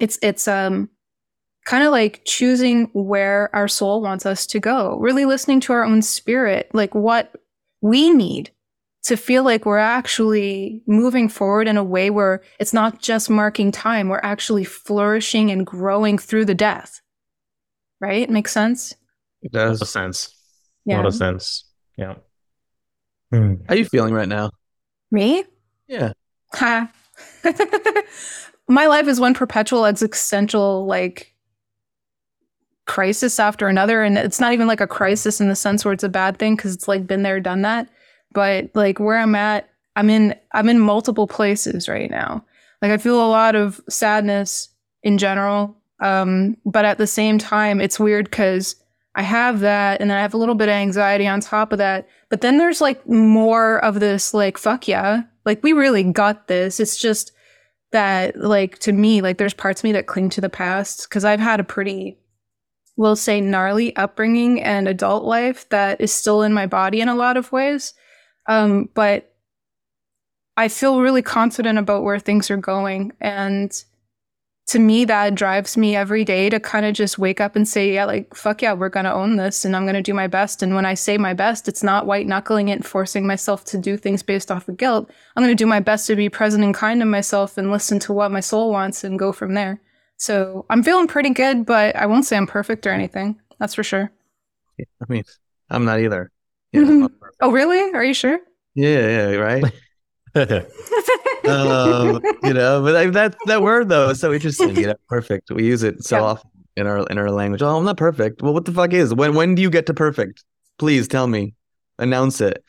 It's 0.00 0.18
it's 0.22 0.46
um 0.46 0.88
kind 1.68 1.84
of 1.84 1.92
like 1.92 2.22
choosing 2.24 2.86
where 2.94 3.54
our 3.54 3.68
soul 3.68 4.00
wants 4.00 4.24
us 4.24 4.46
to 4.46 4.58
go, 4.58 4.96
really 5.00 5.26
listening 5.26 5.60
to 5.60 5.74
our 5.74 5.84
own 5.84 6.00
spirit, 6.00 6.70
like 6.72 6.94
what 6.94 7.36
we 7.82 8.08
need 8.08 8.50
to 9.02 9.18
feel 9.18 9.42
like 9.42 9.66
we're 9.66 9.76
actually 9.76 10.82
moving 10.86 11.28
forward 11.28 11.68
in 11.68 11.76
a 11.76 11.84
way 11.84 12.08
where 12.08 12.40
it's 12.58 12.72
not 12.72 13.02
just 13.02 13.28
marking 13.28 13.70
time, 13.70 14.08
we're 14.08 14.18
actually 14.22 14.64
flourishing 14.64 15.50
and 15.50 15.66
growing 15.66 16.16
through 16.16 16.46
the 16.46 16.54
death. 16.54 17.02
Right? 18.00 18.30
Makes 18.30 18.52
sense? 18.52 18.94
It 19.42 19.52
does. 19.52 19.60
A 19.60 19.64
lot 19.64 19.72
of 19.74 19.78
does. 19.80 19.90
sense. 19.90 20.34
A 20.88 20.94
lot 20.94 21.06
of 21.06 21.14
sense. 21.14 21.64
Yeah. 21.98 22.14
Hmm. 23.30 23.56
How 23.68 23.74
are 23.74 23.76
you 23.76 23.84
feeling 23.84 24.14
right 24.14 24.28
now? 24.28 24.52
Me? 25.10 25.44
Yeah. 25.86 26.12
Ha. 26.54 26.90
My 28.68 28.86
life 28.86 29.06
is 29.06 29.20
one 29.20 29.34
perpetual 29.34 29.84
existential 29.84 30.86
like 30.86 31.34
crisis 32.88 33.38
after 33.38 33.68
another 33.68 34.02
and 34.02 34.18
it's 34.18 34.40
not 34.40 34.52
even 34.52 34.66
like 34.66 34.80
a 34.80 34.86
crisis 34.86 35.40
in 35.40 35.48
the 35.48 35.54
sense 35.54 35.84
where 35.84 35.94
it's 35.94 36.02
a 36.02 36.08
bad 36.08 36.38
thing 36.38 36.56
cuz 36.56 36.74
it's 36.74 36.88
like 36.88 37.06
been 37.06 37.22
there 37.22 37.38
done 37.38 37.62
that 37.62 37.88
but 38.32 38.70
like 38.74 38.98
where 38.98 39.18
I'm 39.18 39.34
at 39.34 39.68
I'm 39.94 40.10
in 40.10 40.34
I'm 40.52 40.68
in 40.68 40.78
multiple 40.78 41.26
places 41.26 41.88
right 41.88 42.10
now. 42.10 42.44
Like 42.80 42.92
I 42.92 42.96
feel 42.96 43.24
a 43.24 43.28
lot 43.28 43.54
of 43.54 43.80
sadness 43.88 44.70
in 45.02 45.18
general 45.18 45.76
um 46.00 46.56
but 46.64 46.84
at 46.84 46.98
the 46.98 47.06
same 47.06 47.38
time 47.38 47.80
it's 47.80 48.00
weird 48.00 48.30
cuz 48.32 48.76
I 49.14 49.22
have 49.22 49.60
that 49.60 50.00
and 50.00 50.10
then 50.10 50.16
I 50.18 50.22
have 50.22 50.34
a 50.34 50.38
little 50.38 50.54
bit 50.54 50.68
of 50.68 50.74
anxiety 50.74 51.26
on 51.26 51.40
top 51.40 51.72
of 51.72 51.78
that 51.78 52.08
but 52.30 52.40
then 52.40 52.58
there's 52.58 52.80
like 52.80 53.06
more 53.08 53.78
of 53.84 54.00
this 54.00 54.32
like 54.32 54.56
fuck 54.56 54.88
yeah 54.88 55.22
like 55.44 55.62
we 55.62 55.72
really 55.72 56.04
got 56.04 56.46
this 56.46 56.80
it's 56.80 56.96
just 56.96 57.32
that 57.90 58.36
like 58.36 58.78
to 58.80 58.92
me 58.92 59.20
like 59.20 59.38
there's 59.38 59.54
parts 59.54 59.80
of 59.80 59.84
me 59.84 59.92
that 59.92 60.06
cling 60.06 60.28
to 60.28 60.40
the 60.40 60.50
past 60.50 61.08
because 61.08 61.24
i've 61.24 61.40
had 61.40 61.58
a 61.58 61.64
pretty 61.64 62.18
we'll 62.98 63.16
say 63.16 63.40
gnarly 63.40 63.94
upbringing 63.96 64.60
and 64.60 64.88
adult 64.88 65.24
life 65.24 65.66
that 65.68 66.00
is 66.00 66.12
still 66.12 66.42
in 66.42 66.52
my 66.52 66.66
body 66.66 67.00
in 67.00 67.08
a 67.08 67.14
lot 67.14 67.38
of 67.38 67.50
ways. 67.52 67.94
Um 68.46 68.90
but 68.92 69.32
i 70.56 70.66
feel 70.68 71.00
really 71.00 71.22
confident 71.22 71.78
about 71.78 72.02
where 72.02 72.18
things 72.18 72.50
are 72.50 72.58
going. 72.58 73.12
And 73.20 73.72
to 74.66 74.78
me 74.78 75.04
that 75.06 75.34
drives 75.34 75.76
me 75.78 75.96
every 75.96 76.24
day 76.24 76.50
to 76.50 76.60
kind 76.60 76.84
of 76.84 76.92
just 76.92 77.18
wake 77.18 77.40
up 77.40 77.56
and 77.56 77.66
say 77.66 77.94
yeah 77.94 78.04
like 78.04 78.34
fuck 78.34 78.60
yeah 78.60 78.74
we're 78.74 78.90
gonna 78.90 79.14
own 79.14 79.36
this 79.36 79.64
and 79.64 79.74
i'm 79.74 79.86
gonna 79.86 80.02
do 80.02 80.12
my 80.12 80.26
best. 80.26 80.60
And 80.62 80.74
when 80.74 80.84
i 80.84 80.94
say 80.94 81.18
my 81.18 81.34
best 81.34 81.68
it's 81.68 81.84
not 81.84 82.06
white 82.06 82.26
knuckling 82.26 82.68
it 82.68 82.72
and 82.72 82.86
forcing 82.86 83.28
myself 83.28 83.64
to 83.66 83.78
do 83.78 83.96
things 83.96 84.24
based 84.24 84.50
off 84.50 84.68
of 84.68 84.76
guilt. 84.76 85.08
I'm 85.36 85.44
gonna 85.44 85.54
do 85.54 85.66
my 85.66 85.80
best 85.80 86.08
to 86.08 86.16
be 86.16 86.28
present 86.28 86.64
and 86.64 86.74
kind 86.74 87.00
to 87.00 87.06
myself 87.06 87.58
and 87.58 87.70
listen 87.70 88.00
to 88.00 88.12
what 88.12 88.32
my 88.32 88.40
soul 88.40 88.72
wants 88.72 89.04
and 89.04 89.20
go 89.20 89.30
from 89.30 89.54
there 89.54 89.80
so 90.18 90.66
i'm 90.70 90.82
feeling 90.82 91.06
pretty 91.06 91.30
good 91.30 91.64
but 91.66 91.96
i 91.96 92.06
won't 92.06 92.26
say 92.26 92.36
i'm 92.36 92.46
perfect 92.46 92.86
or 92.86 92.90
anything 92.90 93.40
that's 93.58 93.74
for 93.74 93.82
sure 93.82 94.10
I 94.80 95.06
mean, 95.08 95.24
I'm 95.70 95.84
not 95.84 95.98
either. 95.98 96.30
Yeah. 96.72 96.82
I'm 96.82 97.00
not 97.00 97.12
oh 97.40 97.50
really 97.50 97.80
are 97.94 98.04
you 98.04 98.14
sure 98.14 98.38
yeah, 98.74 99.30
yeah, 99.30 99.36
right. 99.36 99.64
um, 101.48 102.20
you 102.44 102.54
know, 102.54 102.82
but 102.82 102.94
like, 102.94 103.12
that 103.12 103.36
that 103.46 103.62
word 103.62 103.88
though 103.88 104.10
is 104.10 104.20
so 104.20 104.32
interesting. 104.32 104.76
You 104.76 104.88
know, 104.88 104.94
perfect. 105.08 105.50
We 105.50 105.64
use 105.64 105.82
it 105.82 106.04
so 106.04 106.16
Yeah. 106.18 106.22
often 106.22 106.50
in 106.76 106.86
our 106.86 107.04
in 107.08 107.18
our 107.18 107.30
language. 107.30 107.62
Oh, 107.62 107.76
I'm 107.76 107.84
not 107.84 107.96
perfect. 107.96 108.42
Well, 108.42 108.54
what 108.54 108.64
the 108.66 108.72
fuck 108.72 108.92
is? 108.92 109.12
When 109.14 109.34
when 109.34 109.54
do 109.54 109.62
you 109.62 109.70
get 109.70 109.86
to 109.86 109.94
perfect? 109.94 110.44
Please 110.78 111.08
tell 111.08 111.26
me. 111.26 111.54
Announce 111.98 112.40
it. 112.40 112.62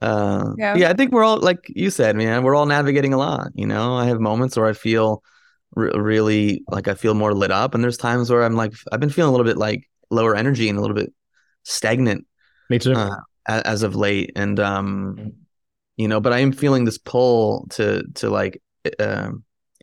Uh, 0.00 0.52
Yeah. 0.56 0.76
yeah. 0.76 0.90
I 0.90 0.92
think 0.92 1.12
we're 1.12 1.24
all 1.24 1.38
like 1.38 1.66
you 1.68 1.90
said, 1.90 2.16
man. 2.16 2.44
We're 2.44 2.54
all 2.54 2.66
navigating 2.66 3.12
a 3.12 3.18
lot. 3.18 3.48
You 3.54 3.66
know, 3.66 3.96
I 3.96 4.06
have 4.06 4.20
moments 4.20 4.56
where 4.56 4.66
I 4.66 4.72
feel 4.72 5.22
re- 5.74 5.92
really 5.94 6.62
like 6.68 6.88
I 6.88 6.94
feel 6.94 7.14
more 7.14 7.34
lit 7.34 7.50
up, 7.50 7.74
and 7.74 7.82
there's 7.82 7.96
times 7.96 8.30
where 8.30 8.44
I'm 8.44 8.56
like 8.56 8.72
I've 8.92 9.00
been 9.00 9.10
feeling 9.10 9.28
a 9.28 9.32
little 9.32 9.46
bit 9.46 9.58
like 9.58 9.88
lower 10.10 10.34
energy 10.34 10.68
and 10.68 10.78
a 10.78 10.80
little 10.80 10.96
bit 10.96 11.12
stagnant. 11.64 12.26
Me 12.70 12.78
too. 12.78 12.94
Uh, 12.94 13.16
as 13.48 13.82
of 13.82 13.94
late, 13.94 14.32
and 14.34 14.58
um, 14.58 15.32
you 15.96 16.08
know, 16.08 16.20
but 16.20 16.32
I 16.32 16.40
am 16.40 16.52
feeling 16.52 16.84
this 16.84 16.98
pull 16.98 17.66
to 17.70 18.02
to 18.16 18.28
like 18.28 18.60
uh, 18.98 19.30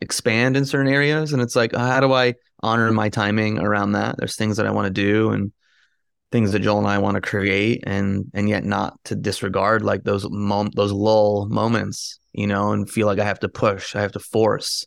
expand 0.02 0.58
in 0.58 0.66
certain 0.66 0.92
areas, 0.92 1.34
and 1.34 1.42
it's 1.42 1.56
like, 1.56 1.74
how 1.74 2.00
do 2.00 2.12
I 2.12 2.36
honor 2.62 2.92
my 2.92 3.10
timing 3.10 3.60
around 3.60 3.94
that? 3.94 4.16
There's 4.18 4.36
things 4.36 4.58
that 4.58 4.68
I 4.68 4.72
want 4.72 4.88
to 4.88 5.02
do, 5.02 5.32
and 5.32 5.52
things 6.32 6.52
that 6.52 6.60
Joel 6.60 6.80
and 6.80 6.88
I 6.88 6.98
want 6.98 7.16
to 7.16 7.22
create, 7.22 7.84
and 7.88 8.30
and 8.34 8.50
yet 8.50 8.66
not 8.66 9.02
to 9.06 9.16
disregard 9.16 9.84
like 9.84 10.04
those 10.04 10.30
mom 10.30 10.72
those 10.76 10.92
lull 10.92 11.48
moments, 11.48 12.20
you 12.34 12.48
know, 12.48 12.72
and 12.74 12.90
feel 12.90 13.08
like 13.08 13.20
I 13.20 13.26
have 13.26 13.40
to 13.42 13.50
push, 13.50 13.96
I 13.96 14.02
have 14.02 14.12
to 14.14 14.20
force, 14.20 14.86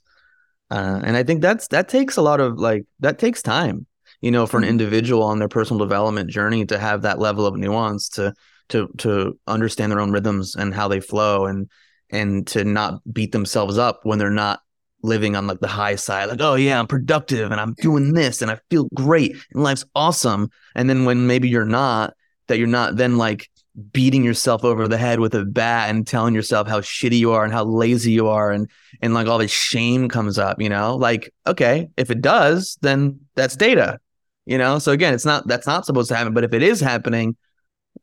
uh, 0.71 1.01
and 1.05 1.17
I 1.17 1.23
think 1.23 1.43
that's 1.43 1.69
that 1.69 1.89
takes 1.89 2.17
a 2.17 2.23
lot 2.23 2.41
of 2.41 2.59
like 2.59 2.85
that 3.01 3.19
takes 3.19 3.43
time, 3.43 3.87
you 4.21 4.31
know, 4.31 4.47
for 4.47 4.59
an 4.59 4.65
individual 4.65 5.23
on 5.23 5.39
their 5.39 5.49
personal 5.49 5.79
development 5.79 6.31
journey 6.31 6.67
to 6.67 6.79
have 6.79 7.03
that 7.03 7.19
level 7.19 7.47
of 7.47 7.57
nuance 7.57 8.09
to 8.11 8.35
to 8.71 8.89
to 8.99 9.39
understand 9.47 9.93
their 9.93 10.01
own 10.01 10.13
rhythms 10.13 10.57
and 10.57 10.75
how 10.75 10.89
they 10.89 11.01
flow 11.01 11.47
and 11.47 11.71
and 12.11 12.47
to 12.49 12.65
not 12.65 13.01
beat 13.13 13.33
themselves 13.33 13.79
up 13.79 14.01
when 14.05 14.19
they're 14.19 14.31
not 14.31 14.61
living 15.03 15.37
on 15.37 15.47
like 15.47 15.61
the 15.61 15.69
high 15.69 15.95
side 15.95 16.29
like 16.29 16.41
oh 16.41 16.55
yeah 16.55 16.81
i'm 16.81 16.87
productive 16.87 17.53
and 17.53 17.61
i'm 17.61 17.75
doing 17.75 18.13
this 18.13 18.43
and 18.43 18.51
i 18.51 18.59
feel 18.71 18.89
great 18.95 19.37
and 19.53 19.63
life's 19.63 19.85
awesome. 19.95 20.51
And 20.75 20.91
then 20.91 21.05
when 21.05 21.27
maybe 21.27 21.49
you're 21.49 21.65
not 21.65 22.15
that 22.49 22.59
you're 22.59 22.67
not 22.67 22.97
then 22.97 23.19
like 23.19 23.49
beating 23.93 24.25
yourself 24.25 24.65
over 24.65 24.89
the 24.89 24.97
head 24.97 25.21
with 25.21 25.35
a 25.35 25.45
bat 25.45 25.91
and 25.91 26.07
telling 26.07 26.35
yourself 26.35 26.67
how 26.67 26.81
shitty 26.81 27.19
you 27.19 27.33
are 27.33 27.45
and 27.45 27.53
how 27.53 27.65
lazy 27.65 28.13
you 28.13 28.29
are 28.29 28.51
and 28.51 28.71
and 29.03 29.13
like 29.13 29.27
all 29.27 29.39
this 29.39 29.51
shame 29.51 30.09
comes 30.09 30.39
up 30.39 30.61
you 30.61 30.69
know? 30.69 30.97
Like 30.97 31.33
okay 31.47 31.89
if 31.97 32.11
it 32.11 32.23
does 32.23 32.79
then 32.81 33.21
that's 33.35 33.57
data 33.57 33.99
you 34.47 34.59
know? 34.59 34.79
So 34.79 34.93
again 34.93 35.15
it's 35.15 35.27
not 35.27 35.47
that's 35.47 35.67
not 35.67 35.85
supposed 35.85 36.09
to 36.09 36.17
happen 36.17 36.33
but 36.35 36.45
if 36.45 36.53
it 36.55 36.63
is 36.63 36.81
happening 36.81 37.37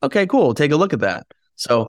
okay 0.02 0.28
cool 0.28 0.54
take 0.54 0.72
a 0.72 0.78
look 0.78 0.94
at 0.94 1.00
that. 1.00 1.26
So 1.56 1.88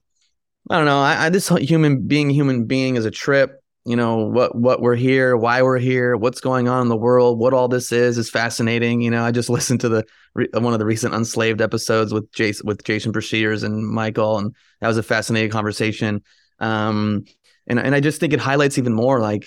i 0.70 0.76
don't 0.76 0.87
know 0.87 1.01
i, 1.01 1.26
I 1.26 1.28
this 1.28 1.49
human 1.49 2.07
being 2.07 2.30
human 2.30 2.64
being 2.64 2.97
is 2.97 3.05
a 3.05 3.11
trip 3.11 3.62
you 3.85 3.97
know 3.97 4.16
what 4.16 4.55
what 4.55 4.80
we're 4.80 4.95
here 4.97 5.37
why 5.37 5.62
we're 5.62 5.78
here 5.78 6.16
what's 6.16 6.41
going 6.41 6.68
on 6.68 6.82
in 6.82 6.89
the 6.89 6.97
world 6.97 7.39
what 7.39 7.53
all 7.53 7.68
this 7.68 7.93
is 7.93 8.16
is 8.16 8.30
fascinating 8.30 9.03
you 9.03 9.11
know 9.11 9.22
i 9.22 9.30
just 9.30 9.51
listened 9.51 9.80
to 9.80 9.89
the 9.89 10.05
one 10.55 10.72
of 10.72 10.78
the 10.78 10.87
recent 10.87 11.14
unslaved 11.14 11.61
episodes 11.61 12.12
with 12.12 12.30
jason 12.32 12.66
with 12.66 12.82
jason 12.85 13.12
Breshears 13.12 13.62
and 13.62 13.87
michael 13.87 14.39
and 14.39 14.55
that 14.80 14.89
was 14.89 14.99
a 14.99 15.03
fascinating 15.03 15.51
conversation. 15.51 16.22
Um 16.61 17.24
and 17.66 17.78
and 17.78 17.95
i 17.95 18.01
just 18.01 18.20
think 18.20 18.32
it 18.32 18.41
highlights 18.41 18.78
even 18.78 18.93
more 18.93 19.20
like 19.20 19.47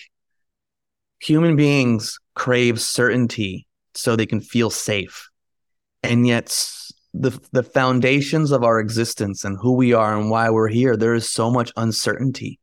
human 1.20 1.56
beings 1.56 2.20
crave 2.36 2.80
certainty 2.80 3.68
so 3.94 4.16
they 4.16 4.26
can 4.26 4.42
feel 4.42 4.70
safe. 4.70 5.30
And 6.04 6.28
yet 6.28 6.48
the 7.14 7.38
the 7.52 7.64
foundations 7.64 8.52
of 8.52 8.64
our 8.64 8.80
existence 8.80 9.44
and 9.44 9.58
who 9.60 9.74
we 9.74 9.94
are 9.94 10.18
and 10.18 10.30
why 10.30 10.50
we're 10.50 10.68
here 10.68 10.96
there 10.96 11.16
is 11.16 11.32
so 11.32 11.50
much 11.50 11.72
uncertainty 11.76 12.60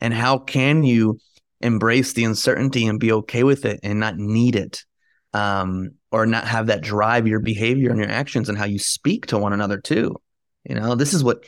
and 0.00 0.14
how 0.14 0.38
can 0.38 0.82
you 0.82 1.18
embrace 1.60 2.12
the 2.12 2.24
uncertainty 2.24 2.86
and 2.86 3.00
be 3.00 3.12
okay 3.12 3.42
with 3.42 3.64
it 3.64 3.80
and 3.82 4.00
not 4.00 4.16
need 4.16 4.56
it? 4.56 4.84
Um, 5.34 5.90
or 6.10 6.26
not 6.26 6.46
have 6.46 6.68
that 6.68 6.80
drive 6.80 7.26
your 7.26 7.40
behavior 7.40 7.90
and 7.90 7.98
your 7.98 8.08
actions 8.08 8.48
and 8.48 8.56
how 8.56 8.64
you 8.64 8.78
speak 8.78 9.26
to 9.26 9.38
one 9.38 9.52
another 9.52 9.78
too. 9.78 10.16
You 10.64 10.74
know 10.74 10.94
this 10.94 11.14
is 11.14 11.22
what 11.22 11.44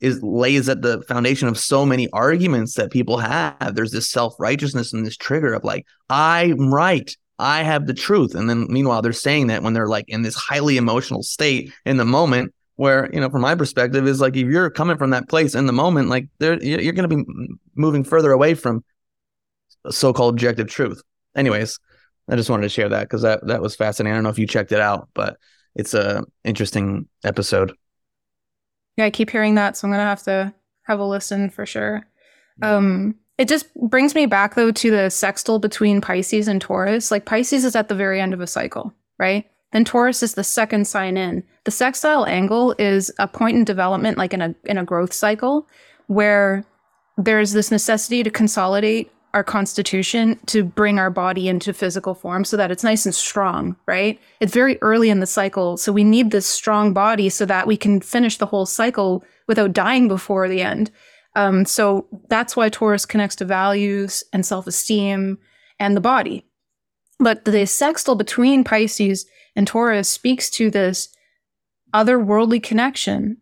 is 0.00 0.22
lays 0.22 0.68
at 0.68 0.82
the 0.82 1.02
foundation 1.02 1.48
of 1.48 1.58
so 1.58 1.84
many 1.84 2.08
arguments 2.12 2.74
that 2.74 2.90
people 2.90 3.18
have. 3.18 3.74
There's 3.74 3.92
this 3.92 4.10
self-righteousness 4.10 4.92
and 4.92 5.04
this 5.04 5.16
trigger 5.16 5.52
of 5.52 5.64
like 5.64 5.86
i'm 6.08 6.72
right. 6.72 7.14
I 7.38 7.62
have 7.62 7.86
the 7.86 7.94
truth. 7.94 8.34
And 8.34 8.48
then 8.48 8.66
meanwhile 8.68 9.02
they're 9.02 9.12
saying 9.12 9.48
that 9.48 9.62
when 9.62 9.72
they're 9.72 9.88
like 9.88 10.06
in 10.08 10.22
this 10.22 10.34
highly 10.34 10.76
emotional 10.76 11.22
state 11.22 11.72
in 11.84 11.96
the 11.96 12.04
moment 12.04 12.54
where 12.76 13.10
you 13.12 13.20
know 13.20 13.28
from 13.28 13.42
my 13.42 13.54
perspective 13.54 14.06
is 14.06 14.22
like 14.22 14.36
if 14.36 14.46
you're 14.46 14.70
coming 14.70 14.96
from 14.96 15.10
that 15.10 15.28
place 15.28 15.54
in 15.54 15.66
the 15.66 15.72
moment 15.72 16.08
like 16.08 16.26
there 16.38 16.62
you're 16.62 16.94
going 16.94 17.08
to 17.08 17.14
be 17.14 17.24
moving 17.80 18.04
further 18.04 18.32
away 18.32 18.54
from 18.54 18.84
so-called 19.90 20.34
objective 20.34 20.68
truth. 20.68 21.02
Anyways 21.36 21.78
i 22.28 22.36
just 22.36 22.48
wanted 22.48 22.62
to 22.62 22.68
share 22.68 22.88
that 22.88 23.02
because 23.02 23.22
that 23.22 23.46
that 23.46 23.60
was 23.60 23.74
fascinating. 23.74 24.12
I 24.12 24.16
don't 24.16 24.24
know 24.24 24.30
if 24.30 24.38
you 24.38 24.46
checked 24.46 24.72
it 24.72 24.80
out 24.80 25.08
but 25.14 25.36
it's 25.74 25.94
a 25.94 26.24
interesting 26.44 27.08
episode. 27.24 27.72
Yeah 28.96 29.06
i 29.06 29.10
keep 29.10 29.30
hearing 29.30 29.56
that 29.56 29.76
so 29.76 29.88
i'm 29.88 29.92
to 29.94 29.98
have 29.98 30.22
to 30.24 30.54
have 30.84 31.00
a 31.00 31.04
listen 31.04 31.50
for 31.50 31.66
sure. 31.66 32.06
Um 32.62 33.16
it 33.38 33.48
just 33.48 33.74
brings 33.74 34.14
me 34.14 34.26
back 34.26 34.54
though 34.54 34.70
to 34.70 34.90
the 34.90 35.08
sextile 35.08 35.58
between 35.58 36.00
pisces 36.00 36.46
and 36.46 36.60
taurus. 36.60 37.10
Like 37.10 37.24
pisces 37.24 37.64
is 37.64 37.74
at 37.74 37.88
the 37.88 37.94
very 37.94 38.20
end 38.20 38.34
of 38.34 38.40
a 38.40 38.46
cycle 38.46 38.94
right? 39.20 39.48
Then 39.72 39.84
Taurus 39.84 40.24
is 40.24 40.34
the 40.34 40.42
second 40.42 40.88
sign 40.88 41.16
in. 41.16 41.44
The 41.64 41.70
sextile 41.70 42.26
angle 42.26 42.74
is 42.78 43.12
a 43.20 43.28
point 43.28 43.56
in 43.56 43.64
development, 43.64 44.18
like 44.18 44.34
in 44.34 44.40
a 44.40 44.54
in 44.64 44.78
a 44.78 44.84
growth 44.84 45.12
cycle, 45.12 45.68
where 46.08 46.64
there's 47.24 47.52
this 47.52 47.70
necessity 47.70 48.22
to 48.22 48.30
consolidate 48.30 49.12
our 49.32 49.44
constitution 49.44 50.38
to 50.46 50.64
bring 50.64 50.98
our 50.98 51.10
body 51.10 51.48
into 51.48 51.72
physical 51.72 52.14
form 52.14 52.44
so 52.44 52.56
that 52.56 52.70
it's 52.70 52.82
nice 52.82 53.06
and 53.06 53.14
strong, 53.14 53.76
right? 53.86 54.20
It's 54.40 54.52
very 54.52 54.76
early 54.82 55.08
in 55.08 55.20
the 55.20 55.26
cycle. 55.26 55.76
So 55.76 55.92
we 55.92 56.02
need 56.02 56.30
this 56.30 56.46
strong 56.46 56.92
body 56.92 57.28
so 57.28 57.46
that 57.46 57.66
we 57.66 57.76
can 57.76 58.00
finish 58.00 58.38
the 58.38 58.46
whole 58.46 58.66
cycle 58.66 59.24
without 59.46 59.72
dying 59.72 60.08
before 60.08 60.48
the 60.48 60.62
end. 60.62 60.90
Um, 61.36 61.64
so 61.64 62.06
that's 62.28 62.56
why 62.56 62.68
Taurus 62.68 63.06
connects 63.06 63.36
to 63.36 63.44
values 63.44 64.24
and 64.32 64.44
self 64.44 64.66
esteem 64.66 65.38
and 65.78 65.96
the 65.96 66.00
body. 66.00 66.44
But 67.20 67.44
the 67.44 67.66
sextile 67.66 68.16
between 68.16 68.64
Pisces 68.64 69.26
and 69.54 69.66
Taurus 69.66 70.08
speaks 70.08 70.50
to 70.50 70.70
this 70.70 71.08
otherworldly 71.94 72.62
connection 72.62 73.36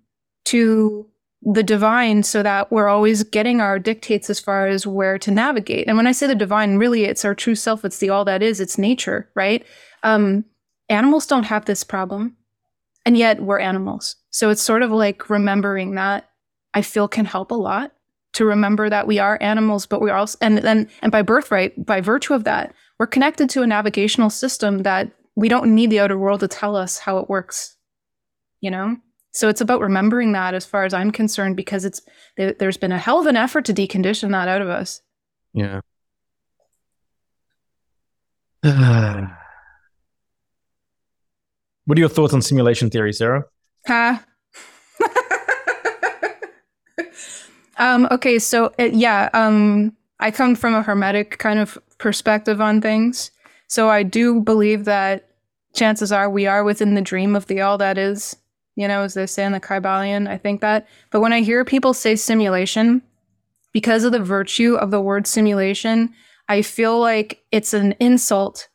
to 0.47 1.09
the 1.43 1.62
divine 1.62 2.22
so 2.22 2.43
that 2.43 2.70
we're 2.72 2.89
always 2.89 3.22
getting 3.22 3.61
our 3.61 3.78
dictates 3.78 4.28
as 4.28 4.41
far 4.41 4.66
as 4.66 4.86
where 4.86 5.18
to 5.18 5.30
navigate. 5.30 5.86
And 5.86 5.97
when 5.97 6.07
I 6.07 6.12
say 6.12 6.26
the 6.26 6.34
divine, 6.34 6.76
really 6.76 7.05
it's 7.05 7.24
our 7.24 7.34
true 7.34 7.55
self, 7.55 7.84
it's 7.84 7.99
the 7.99 8.11
all 8.11 8.24
that 8.24 8.43
is, 8.43 8.61
it's 8.61 8.78
nature, 8.78 9.30
right? 9.34 9.64
Um, 10.03 10.45
animals 10.89 11.26
don't 11.26 11.45
have 11.45 11.64
this 11.64 11.84
problem, 11.84 12.36
and 13.07 13.16
yet 13.16 13.41
we're 13.41 13.61
animals. 13.61 14.16
So 14.30 14.51
it's 14.51 14.62
sort 14.62 14.82
of 14.82 14.91
like 14.91 15.30
remembering 15.30 15.95
that 15.95 16.28
I 16.74 16.82
feel 16.82 17.09
can 17.09 17.24
help 17.24 17.51
a 17.51 17.55
lot 17.55 17.93
to 18.34 18.45
remember 18.45 18.91
that 18.91 19.07
we 19.07 19.18
are 19.18 19.39
animals, 19.41 19.86
but 19.86 20.03
we 20.03 20.11
are 20.11 20.18
also, 20.18 20.39
and 20.41 20.59
then, 20.59 20.89
and 21.03 21.11
by 21.11 21.22
birthright, 21.22 21.86
by 21.86 22.01
virtue 22.01 22.34
of 22.34 22.45
that, 22.45 22.74
we're 22.99 23.07
connected 23.07 23.49
to 23.51 23.62
a 23.62 23.66
navigational 23.66 24.28
system 24.28 24.82
that 24.82 25.11
we 25.34 25.49
don't 25.49 25.74
need 25.74 25.91
the 25.91 26.01
outer 26.01 26.18
world 26.18 26.41
to 26.41 26.49
tell 26.49 26.76
us 26.76 26.99
how 26.99 27.18
it 27.18 27.28
works 27.28 27.76
you 28.61 28.70
know 28.70 28.97
so 29.39 29.49
it's 29.49 29.61
about 29.61 29.80
remembering 29.80 30.32
that 30.32 30.53
as 30.53 30.66
far 30.66 30.84
as 30.84 30.93
i'm 30.93 31.12
concerned 31.12 31.57
because 31.57 31.84
it's 31.84 32.01
there's 32.36 32.76
been 32.76 32.91
a 32.91 32.99
hell 32.99 33.20
of 33.20 33.26
an 33.26 33.36
effort 33.36 33.64
to 33.64 33.72
decondition 33.72 34.32
that 34.32 34.49
out 34.49 34.61
of 34.61 34.68
us 34.68 35.01
Yeah. 35.53 35.80
what 41.84 41.97
are 41.97 42.01
your 42.01 42.09
thoughts 42.09 42.34
on 42.34 42.43
simulation 42.43 42.91
theory, 42.91 43.12
Sarah? 43.12 43.45
huh 43.86 44.18
um 47.78 48.09
okay 48.11 48.41
so 48.41 48.72
uh, 48.80 48.91
yeah 48.93 49.28
um 49.34 49.97
i 50.18 50.32
come 50.32 50.57
from 50.57 50.74
a 50.74 50.82
hermetic 50.82 51.39
kind 51.39 51.61
of 51.61 51.78
perspective 51.99 52.61
on 52.61 52.80
things 52.80 53.30
so 53.68 53.89
i 53.89 54.03
do 54.03 54.41
believe 54.41 54.84
that 54.84 55.28
chances 55.74 56.11
are 56.11 56.28
we 56.28 56.47
are 56.47 56.64
within 56.64 56.95
the 56.95 57.01
dream 57.01 57.36
of 57.36 57.47
the 57.47 57.61
all 57.61 57.78
that 57.78 57.97
is, 57.97 58.36
you 58.79 58.87
know, 58.89 59.03
as 59.03 59.14
they 59.14 59.26
say 59.26 59.45
in 59.45 59.53
the 59.53 59.61
Kybalion. 59.61 60.29
I 60.29 60.39
think 60.39 60.61
that. 60.61 60.87
But 61.11 61.20
when 61.20 61.33
I 61.33 61.41
hear 61.41 61.64
people 61.64 61.93
say 61.93 62.14
simulation, 62.16 63.03
because 63.72 64.05
of 64.05 64.12
the 64.12 64.20
virtue 64.20 64.76
of 64.76 64.91
the 64.91 65.01
word 65.01 65.26
simulation, 65.26 66.14
I 66.49 66.62
feel 66.62 66.99
like 67.01 67.43
it's 67.53 67.74
an 67.74 67.95
insult 68.01 68.68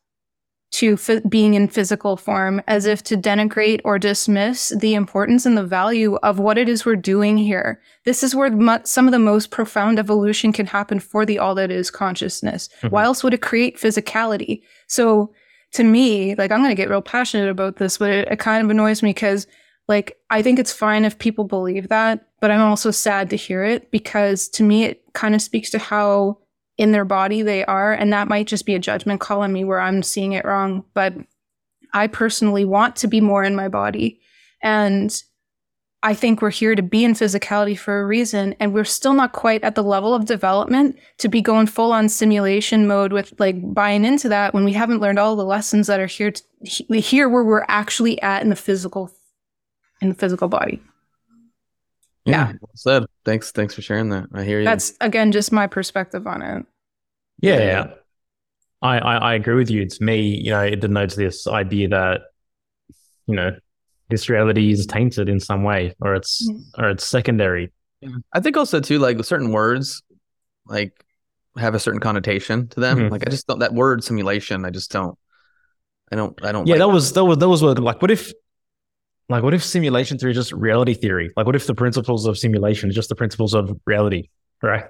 to 0.74 0.94
f- 0.94 1.22
being 1.30 1.54
in 1.54 1.68
physical 1.68 2.18
form, 2.18 2.62
as 2.68 2.86
if 2.88 3.04
to 3.04 3.16
denigrate 3.16 3.80
or 3.86 4.00
dismiss 4.00 4.70
the 4.80 4.96
importance 4.96 5.46
and 5.46 5.56
the 5.58 5.64
value 5.64 6.16
of 6.24 6.40
what 6.40 6.58
it 6.58 6.68
is 6.68 6.84
we're 6.86 6.96
doing 6.96 7.38
here. 7.38 7.80
This 8.06 8.24
is 8.24 8.34
where 8.36 8.50
mu- 8.52 8.80
some 8.84 9.08
of 9.08 9.12
the 9.12 9.20
most 9.20 9.52
profound 9.52 10.00
evolution 10.00 10.52
can 10.52 10.66
happen 10.66 11.00
for 11.00 11.26
the 11.26 11.38
all 11.40 11.54
that 11.56 11.70
is 11.72 11.92
consciousness. 11.92 12.70
Mhm. 12.82 12.90
Why 12.92 13.04
else 13.04 13.24
would 13.24 13.34
it 13.36 13.42
create 13.42 13.78
physicality? 13.80 14.62
So 14.88 15.32
to 15.74 15.84
me, 15.84 16.34
like 16.36 16.52
I'm 16.52 16.60
going 16.60 16.72
to 16.76 16.76
get 16.82 16.90
real 16.90 17.02
passionate 17.04 17.50
about 17.50 17.78
this, 17.78 17.98
but 18.00 18.10
it, 18.12 18.28
it 18.32 18.40
kind 18.40 18.64
of 18.64 18.70
annoys 18.72 19.02
me 19.04 19.10
because 19.12 19.46
like 19.88 20.18
I 20.30 20.42
think 20.42 20.60
it's 20.60 20.74
fine 20.74 21.06
if 21.06 21.20
people 21.20 21.44
believe 21.44 21.90
that, 21.90 22.28
but 22.40 22.52
I'm 22.52 22.62
also 22.62 22.92
sad 22.92 23.30
to 23.30 23.36
hear 23.36 23.64
it 23.64 23.92
because 23.92 24.48
to 24.50 24.64
me 24.64 24.86
it 24.86 25.04
kind 25.14 25.36
of 25.36 25.42
speaks 25.42 25.70
to 25.72 25.80
how 25.80 26.40
in 26.78 26.92
their 26.92 27.06
body 27.06 27.42
they 27.42 27.64
are 27.66 27.94
and 27.94 28.12
that 28.14 28.28
might 28.28 28.48
just 28.48 28.66
be 28.66 28.76
a 28.76 28.80
judgment 28.80 29.20
call 29.20 29.42
on 29.42 29.54
me 29.54 29.64
where 29.64 29.80
I'm 29.80 30.02
seeing 30.02 30.32
it 30.32 30.46
wrong, 30.46 30.84
but 30.94 31.14
I 31.94 32.08
personally 32.08 32.66
want 32.66 32.96
to 32.98 33.08
be 33.08 33.22
more 33.22 33.44
in 33.44 33.56
my 33.56 33.68
body. 33.68 34.20
And 34.62 35.16
I 36.02 36.14
think 36.14 36.42
we're 36.42 36.50
here 36.50 36.76
to 36.76 36.82
be 36.82 37.06
in 37.06 37.14
physicality 37.14 37.78
for 37.78 38.02
a 38.02 38.06
reason, 38.06 38.56
and 38.60 38.74
we're 38.74 38.84
still 38.84 39.14
not 39.14 39.32
quite 39.32 39.64
at 39.64 39.76
the 39.76 39.84
level 39.84 40.14
of 40.14 40.26
development 40.26 41.00
to 41.20 41.30
be 41.30 41.42
going 41.42 41.68
full 41.68 41.94
on 41.94 42.10
simulation 42.10 42.88
mode 42.88 43.14
with 43.14 43.34
like 43.40 43.56
buying 43.74 44.04
into 44.04 44.28
that 44.28 44.54
when 44.54 44.66
we 44.66 44.74
haven't 44.74 45.00
learned 45.00 45.18
all 45.18 45.38
the 45.38 45.46
lessons 45.46 45.88
that 45.88 46.02
are 46.02 46.08
here 46.08 46.32
to, 46.32 46.44
here 47.00 47.30
where 47.30 47.46
we're 47.46 47.66
actually 47.70 48.22
at 48.22 48.42
in 48.42 48.50
the 48.50 48.56
physical 48.56 49.12
in 50.04 50.10
the 50.10 50.16
physical 50.16 50.48
body. 50.48 50.82
Yeah. 52.26 52.54
well 52.62 52.72
said. 52.76 53.04
Thanks. 53.26 53.52
Thanks 53.52 53.74
for 53.74 53.82
sharing 53.82 54.10
that. 54.10 54.26
I 54.34 54.44
hear 54.44 54.60
you. 54.60 54.66
That's 54.66 54.94
again 55.02 55.32
just 55.32 55.52
my 55.52 55.68
perspective 55.68 56.26
on 56.28 56.42
it. 56.42 56.66
Yeah, 57.42 57.60
Yeah. 57.60 57.86
I, 58.82 58.98
I 59.00 59.16
I 59.16 59.34
agree 59.36 59.56
with 59.56 59.70
you. 59.70 59.88
To 59.88 60.04
me, 60.04 60.22
you 60.22 60.52
know, 60.52 60.62
it 60.62 60.80
denotes 60.82 61.16
this 61.16 61.48
idea 61.48 61.88
that 61.90 62.22
you 63.28 63.36
know 63.36 63.52
this 64.10 64.28
reality 64.30 64.72
is 64.72 64.86
tainted 64.86 65.30
in 65.30 65.40
some 65.40 65.64
way, 65.64 65.96
or 66.02 66.16
it's 66.16 66.48
Mm. 66.50 66.62
or 66.78 66.90
it's 66.90 67.06
secondary. 67.08 67.72
I 68.34 68.42
think 68.42 68.58
also 68.58 68.82
too, 68.82 69.00
like 69.00 69.24
certain 69.24 69.52
words, 69.54 70.04
like 70.68 71.06
have 71.58 71.76
a 71.76 71.80
certain 71.80 72.02
connotation 72.02 72.68
to 72.70 72.80
them. 72.82 72.98
Mhm. 72.98 73.12
Like 73.12 73.26
I 73.26 73.30
just 73.30 73.48
don't 73.48 73.60
that 73.60 73.74
word 73.74 74.04
simulation. 74.04 74.66
I 74.66 74.70
just 74.70 74.92
don't. 74.92 75.18
I 76.12 76.16
don't. 76.18 76.38
I 76.46 76.52
don't. 76.52 76.68
Yeah, 76.68 76.74
like 76.74 76.80
that 76.80 76.90
was 76.90 77.14
that 77.14 77.24
was 77.24 77.38
that 77.38 77.48
was 77.50 77.64
what, 77.64 77.80
like 77.80 78.02
what 78.02 78.12
if 78.12 78.34
like 79.30 79.44
what 79.44 79.54
if 79.54 79.64
simulation 79.64 80.18
theory 80.18 80.32
is 80.32 80.38
just 80.38 80.52
reality 80.52 80.94
theory? 80.94 81.32
Like 81.36 81.46
what 81.46 81.56
if 81.56 81.68
the 81.68 81.76
principles 81.76 82.26
of 82.26 82.38
simulation 82.38 82.90
is 82.90 82.96
just 82.96 83.10
the 83.10 83.16
principles 83.16 83.54
of 83.54 83.78
reality, 83.86 84.30
right? 84.62 84.86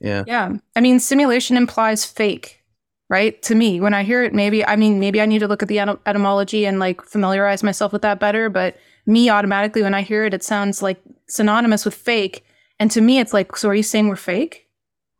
Yeah. 0.00 0.24
Yeah. 0.26 0.56
I 0.76 0.80
mean, 0.80 1.00
simulation 1.00 1.56
implies 1.56 2.04
fake, 2.04 2.62
right? 3.08 3.40
To 3.42 3.54
me, 3.54 3.80
when 3.80 3.94
I 3.94 4.04
hear 4.04 4.22
it, 4.22 4.32
maybe, 4.32 4.64
I 4.64 4.76
mean, 4.76 5.00
maybe 5.00 5.20
I 5.20 5.26
need 5.26 5.40
to 5.40 5.48
look 5.48 5.62
at 5.62 5.68
the 5.68 5.78
etym- 5.78 5.98
etymology 6.06 6.66
and 6.66 6.78
like 6.78 7.02
familiarize 7.02 7.62
myself 7.62 7.92
with 7.92 8.02
that 8.02 8.20
better. 8.20 8.48
But 8.48 8.76
me, 9.06 9.28
automatically, 9.28 9.82
when 9.82 9.94
I 9.94 10.02
hear 10.02 10.24
it, 10.24 10.34
it 10.34 10.44
sounds 10.44 10.82
like 10.82 11.00
synonymous 11.28 11.84
with 11.84 11.94
fake. 11.94 12.44
And 12.78 12.90
to 12.92 13.00
me, 13.00 13.18
it's 13.18 13.32
like, 13.32 13.56
so 13.56 13.68
are 13.68 13.74
you 13.74 13.82
saying 13.82 14.08
we're 14.08 14.16
fake? 14.16 14.68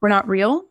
We're 0.00 0.08
not 0.08 0.28
real? 0.28 0.64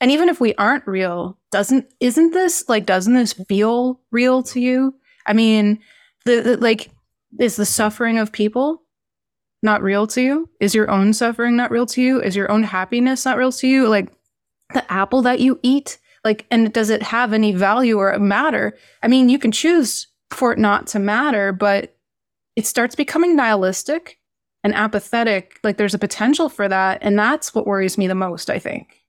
And 0.00 0.10
even 0.10 0.28
if 0.28 0.40
we 0.40 0.54
aren't 0.54 0.86
real, 0.86 1.38
doesn't, 1.50 1.92
isn't 1.98 2.32
this 2.32 2.68
like, 2.68 2.86
doesn't 2.86 3.14
this 3.14 3.32
feel 3.32 4.00
real 4.10 4.42
to 4.44 4.60
you? 4.60 4.94
I 5.26 5.32
mean, 5.32 5.80
the, 6.24 6.40
the 6.40 6.56
like, 6.56 6.90
is 7.38 7.56
the 7.56 7.66
suffering 7.66 8.18
of 8.18 8.32
people 8.32 8.82
not 9.62 9.82
real 9.82 10.06
to 10.08 10.20
you? 10.20 10.48
Is 10.60 10.74
your 10.74 10.90
own 10.90 11.12
suffering 11.12 11.56
not 11.56 11.70
real 11.70 11.86
to 11.86 12.02
you? 12.02 12.20
Is 12.20 12.34
your 12.34 12.50
own 12.50 12.62
happiness 12.62 13.24
not 13.24 13.36
real 13.36 13.52
to 13.52 13.68
you? 13.68 13.88
Like 13.88 14.10
the 14.72 14.90
apple 14.92 15.22
that 15.22 15.40
you 15.40 15.58
eat, 15.62 15.98
like, 16.24 16.46
and 16.50 16.72
does 16.72 16.90
it 16.90 17.02
have 17.02 17.32
any 17.32 17.52
value 17.52 17.98
or 17.98 18.18
matter? 18.18 18.76
I 19.02 19.08
mean, 19.08 19.28
you 19.28 19.38
can 19.38 19.52
choose 19.52 20.06
for 20.30 20.52
it 20.52 20.58
not 20.58 20.86
to 20.88 20.98
matter, 20.98 21.52
but 21.52 21.96
it 22.56 22.66
starts 22.66 22.94
becoming 22.94 23.36
nihilistic 23.36 24.18
and 24.62 24.74
apathetic. 24.74 25.58
Like 25.62 25.76
there's 25.76 25.94
a 25.94 25.98
potential 25.98 26.48
for 26.48 26.68
that. 26.68 26.98
And 27.02 27.18
that's 27.18 27.54
what 27.54 27.66
worries 27.66 27.98
me 27.98 28.06
the 28.06 28.14
most, 28.14 28.50
I 28.50 28.58
think. 28.58 28.99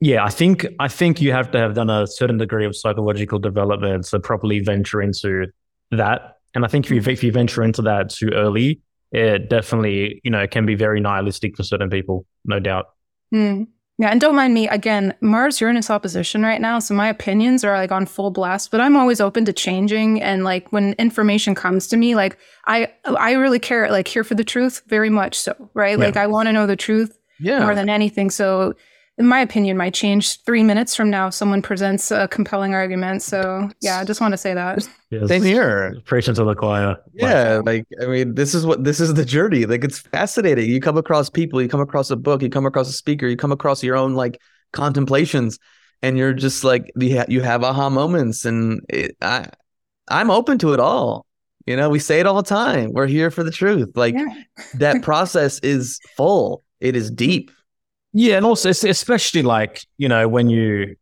Yeah, 0.00 0.24
I 0.24 0.28
think 0.30 0.66
I 0.78 0.88
think 0.88 1.20
you 1.20 1.32
have 1.32 1.50
to 1.52 1.58
have 1.58 1.74
done 1.74 1.88
a 1.90 2.06
certain 2.06 2.36
degree 2.38 2.66
of 2.66 2.76
psychological 2.76 3.38
development 3.38 4.04
to 4.06 4.20
properly 4.20 4.60
venture 4.60 5.00
into 5.00 5.46
that. 5.90 6.36
And 6.54 6.64
I 6.64 6.68
think 6.68 6.86
if 6.86 6.90
you 6.92 7.12
if 7.12 7.22
you 7.24 7.32
venture 7.32 7.62
into 7.62 7.82
that 7.82 8.10
too 8.10 8.30
early, 8.34 8.80
it 9.12 9.48
definitely 9.48 10.20
you 10.22 10.30
know 10.30 10.46
can 10.46 10.66
be 10.66 10.74
very 10.74 11.00
nihilistic 11.00 11.56
for 11.56 11.62
certain 11.62 11.88
people, 11.88 12.26
no 12.44 12.58
doubt. 12.60 12.86
Hmm. 13.32 13.64
Yeah, 13.98 14.08
and 14.10 14.20
don't 14.20 14.36
mind 14.36 14.52
me 14.52 14.68
again. 14.68 15.14
Mars 15.22 15.58
Uranus 15.62 15.88
opposition 15.88 16.42
right 16.42 16.60
now, 16.60 16.78
so 16.80 16.92
my 16.92 17.08
opinions 17.08 17.64
are 17.64 17.72
like 17.78 17.90
on 17.90 18.04
full 18.04 18.30
blast. 18.30 18.70
But 18.70 18.82
I'm 18.82 18.94
always 18.94 19.22
open 19.22 19.46
to 19.46 19.54
changing, 19.54 20.20
and 20.20 20.44
like 20.44 20.70
when 20.70 20.92
information 20.98 21.54
comes 21.54 21.86
to 21.88 21.96
me, 21.96 22.14
like 22.14 22.36
I 22.66 22.92
I 23.06 23.32
really 23.32 23.58
care, 23.58 23.90
like 23.90 24.06
here 24.06 24.22
for 24.24 24.34
the 24.34 24.44
truth, 24.44 24.82
very 24.88 25.08
much 25.08 25.34
so, 25.38 25.70
right? 25.72 25.98
Yeah. 25.98 26.04
Like 26.04 26.18
I 26.18 26.26
want 26.26 26.46
to 26.48 26.52
know 26.52 26.66
the 26.66 26.76
truth 26.76 27.18
Yeah. 27.40 27.60
more 27.60 27.74
than 27.74 27.88
anything. 27.88 28.28
So, 28.28 28.74
in 29.18 29.26
my 29.26 29.40
opinion, 29.40 29.76
might 29.78 29.94
change 29.94 30.42
three 30.42 30.62
minutes 30.62 30.94
from 30.94 31.08
now. 31.08 31.28
if 31.28 31.34
Someone 31.34 31.62
presents 31.62 32.10
a 32.10 32.28
compelling 32.28 32.74
argument. 32.74 33.22
So 33.22 33.70
yeah, 33.80 33.98
I 33.98 34.04
just 34.04 34.20
want 34.20 34.32
to 34.32 34.36
say 34.38 34.52
that. 34.54 34.86
Yes. 35.10 35.28
Same 35.28 35.42
here. 35.42 35.96
Preaching 36.04 36.34
to 36.34 36.44
the 36.44 36.54
choir. 36.54 36.96
Yeah, 37.14 37.62
like 37.64 37.86
I 38.02 38.06
mean, 38.06 38.34
this 38.34 38.54
is 38.54 38.66
what 38.66 38.84
this 38.84 39.00
is 39.00 39.14
the 39.14 39.24
journey. 39.24 39.64
Like 39.66 39.84
it's 39.84 39.98
fascinating. 39.98 40.68
You 40.70 40.80
come 40.80 40.98
across 40.98 41.30
people, 41.30 41.62
you 41.62 41.68
come 41.68 41.80
across 41.80 42.10
a 42.10 42.16
book, 42.16 42.42
you 42.42 42.50
come 42.50 42.66
across 42.66 42.88
a 42.88 42.92
speaker, 42.92 43.26
you 43.26 43.36
come 43.36 43.52
across 43.52 43.82
your 43.82 43.96
own 43.96 44.14
like 44.14 44.40
contemplations, 44.72 45.58
and 46.02 46.18
you're 46.18 46.34
just 46.34 46.62
like 46.64 46.90
you, 46.96 47.18
ha- 47.18 47.24
you 47.28 47.40
have 47.40 47.64
aha 47.64 47.88
moments, 47.90 48.44
and 48.44 48.80
it, 48.88 49.16
I 49.22 49.48
I'm 50.08 50.30
open 50.30 50.58
to 50.58 50.72
it 50.74 50.80
all. 50.80 51.26
You 51.66 51.74
know, 51.76 51.88
we 51.90 51.98
say 51.98 52.20
it 52.20 52.26
all 52.26 52.36
the 52.36 52.42
time. 52.48 52.92
We're 52.92 53.08
here 53.08 53.30
for 53.30 53.42
the 53.42 53.50
truth. 53.50 53.90
Like 53.96 54.14
Yeah. 54.14 54.26
that 54.74 55.02
process 55.02 55.58
is 55.60 55.98
full. 56.16 56.62
It 56.80 56.94
is 56.94 57.10
deep. 57.10 57.50
Yeah, 58.18 58.38
and 58.38 58.46
also 58.46 58.70
especially 58.70 59.42
like 59.42 59.84
you 59.98 60.08
know 60.08 60.26
when 60.26 60.48
you 60.48 60.96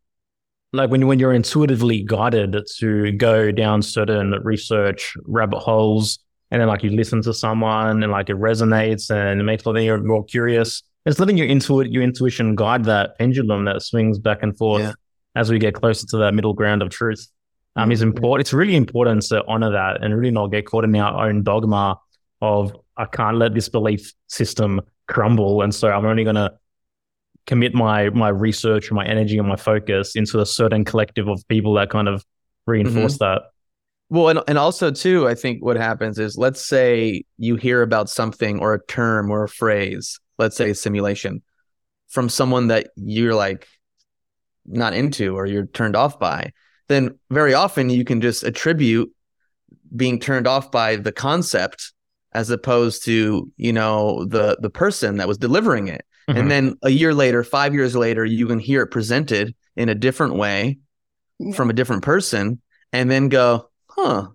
like 0.73 0.89
when 0.89 1.07
when 1.07 1.17
you're 1.17 1.31
intuitively 1.31 2.03
guided 2.03 2.57
to 2.79 3.13
go 3.13 3.53
down 3.53 3.81
certain 3.81 4.31
research 4.43 5.15
rabbit 5.23 5.59
holes, 5.59 6.19
and 6.51 6.59
then 6.59 6.67
like 6.67 6.83
you 6.83 6.89
listen 6.89 7.21
to 7.21 7.33
someone 7.33 8.03
and 8.03 8.11
like 8.11 8.29
it 8.29 8.35
resonates 8.35 9.09
and 9.09 9.39
it 9.39 9.43
makes 9.45 9.63
you're 9.65 10.03
more 10.03 10.25
curious. 10.25 10.83
It's 11.05 11.17
letting 11.17 11.37
your 11.37 11.47
intuit 11.47 11.89
your 11.89 12.03
intuition 12.03 12.53
guide 12.53 12.83
that 12.83 13.17
pendulum 13.17 13.63
that 13.63 13.81
swings 13.81 14.19
back 14.19 14.43
and 14.43 14.57
forth 14.57 14.81
Yeah. 14.81 14.93
as 15.37 15.49
we 15.49 15.57
get 15.57 15.73
closer 15.73 16.05
to 16.07 16.17
that 16.17 16.33
middle 16.33 16.53
ground 16.53 16.81
of 16.81 16.89
truth. 16.89 17.25
Um, 17.77 17.93
is 17.93 18.01
Mhm. 18.01 18.07
important. 18.07 18.41
It's 18.41 18.53
really 18.53 18.75
important 18.75 19.21
to 19.29 19.41
honor 19.47 19.71
that 19.71 20.03
and 20.03 20.13
really 20.17 20.31
not 20.31 20.47
get 20.47 20.65
caught 20.65 20.83
in 20.83 20.93
our 20.97 21.29
own 21.29 21.43
dogma 21.43 21.97
of 22.41 22.75
I 22.97 23.05
can't 23.05 23.37
let 23.37 23.53
this 23.53 23.69
belief 23.69 24.11
system 24.27 24.81
crumble, 25.07 25.61
and 25.61 25.73
so 25.73 25.89
I'm 25.89 26.05
only 26.05 26.25
gonna 26.25 26.51
commit 27.47 27.73
my 27.73 28.09
my 28.09 28.29
research 28.29 28.89
and 28.89 28.95
my 28.95 29.05
energy 29.05 29.37
and 29.37 29.47
my 29.47 29.55
focus 29.55 30.15
into 30.15 30.39
a 30.39 30.45
certain 30.45 30.83
collective 30.83 31.27
of 31.27 31.47
people 31.47 31.73
that 31.75 31.89
kind 31.89 32.07
of 32.07 32.25
reinforce 32.65 33.17
mm-hmm. 33.17 33.35
that. 33.35 33.41
Well, 34.09 34.29
and 34.29 34.39
and 34.47 34.57
also 34.57 34.91
too, 34.91 35.27
I 35.27 35.35
think 35.35 35.63
what 35.63 35.77
happens 35.77 36.19
is 36.19 36.37
let's 36.37 36.65
say 36.65 37.23
you 37.37 37.55
hear 37.55 37.81
about 37.81 38.09
something 38.09 38.59
or 38.59 38.73
a 38.73 38.85
term 38.85 39.31
or 39.31 39.43
a 39.43 39.49
phrase, 39.49 40.19
let's 40.37 40.55
say 40.55 40.69
a 40.69 40.75
simulation, 40.75 41.41
from 42.07 42.29
someone 42.29 42.67
that 42.67 42.89
you're 42.95 43.35
like 43.35 43.67
not 44.65 44.93
into 44.93 45.35
or 45.35 45.45
you're 45.45 45.65
turned 45.67 45.95
off 45.95 46.19
by, 46.19 46.51
then 46.87 47.17
very 47.29 47.53
often 47.53 47.89
you 47.89 48.03
can 48.03 48.21
just 48.21 48.43
attribute 48.43 49.11
being 49.95 50.19
turned 50.19 50.47
off 50.47 50.71
by 50.71 50.95
the 50.95 51.11
concept 51.11 51.93
as 52.33 52.49
opposed 52.49 53.05
to, 53.05 53.51
you 53.57 53.73
know, 53.73 54.25
the 54.25 54.57
the 54.61 54.69
person 54.69 55.17
that 55.17 55.27
was 55.27 55.37
delivering 55.37 55.87
it. 55.87 56.05
Mhm. 56.29 56.39
And 56.39 56.51
then 56.51 56.75
a 56.83 56.89
year 56.89 57.13
later, 57.13 57.43
5 57.43 57.73
years 57.73 57.95
later, 57.95 58.25
you 58.25 58.47
can 58.47 58.59
hear 58.59 58.81
it 58.83 58.87
presented 58.87 59.55
in 59.75 59.89
a 59.89 59.95
different 59.95 60.35
way 60.35 60.79
Yeah. 61.39 61.53
from 61.55 61.69
a 61.69 61.73
different 61.73 62.03
person 62.03 62.61
and 62.93 63.11
then 63.11 63.29
go, 63.29 63.69
huh, 63.89 64.27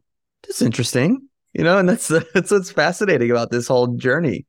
that's 0.46 0.62
interesting. 0.62 1.28
You 1.52 1.64
know, 1.64 1.78
and 1.78 1.88
that's 1.88 2.06
that's 2.34 2.50
what's 2.50 2.70
fascinating 2.70 3.30
about 3.30 3.50
this 3.50 3.66
whole 3.66 3.88
journey. 3.96 4.46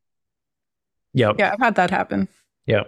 Yep. 1.13 1.35
Yeah, 1.39 1.53
I've 1.53 1.59
had 1.59 1.75
that 1.75 1.89
happen. 1.89 2.27
Yeah. 2.65 2.83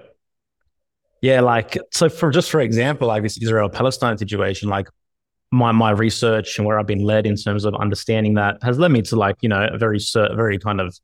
Yeah, 1.22 1.40
like 1.42 1.78
so 1.92 2.10
for 2.10 2.30
just 2.32 2.52
for 2.52 2.60
example, 2.60 3.08
like 3.08 3.24
this 3.24 3.42
Israel 3.42 3.70
Palestine 3.70 4.18
situation, 4.18 4.70
like 4.70 4.88
my 5.52 5.72
my 5.72 5.92
research 5.92 6.58
and 6.58 6.68
where 6.68 6.78
I've 6.80 6.88
been 6.88 7.04
led 7.04 7.26
in 7.26 7.36
terms 7.38 7.64
of 7.66 7.74
understanding 7.76 8.34
that 8.36 8.58
has 8.62 8.78
led 8.78 8.92
me 8.92 9.02
to 9.04 9.16
like, 9.16 9.38
you 9.42 9.50
know, 9.50 9.66
a 9.72 9.78
very 9.78 10.00
very 10.36 10.60
kind 10.60 10.82
of 10.82 10.98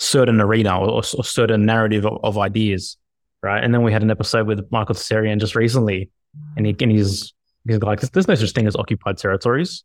certain 0.00 0.40
arena 0.40 0.78
or, 0.78 0.90
or 0.90 1.02
certain 1.02 1.66
narrative 1.66 2.06
of, 2.06 2.18
of 2.24 2.38
ideas. 2.38 2.96
Right. 3.42 3.62
And 3.62 3.72
then 3.72 3.82
we 3.82 3.92
had 3.92 4.02
an 4.02 4.10
episode 4.10 4.46
with 4.46 4.70
Michael 4.70 4.94
Tsarion 4.94 5.38
just 5.38 5.54
recently, 5.54 6.10
and 6.56 6.66
he 6.66 6.76
and 6.80 6.90
he's 6.90 7.32
he's 7.66 7.80
like, 7.80 8.00
there's 8.00 8.28
no 8.28 8.34
such 8.34 8.52
thing 8.52 8.66
as 8.66 8.76
occupied 8.76 9.16
territories. 9.16 9.82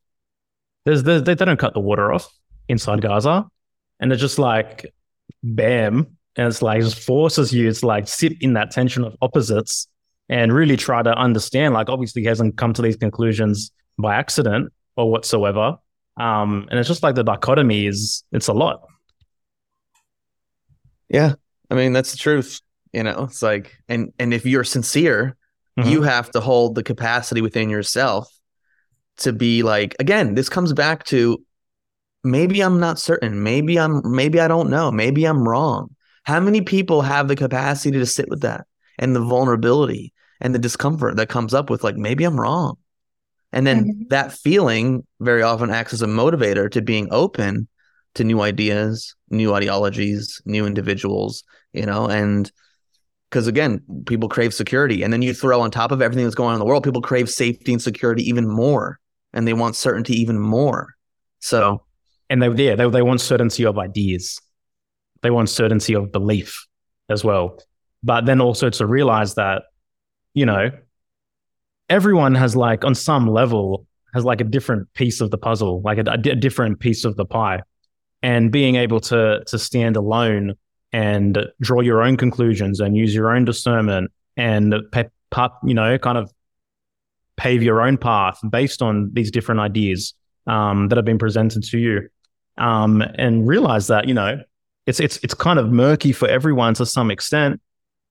There's, 0.84 1.03
there's 1.03 1.24
they, 1.24 1.36
they 1.36 1.45
don't 1.45 1.59
cut 1.59 1.74
the 1.74 1.80
water 1.80 2.11
off 2.11 2.30
inside 2.68 3.01
Gaza. 3.01 3.45
And 4.01 4.11
it's 4.11 4.20
just 4.20 4.39
like 4.39 4.93
bam, 5.41 6.18
and 6.36 6.47
it's 6.47 6.61
like 6.61 6.82
just 6.82 6.99
forces 6.99 7.53
you 7.53 7.72
to 7.72 7.86
like 7.86 8.09
sit 8.09 8.41
in 8.41 8.53
that 8.53 8.72
tension 8.72 9.05
of 9.05 9.16
opposites 9.22 9.88
and 10.28 10.51
really 10.51 10.76
try 10.76 11.01
to 11.01 11.13
understand. 11.13 11.74
Like, 11.74 11.88
obviously, 11.88 12.24
he 12.24 12.28
hasn't 12.28 12.57
come 12.57 12.74
to 12.74 12.82
these 12.82 12.97
conclusions 12.97 13.72
by 13.97 14.16
accident 14.16 14.74
or 14.97 15.09
whatsoever. 15.09 15.78
Um, 16.18 16.68
and 16.70 16.78
it's 16.78 16.89
just 16.89 17.03
like 17.03 17.16
the 17.16 17.24
dichotomy 17.24 17.88
is 17.88 18.26
it's 18.34 18.49
a 18.49 18.53
lot. 18.53 18.82
Yeah. 21.10 21.34
I 21.70 21.76
mean, 21.76 21.93
that's 21.93 22.12
the 22.12 22.18
truth. 22.18 22.62
You 22.93 23.03
know, 23.03 23.24
it's 23.26 23.41
like 23.41 23.76
and 23.89 24.14
and 24.20 24.34
if 24.34 24.45
you're 24.45 24.64
sincere, 24.64 25.36
Mhm. 25.78 25.91
you 25.91 26.01
have 26.03 26.32
to 26.32 26.39
hold 26.39 26.76
the 26.76 26.84
capacity 26.84 27.41
within 27.41 27.70
yourself 27.70 28.30
to 29.18 29.34
be 29.34 29.64
like 29.64 29.95
again, 29.99 30.36
this 30.36 30.49
comes 30.49 30.74
back 30.74 31.03
to 31.06 31.43
maybe 32.24 32.62
I'm 32.62 32.80
not 32.80 32.99
certain, 32.99 33.43
maybe 33.43 33.78
I'm 33.80 34.01
maybe 34.10 34.39
I 34.39 34.47
don't 34.47 34.70
know, 34.70 34.91
maybe 34.91 35.26
I'm 35.26 35.47
wrong. 35.47 35.95
How 36.24 36.39
many 36.39 36.62
people 36.62 37.01
have 37.01 37.28
the 37.28 37.36
capacity 37.36 37.97
to 37.99 38.06
sit 38.06 38.30
with 38.30 38.41
that 38.41 38.66
and 38.97 39.16
the 39.16 39.22
vulnerability 39.22 40.14
and 40.41 40.56
the 40.56 40.60
discomfort 40.60 41.18
that 41.18 41.30
comes 41.30 41.53
up 41.53 41.70
with 41.70 41.84
like 41.84 41.97
maybe 41.97 42.24
I'm 42.24 42.39
wrong. 42.39 42.78
And 43.51 43.66
then 43.66 43.86
Mhm. 43.86 44.10
that 44.10 44.34
feeling 44.34 45.06
very 45.20 45.41
often 45.41 45.70
acts 45.70 45.93
as 45.93 46.01
a 46.01 46.08
motivator 46.08 46.70
to 46.72 46.82
being 46.82 47.08
open 47.12 47.68
to 48.16 48.24
new 48.24 48.41
ideas, 48.41 49.16
new 49.36 49.54
ideologies, 49.54 50.42
new 50.46 50.66
individuals, 50.66 51.44
you 51.74 51.86
know, 51.86 52.08
and 52.08 52.52
because 53.30 53.48
again, 53.48 53.82
people 54.06 54.30
crave 54.30 54.54
security. 54.54 55.04
And 55.04 55.12
then 55.12 55.22
you 55.22 55.34
throw 55.34 55.62
on 55.62 55.72
top 55.72 55.92
of 55.92 56.02
everything 56.02 56.24
that's 56.24 56.36
going 56.36 56.50
on 56.50 56.56
in 56.56 56.60
the 56.60 56.66
world, 56.66 56.84
people 56.84 57.02
crave 57.02 57.30
safety 57.30 57.74
and 57.74 57.82
security 57.82 58.24
even 58.30 58.48
more. 58.48 59.00
And 59.34 59.48
they 59.48 59.54
want 59.54 59.76
certainty 59.76 60.14
even 60.22 60.40
more. 60.40 60.94
So 61.40 61.86
and 62.30 62.42
they 62.42 62.50
yeah 62.64 62.76
they, 62.76 62.90
they 62.90 63.02
want 63.02 63.22
certainty 63.22 63.66
of 63.66 63.78
ideas 63.78 64.40
they 65.22 65.30
want 65.30 65.50
certainty 65.50 65.94
of 65.94 66.12
belief 66.12 66.66
as 67.10 67.24
well 67.24 67.60
but 68.04 68.26
then 68.26 68.42
also 68.42 68.70
to 68.70 68.86
realize 68.86 69.36
that 69.36 69.64
you 70.34 70.46
know 70.46 70.72
everyone 71.90 72.36
has 72.36 72.56
like 72.56 72.84
on 72.84 72.96
some 72.96 73.28
level 73.28 73.86
has 74.14 74.24
like 74.24 74.42
a 74.42 74.46
different 74.46 74.92
piece 74.94 75.22
of 75.22 75.32
the 75.32 75.38
puzzle 75.38 75.82
like 75.82 75.98
a, 75.98 76.12
a 76.12 76.18
different 76.18 76.80
piece 76.80 77.06
of 77.06 77.16
the 77.16 77.26
pie 77.26 77.62
and 78.22 78.51
being 78.51 78.76
able 78.76 78.99
to 78.99 79.43
to 79.47 79.59
stand 79.59 79.95
alone 79.95 80.55
and 80.91 81.45
draw 81.59 81.82
your 81.82 82.01
own 82.01 82.18
conclusions 82.18 82.80
and 82.80 82.95
use 82.95 83.13
your 83.13 83.36
own 83.36 83.45
discernment 83.45 84.11
and 84.38 84.74
you 84.74 85.74
know 85.74 85.97
kind 85.97 86.18
of 86.18 86.32
pave 87.38 87.61
your 87.61 87.82
own 87.82 87.97
path 87.97 88.39
based 88.49 88.82
on 88.82 89.09
these 89.13 89.30
different 89.30 89.59
ideas 89.59 90.13
um, 90.47 90.88
that 90.88 90.95
have 90.95 91.05
been 91.05 91.18
presented 91.18 91.63
to 91.63 91.78
you 91.78 92.07
um, 92.57 93.01
and 93.16 93.47
realize 93.47 93.88
that 93.88 94.07
you 94.07 94.13
know 94.13 94.41
it's 94.86 94.99
it's 94.99 95.18
it's 95.18 95.34
kind 95.34 95.59
of 95.59 95.70
murky 95.70 96.11
for 96.11 96.28
everyone 96.28 96.74
to 96.74 96.86
some 96.86 97.11
extent 97.11 97.59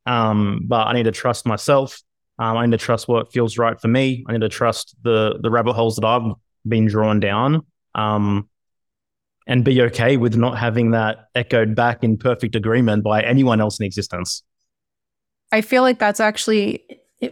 um, 0.06 0.60
but 0.64 0.86
i 0.86 0.92
need 0.92 1.04
to 1.04 1.12
trust 1.12 1.46
myself. 1.46 2.02
Um, 2.38 2.56
i 2.56 2.66
need 2.66 2.72
to 2.72 2.84
trust 2.84 3.08
what 3.08 3.32
feels 3.32 3.56
right 3.56 3.80
for 3.80 3.88
me. 3.88 4.24
I 4.28 4.32
need 4.32 4.42
to 4.42 4.48
trust 4.48 4.94
the 5.02 5.38
the 5.40 5.50
rabbit 5.50 5.72
holes 5.72 5.96
that 5.96 6.04
i've 6.04 6.32
been 6.66 6.86
drawn 6.86 7.20
down. 7.20 7.64
Um, 7.94 8.48
and 9.46 9.64
be 9.64 9.80
okay 9.82 10.16
with 10.16 10.36
not 10.36 10.58
having 10.58 10.92
that 10.92 11.28
echoed 11.34 11.74
back 11.74 12.02
in 12.02 12.16
perfect 12.16 12.54
agreement 12.54 13.04
by 13.04 13.22
anyone 13.22 13.60
else 13.60 13.78
in 13.78 13.86
existence. 13.86 14.42
I 15.52 15.60
feel 15.60 15.82
like 15.82 15.98
that's 15.98 16.20
actually 16.20 16.82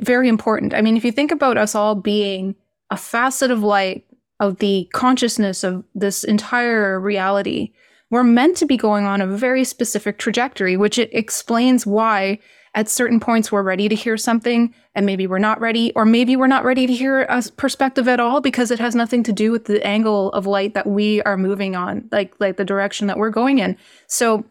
very 0.00 0.28
important. 0.28 0.74
I 0.74 0.82
mean 0.82 0.96
if 0.96 1.04
you 1.04 1.12
think 1.12 1.30
about 1.30 1.56
us 1.56 1.74
all 1.74 1.94
being 1.94 2.54
a 2.90 2.96
facet 2.96 3.50
of 3.50 3.62
light 3.62 4.06
of 4.40 4.58
the 4.58 4.88
consciousness 4.92 5.64
of 5.64 5.84
this 5.94 6.24
entire 6.24 7.00
reality, 7.00 7.72
we're 8.10 8.24
meant 8.24 8.56
to 8.58 8.66
be 8.66 8.76
going 8.76 9.06
on 9.06 9.20
a 9.20 9.26
very 9.26 9.64
specific 9.64 10.18
trajectory, 10.18 10.76
which 10.76 10.98
it 10.98 11.08
explains 11.14 11.86
why 11.86 12.38
at 12.74 12.88
certain 12.88 13.20
points 13.20 13.52
we're 13.52 13.62
ready 13.62 13.88
to 13.88 13.94
hear 13.94 14.16
something 14.16 14.74
and 14.94 15.04
maybe 15.06 15.26
we're 15.26 15.38
not 15.38 15.60
ready, 15.60 15.92
or 15.94 16.04
maybe 16.04 16.36
we're 16.36 16.46
not 16.46 16.64
ready 16.64 16.86
to 16.86 16.92
hear 16.92 17.22
a 17.22 17.42
perspective 17.56 18.08
at 18.08 18.20
all 18.20 18.40
because 18.40 18.70
it 18.70 18.78
has 18.78 18.94
nothing 18.94 19.22
to 19.24 19.32
do 19.32 19.50
with 19.50 19.66
the 19.66 19.84
angle 19.86 20.30
of 20.32 20.46
light 20.46 20.74
that 20.74 20.86
we 20.86 21.22
are 21.22 21.36
moving 21.36 21.76
on, 21.76 22.08
like 22.12 22.34
like 22.40 22.56
the 22.56 22.64
direction 22.64 23.06
that 23.06 23.18
we're 23.18 23.30
going 23.30 23.58
in. 23.58 23.76
So 24.06 24.44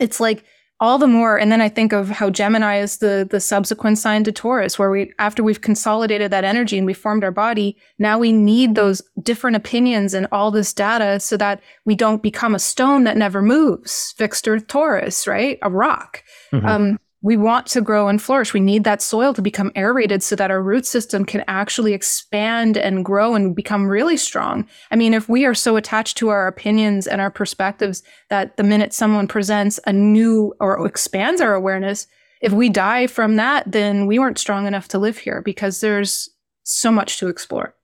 it's 0.00 0.20
like 0.20 0.44
all 0.80 0.98
the 0.98 1.06
more 1.06 1.38
and 1.38 1.52
then 1.52 1.60
i 1.60 1.68
think 1.68 1.92
of 1.92 2.08
how 2.08 2.28
gemini 2.28 2.78
is 2.78 2.98
the 2.98 3.26
the 3.30 3.38
subsequent 3.40 3.96
sign 3.96 4.24
to 4.24 4.32
taurus 4.32 4.78
where 4.78 4.90
we 4.90 5.12
after 5.18 5.42
we've 5.42 5.60
consolidated 5.60 6.30
that 6.30 6.44
energy 6.44 6.76
and 6.76 6.86
we 6.86 6.92
formed 6.92 7.22
our 7.22 7.30
body 7.30 7.76
now 7.98 8.18
we 8.18 8.32
need 8.32 8.74
those 8.74 9.00
different 9.22 9.56
opinions 9.56 10.14
and 10.14 10.26
all 10.32 10.50
this 10.50 10.72
data 10.72 11.20
so 11.20 11.36
that 11.36 11.60
we 11.84 11.94
don't 11.94 12.22
become 12.22 12.54
a 12.54 12.58
stone 12.58 13.04
that 13.04 13.16
never 13.16 13.40
moves 13.40 14.12
fixed 14.16 14.48
earth 14.48 14.66
taurus 14.66 15.26
right 15.26 15.58
a 15.62 15.70
rock 15.70 16.24
mm-hmm. 16.52 16.66
um, 16.66 16.98
we 17.24 17.38
want 17.38 17.66
to 17.66 17.80
grow 17.80 18.08
and 18.08 18.20
flourish. 18.20 18.52
We 18.52 18.60
need 18.60 18.84
that 18.84 19.00
soil 19.00 19.32
to 19.32 19.40
become 19.40 19.72
aerated 19.74 20.22
so 20.22 20.36
that 20.36 20.50
our 20.50 20.62
root 20.62 20.84
system 20.84 21.24
can 21.24 21.42
actually 21.48 21.94
expand 21.94 22.76
and 22.76 23.02
grow 23.02 23.34
and 23.34 23.56
become 23.56 23.88
really 23.88 24.18
strong. 24.18 24.68
I 24.90 24.96
mean, 24.96 25.14
if 25.14 25.26
we 25.26 25.46
are 25.46 25.54
so 25.54 25.76
attached 25.76 26.18
to 26.18 26.28
our 26.28 26.46
opinions 26.46 27.06
and 27.06 27.22
our 27.22 27.30
perspectives 27.30 28.02
that 28.28 28.58
the 28.58 28.62
minute 28.62 28.92
someone 28.92 29.26
presents 29.26 29.80
a 29.86 29.92
new 29.92 30.52
or 30.60 30.86
expands 30.86 31.40
our 31.40 31.54
awareness, 31.54 32.06
if 32.42 32.52
we 32.52 32.68
die 32.68 33.06
from 33.06 33.36
that, 33.36 33.72
then 33.72 34.06
we 34.06 34.18
weren't 34.18 34.38
strong 34.38 34.66
enough 34.66 34.88
to 34.88 34.98
live 34.98 35.16
here 35.16 35.40
because 35.40 35.80
there's 35.80 36.28
so 36.62 36.92
much 36.92 37.18
to 37.20 37.28
explore. 37.28 37.74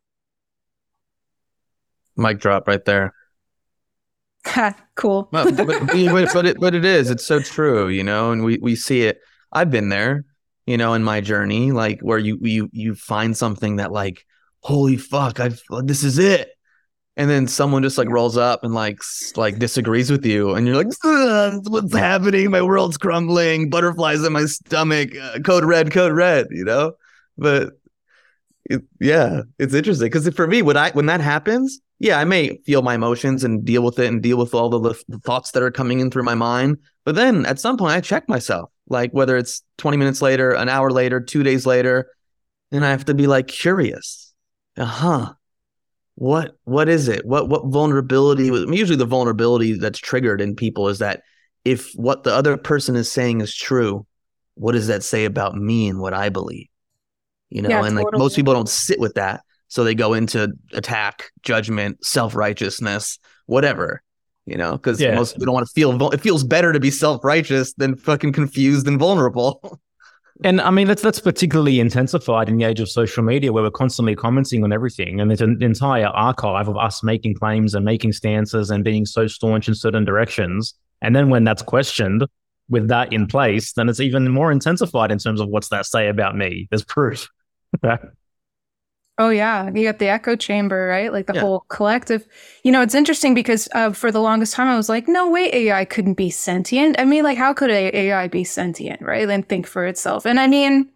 Mic 2.15 2.41
drop 2.41 2.69
right 2.69 2.85
there. 2.85 3.15
cool. 4.97 5.31
but, 5.33 5.57
but, 5.57 5.67
but, 5.67 6.47
it, 6.47 6.61
but 6.61 6.75
it 6.75 6.85
is. 6.85 7.09
It's 7.09 7.25
so 7.25 7.41
true, 7.41 7.89
you 7.89 8.05
know, 8.05 8.33
and 8.33 8.45
we, 8.45 8.59
we 8.59 8.77
see 8.77 9.05
it 9.05 9.19
I've 9.53 9.71
been 9.71 9.89
there, 9.89 10.25
you 10.67 10.77
know, 10.77 10.95
in 10.95 11.03
my 11.05 11.21
journey, 11.21 11.73
like 11.73 12.01
where 12.01 12.19
you 12.19 12.39
you 12.43 12.69
you 12.73 12.95
find 12.95 13.37
something 13.37 13.77
that 13.77 13.93
like, 13.93 14.25
holy 14.61 14.97
fuck, 14.97 15.41
I've 15.41 15.63
this 15.85 16.05
is 16.05 16.19
it. 16.19 16.51
And 17.17 17.29
then 17.29 17.49
someone 17.49 17.83
just 17.83 17.99
like 17.99 18.09
rolls 18.09 18.37
up 18.37 18.65
and 18.65 18.73
like 18.73 19.01
like 19.37 19.59
disagrees 19.59 20.11
with 20.11 20.25
you, 20.25 20.55
and 20.55 20.67
you're 20.67 20.77
like, 20.77 20.87
"What's 21.69 21.95
happening? 21.95 22.51
My 22.51 22.63
world's 22.63 22.97
crumbling. 22.97 23.69
Butterflies 23.69 24.23
in 24.23 24.33
my 24.33 24.45
stomach. 24.47 25.11
Uh, 25.17 25.41
code 25.41 25.65
red, 25.65 25.91
code 25.91 26.13
red." 26.13 26.47
You 26.51 26.65
know, 26.65 26.93
but 27.37 27.73
it, 28.71 28.83
yeah, 29.01 29.43
it's 29.59 29.75
interesting 29.75 30.07
because 30.07 30.29
for 30.29 30.47
me, 30.47 30.63
when 30.63 30.77
I 30.77 30.93
when 30.93 31.07
that 31.07 31.21
happens, 31.21 31.81
yeah, 31.99 32.21
I 32.21 32.25
may 32.25 32.57
feel 32.65 32.83
my 32.83 32.95
emotions 32.95 33.43
and 33.43 33.65
deal 33.65 33.83
with 33.83 33.99
it 33.99 34.07
and 34.07 34.23
deal 34.23 34.39
with 34.39 34.55
all 34.55 34.71
the, 34.71 34.95
the 35.09 35.19
thoughts 35.19 35.51
that 35.51 35.63
are 35.63 35.73
coming 35.73 35.99
in 35.99 36.11
through 36.11 36.23
my 36.23 36.37
mind. 36.37 36.79
But 37.05 37.17
then 37.17 37.45
at 37.47 37.59
some 37.59 37.77
point, 37.77 37.95
I 37.95 38.01
check 38.01 38.29
myself 38.29 38.71
like 38.89 39.11
whether 39.11 39.37
it's 39.37 39.63
20 39.79 39.97
minutes 39.97 40.23
later, 40.23 40.53
an 40.53 40.69
hour 40.69 40.93
later, 40.93 41.21
two 41.21 41.43
days 41.43 41.67
later, 41.67 42.13
and 42.71 42.85
I 42.85 42.91
have 42.91 43.07
to 43.07 43.15
be 43.15 43.27
like 43.27 43.49
curious. 43.49 44.33
Uh-huh. 44.79 45.33
What 46.15 46.57
what 46.63 46.89
is 46.89 47.09
it? 47.09 47.27
What 47.27 47.49
what 47.49 47.67
vulnerability 47.67 48.45
usually 48.45 48.97
the 48.97 49.05
vulnerability 49.05 49.73
that's 49.73 49.99
triggered 49.99 50.41
in 50.41 50.55
people 50.55 50.89
is 50.89 51.01
that 51.01 51.23
if 51.65 51.91
what 51.97 52.23
the 52.23 52.33
other 52.33 52.57
person 52.57 52.95
is 52.95 53.11
saying 53.11 53.41
is 53.41 53.53
true, 53.53 54.07
what 54.55 54.73
does 54.73 54.87
that 54.87 55.03
say 55.03 55.25
about 55.25 55.57
me 55.57 55.89
and 55.89 55.99
what 55.99 56.15
I 56.15 56.29
believe? 56.29 56.70
You 57.51 57.63
know, 57.63 57.69
yeah, 57.69 57.79
and 57.79 57.97
totally. 57.97 58.05
like 58.05 58.19
most 58.19 58.37
people 58.37 58.55
don't 58.55 58.69
sit 58.69 59.01
with 59.01 59.15
that. 59.15 59.43
So 59.69 59.85
they 59.85 59.95
go 59.95 60.15
into 60.15 60.53
attack, 60.73 61.31
judgment, 61.43 62.05
self-righteousness, 62.05 63.19
whatever 63.47 64.03
you 64.51 64.57
know, 64.57 64.73
because 64.73 65.01
yeah. 65.01 65.15
most 65.15 65.35
people 65.35 65.47
don't 65.47 65.55
want 65.55 65.67
to 65.67 65.73
feel. 65.73 66.13
It 66.13 66.21
feels 66.21 66.43
better 66.43 66.73
to 66.73 66.81
be 66.81 66.91
self 66.91 67.23
righteous 67.23 67.73
than 67.75 67.97
fucking 67.97 68.33
confused 68.33 68.89
and 68.89 68.99
vulnerable. 68.99 69.81
and 70.45 70.61
I 70.61 70.71
mean, 70.71 70.89
that's 70.89 71.03
that's 71.03 71.21
particularly 71.21 71.79
intensified 71.79 72.49
in 72.49 72.57
the 72.57 72.65
age 72.65 72.81
of 72.81 72.89
social 72.89 73.23
media, 73.23 73.53
where 73.53 73.63
we're 73.63 73.71
constantly 73.71 74.17
commenting 74.17 74.65
on 74.65 74.73
everything, 74.73 75.21
and 75.21 75.31
there's 75.31 75.41
an 75.41 75.63
entire 75.63 76.09
archive 76.09 76.69
of 76.69 76.77
us 76.77 77.03
making 77.05 77.35
claims 77.35 77.75
and 77.75 77.85
making 77.85 78.13
stances 78.13 78.71
and 78.71 78.83
being 78.83 79.07
so 79.07 79.29
staunch 79.29 79.69
in 79.69 79.75
certain 79.75 80.05
directions. 80.05 80.75
And 81.01 81.15
then 81.15 81.31
when 81.31 81.45
that's 81.45 81.63
questioned 81.63 82.27
with 82.69 82.89
that 82.89 83.13
in 83.13 83.29
place, 83.29 83.73
then 83.75 83.89
it's 83.89 84.01
even 84.01 84.29
more 84.31 84.51
intensified 84.51 85.13
in 85.13 85.19
terms 85.19 85.41
of 85.41 85.49
what's 85.49 85.69
that 85.69 85.87
say 85.87 86.09
about 86.09 86.37
me. 86.37 86.67
There's 86.71 86.85
proof. 86.85 87.29
Oh 89.21 89.29
yeah, 89.29 89.69
you 89.75 89.85
got 89.85 89.99
the 89.99 90.09
echo 90.09 90.35
chamber, 90.35 90.87
right? 90.87 91.13
Like 91.13 91.27
the 91.27 91.35
yeah. 91.35 91.43
whole 91.43 91.67
collective. 91.69 92.27
You 92.65 92.73
know, 92.73 92.81
it's 92.81 92.95
interesting 92.95 93.35
because 93.35 93.69
uh, 93.75 93.93
for 93.93 94.11
the 94.11 94.23
longest 94.23 94.55
time 94.55 94.67
I 94.67 94.79
was 94.79 94.89
like, 94.89 95.09
no 95.09 95.29
way, 95.29 95.51
AI 95.53 95.85
couldn't 95.85 96.15
be 96.15 96.31
sentient. 96.31 96.99
I 96.99 97.05
mean, 97.05 97.23
like, 97.23 97.37
how 97.37 97.53
could 97.53 97.69
AI 97.69 98.29
be 98.29 98.45
sentient, 98.45 99.03
right? 99.03 99.29
And 99.29 99.47
think 99.47 99.67
for 99.67 99.87
itself. 99.87 100.25
And 100.25 100.41
I 100.41 100.47
mean, 100.47 100.89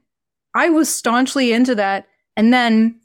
I 0.54 0.70
was 0.70 0.88
staunchly 0.88 1.52
into 1.52 1.74
that, 1.74 2.06
and 2.34 2.50
then 2.50 2.98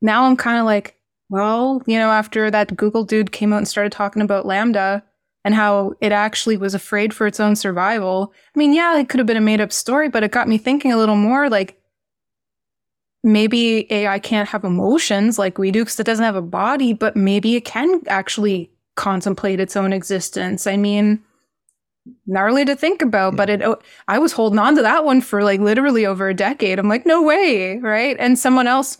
now 0.00 0.24
I'm 0.24 0.36
kind 0.36 0.58
of 0.58 0.64
like, 0.64 0.96
well, 1.28 1.80
you 1.86 1.96
know, 1.96 2.10
after 2.10 2.50
that 2.50 2.76
Google 2.76 3.04
dude 3.04 3.30
came 3.30 3.52
out 3.52 3.58
and 3.58 3.68
started 3.68 3.92
talking 3.92 4.22
about 4.22 4.44
LaMDA 4.44 5.02
and 5.44 5.54
how 5.54 5.92
it 6.00 6.10
actually 6.10 6.56
was 6.56 6.74
afraid 6.74 7.14
for 7.14 7.28
its 7.28 7.38
own 7.38 7.54
survival. 7.54 8.32
I 8.56 8.58
mean, 8.58 8.72
yeah, 8.72 8.98
it 8.98 9.08
could 9.08 9.20
have 9.20 9.26
been 9.28 9.36
a 9.36 9.40
made 9.40 9.60
up 9.60 9.72
story, 9.72 10.08
but 10.08 10.24
it 10.24 10.32
got 10.32 10.48
me 10.48 10.58
thinking 10.58 10.92
a 10.92 10.98
little 10.98 11.14
more 11.14 11.48
like 11.48 11.78
maybe 13.22 13.90
AI 13.92 14.18
can't 14.18 14.48
have 14.48 14.64
emotions 14.64 15.38
like 15.38 15.58
we 15.58 15.70
do 15.70 15.82
because 15.82 16.00
it 16.00 16.04
doesn't 16.06 16.24
have 16.24 16.36
a 16.36 16.42
body, 16.42 16.92
but 16.92 17.16
maybe 17.16 17.54
it 17.56 17.64
can 17.64 18.02
actually 18.08 18.70
contemplate 18.94 19.60
its 19.60 19.76
own 19.76 19.92
existence. 19.92 20.66
I 20.66 20.76
mean, 20.76 21.22
gnarly 22.26 22.64
to 22.64 22.74
think 22.74 23.02
about, 23.02 23.36
but 23.36 23.48
it 23.48 23.60
mm-hmm. 23.60 23.80
I 24.08 24.18
was 24.18 24.32
holding 24.32 24.58
on 24.58 24.76
to 24.76 24.82
that 24.82 25.04
one 25.04 25.20
for 25.20 25.44
like 25.44 25.60
literally 25.60 26.04
over 26.04 26.28
a 26.28 26.34
decade. 26.34 26.78
I'm 26.78 26.88
like, 26.88 27.06
no 27.06 27.22
way, 27.22 27.78
right? 27.78 28.16
And 28.18 28.38
someone 28.38 28.66
else 28.66 28.98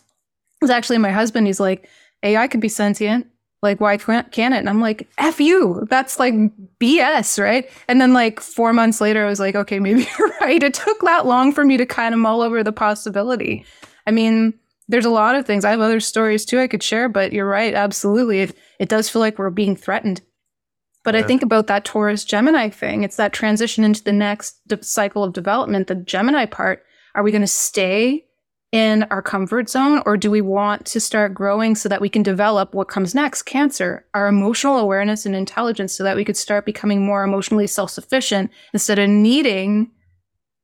was 0.61 0.71
actually 0.71 0.99
my 0.99 1.11
husband. 1.11 1.47
He's 1.47 1.61
like, 1.61 1.89
AI 2.23 2.47
could 2.49 2.61
be 2.61 2.69
sentient. 2.69 3.27
Like, 3.63 3.81
why 3.81 3.97
can't, 3.97 4.31
can 4.33 4.53
it? 4.53 4.59
And 4.59 4.69
I'm 4.69 4.81
like, 4.81 5.09
F 5.19 5.41
you. 5.41 5.87
That's 5.89 6.19
like 6.19 6.35
BS, 6.81 7.41
right? 7.41 7.71
And 7.87 8.01
then, 8.01 8.13
like, 8.13 8.41
four 8.41 8.73
months 8.73 9.01
later, 9.01 9.25
I 9.25 9.29
was 9.29 9.39
like, 9.39 9.55
okay, 9.55 9.79
maybe 9.79 10.05
you're 10.19 10.35
right. 10.41 10.61
It 10.61 10.75
took 10.75 11.01
that 11.03 11.27
long 11.27 11.53
for 11.53 11.65
me 11.65 11.77
to 11.77 11.87
kind 11.87 12.13
of 12.13 12.19
mull 12.19 12.41
over 12.41 12.65
the 12.65 12.73
possibility. 12.73 13.65
I 14.07 14.11
mean, 14.11 14.55
there's 14.89 15.05
a 15.05 15.11
lot 15.11 15.35
of 15.37 15.47
things. 15.47 15.65
I 15.65 15.71
have 15.71 15.81
other 15.81 16.01
stories 16.01 16.45
too 16.45 16.59
I 16.59 16.69
could 16.69 16.83
share, 16.83 17.09
but 17.09 17.33
you're 17.33 17.49
right. 17.49 17.75
Absolutely. 17.75 18.41
It, 18.41 18.57
it 18.79 18.89
does 18.89 19.09
feel 19.09 19.21
like 19.21 19.39
we're 19.39 19.51
being 19.51 19.77
threatened. 19.77 20.21
But 21.05 21.15
yeah. 21.15 21.21
I 21.21 21.25
think 21.25 21.43
about 21.43 21.67
that 21.67 21.85
Taurus 21.85 22.25
Gemini 22.25 22.69
thing. 22.69 23.03
It's 23.03 23.17
that 23.17 23.33
transition 23.33 23.85
into 23.85 24.05
the 24.05 24.13
next 24.13 24.61
de- 24.67 24.83
cycle 24.83 25.25
of 25.25 25.33
development, 25.33 25.89
the 25.89 25.97
Gemini 25.97 26.47
part. 26.47 26.85
Are 27.15 27.23
we 27.23 27.31
going 27.31 27.43
to 27.43 27.47
stay 27.49 28.25
in 28.71 29.03
our 29.05 29.21
comfort 29.21 29.69
zone 29.69 30.03
or 30.07 30.17
do 30.17 30.31
we 30.31 30.41
want 30.41 30.87
to 30.87 30.99
start 30.99 31.35
growing 31.35 31.75
so 31.75 31.89
that 31.91 32.01
we 32.01 32.09
can 32.09 32.23
develop 32.23 32.75
what 32.75 32.89
comes 32.89 33.15
next? 33.15 33.43
Cancer, 33.43 34.07
our 34.15 34.29
emotional 34.29 34.79
awareness 34.79 35.27
and 35.27 35.37
intelligence 35.37 35.93
so 35.93 36.05
that 36.05 36.17
we 36.17 36.25
could 36.25 36.37
start 36.37 36.65
becoming 36.65 37.05
more 37.05 37.23
emotionally 37.25 37.67
self 37.67 37.91
sufficient 37.91 38.51
instead 38.73 38.99
of 38.99 39.09
needing, 39.09 39.91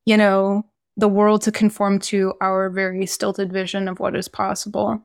you 0.07 0.17
know, 0.17 0.65
the 0.99 1.09
world 1.09 1.43
to 1.43 1.53
conform 1.53 2.01
to 2.01 2.35
our 2.41 2.69
very 2.69 3.07
stilted 3.07 3.53
vision 3.53 3.87
of 3.87 4.01
what 4.01 4.17
is 4.17 4.29
possible. 4.29 5.01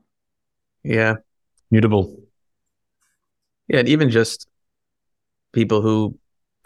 Yeah. 0.83 1.17
Mutable. 1.69 2.19
Yeah, 3.67 3.79
and 3.79 3.87
even 3.87 4.09
just 4.09 4.47
people 5.53 5.81
who 5.81 6.17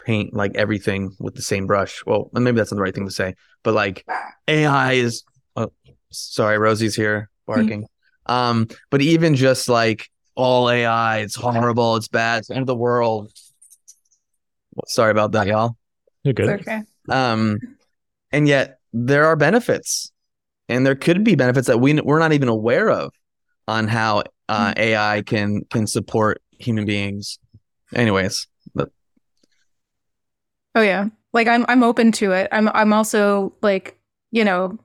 paint 0.04 0.32
like 0.32 0.56
everything 0.56 1.14
with 1.20 1.34
the 1.34 1.42
same 1.42 1.66
brush. 1.66 2.02
Well, 2.06 2.30
maybe 2.32 2.56
that's 2.56 2.72
not 2.72 2.76
the 2.76 2.82
right 2.82 2.94
thing 2.94 3.06
to 3.06 3.12
say, 3.12 3.34
but 3.62 3.74
like 3.74 4.04
AI 4.48 4.92
is. 4.94 5.24
Oh, 5.54 5.72
sorry, 6.10 6.56
Rosie's 6.58 6.96
here 6.96 7.28
barking. 7.46 7.86
Um, 8.26 8.68
but 8.90 9.02
even 9.02 9.34
just 9.34 9.68
like 9.68 10.08
all 10.34 10.70
AI, 10.70 11.18
it's 11.18 11.34
horrible, 11.34 11.96
it's 11.96 12.08
bad, 12.08 12.38
it's 12.38 12.48
the 12.48 12.54
end 12.54 12.62
of 12.62 12.66
the 12.66 12.76
world. 12.76 13.30
Sorry 14.86 15.10
about 15.10 15.32
that, 15.32 15.46
y'all. 15.46 15.76
You're 16.22 16.34
good. 16.34 16.48
It's 16.48 16.68
okay. 16.68 16.82
Um, 17.08 17.58
and 18.32 18.48
yet 18.48 18.77
there 18.92 19.26
are 19.26 19.36
benefits, 19.36 20.12
and 20.68 20.86
there 20.86 20.96
could 20.96 21.24
be 21.24 21.34
benefits 21.34 21.66
that 21.66 21.80
we 21.80 22.00
we're 22.00 22.18
not 22.18 22.32
even 22.32 22.48
aware 22.48 22.90
of 22.90 23.12
on 23.66 23.88
how 23.88 24.22
uh, 24.48 24.72
AI 24.76 25.22
can 25.22 25.62
can 25.70 25.86
support 25.86 26.42
human 26.58 26.84
beings. 26.84 27.38
Anyways, 27.94 28.46
but 28.74 28.90
Oh 30.74 30.82
yeah. 30.82 31.08
Like 31.32 31.48
I'm 31.48 31.64
I'm 31.68 31.82
open 31.82 32.12
to 32.12 32.32
it. 32.32 32.48
I'm 32.52 32.68
I'm 32.68 32.92
also 32.92 33.52
like, 33.62 33.98
you 34.30 34.44
know, 34.44 34.78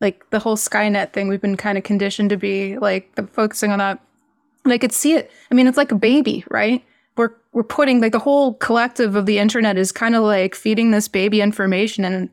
like 0.00 0.28
the 0.30 0.38
whole 0.38 0.56
Skynet 0.56 1.12
thing 1.12 1.28
we've 1.28 1.40
been 1.40 1.56
kind 1.56 1.78
of 1.78 1.84
conditioned 1.84 2.30
to 2.30 2.36
be 2.36 2.76
like 2.78 3.14
the 3.14 3.26
focusing 3.28 3.70
on 3.70 3.78
that. 3.78 4.00
And 4.64 4.72
I 4.72 4.78
could 4.78 4.92
see 4.92 5.14
it. 5.14 5.30
I 5.50 5.54
mean, 5.54 5.66
it's 5.66 5.76
like 5.76 5.92
a 5.92 5.96
baby, 5.96 6.44
right? 6.50 6.84
We're 7.16 7.30
we're 7.52 7.62
putting 7.62 8.00
like 8.00 8.12
the 8.12 8.18
whole 8.18 8.54
collective 8.54 9.14
of 9.14 9.26
the 9.26 9.38
internet 9.38 9.78
is 9.78 9.92
kind 9.92 10.14
of 10.16 10.24
like 10.24 10.54
feeding 10.54 10.90
this 10.90 11.08
baby 11.08 11.40
information 11.40 12.04
and 12.04 12.28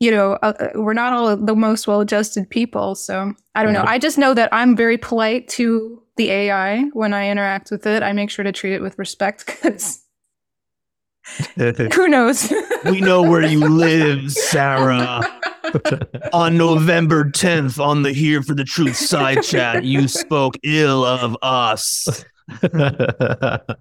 you 0.00 0.10
know, 0.10 0.32
uh, 0.42 0.54
uh, 0.58 0.68
we're 0.74 0.94
not 0.94 1.12
all 1.12 1.36
the 1.36 1.54
most 1.54 1.86
well-adjusted 1.86 2.48
people, 2.48 2.94
so 2.94 3.34
I 3.54 3.62
don't 3.62 3.74
know. 3.74 3.84
I 3.86 3.98
just 3.98 4.16
know 4.16 4.32
that 4.32 4.48
I'm 4.52 4.74
very 4.74 4.96
polite 4.96 5.46
to 5.50 6.02
the 6.16 6.30
AI 6.30 6.84
when 6.94 7.12
I 7.12 7.28
interact 7.28 7.70
with 7.70 7.86
it. 7.86 8.02
I 8.02 8.12
make 8.12 8.30
sure 8.30 8.42
to 8.42 8.50
treat 8.50 8.72
it 8.72 8.82
with 8.82 8.98
respect 8.98 9.46
cuz 9.62 10.02
who 11.56 12.08
knows? 12.08 12.52
we 12.86 13.00
know 13.00 13.22
where 13.22 13.44
you 13.44 13.60
live, 13.60 14.32
Sarah. 14.32 15.20
on 16.32 16.56
November 16.56 17.24
10th 17.24 17.78
on 17.78 18.02
the 18.02 18.12
Here 18.12 18.42
for 18.42 18.54
the 18.54 18.64
Truth 18.64 18.96
side 18.96 19.42
chat, 19.42 19.84
you 19.84 20.08
spoke 20.08 20.56
ill 20.64 21.04
of 21.04 21.36
us. 21.42 22.24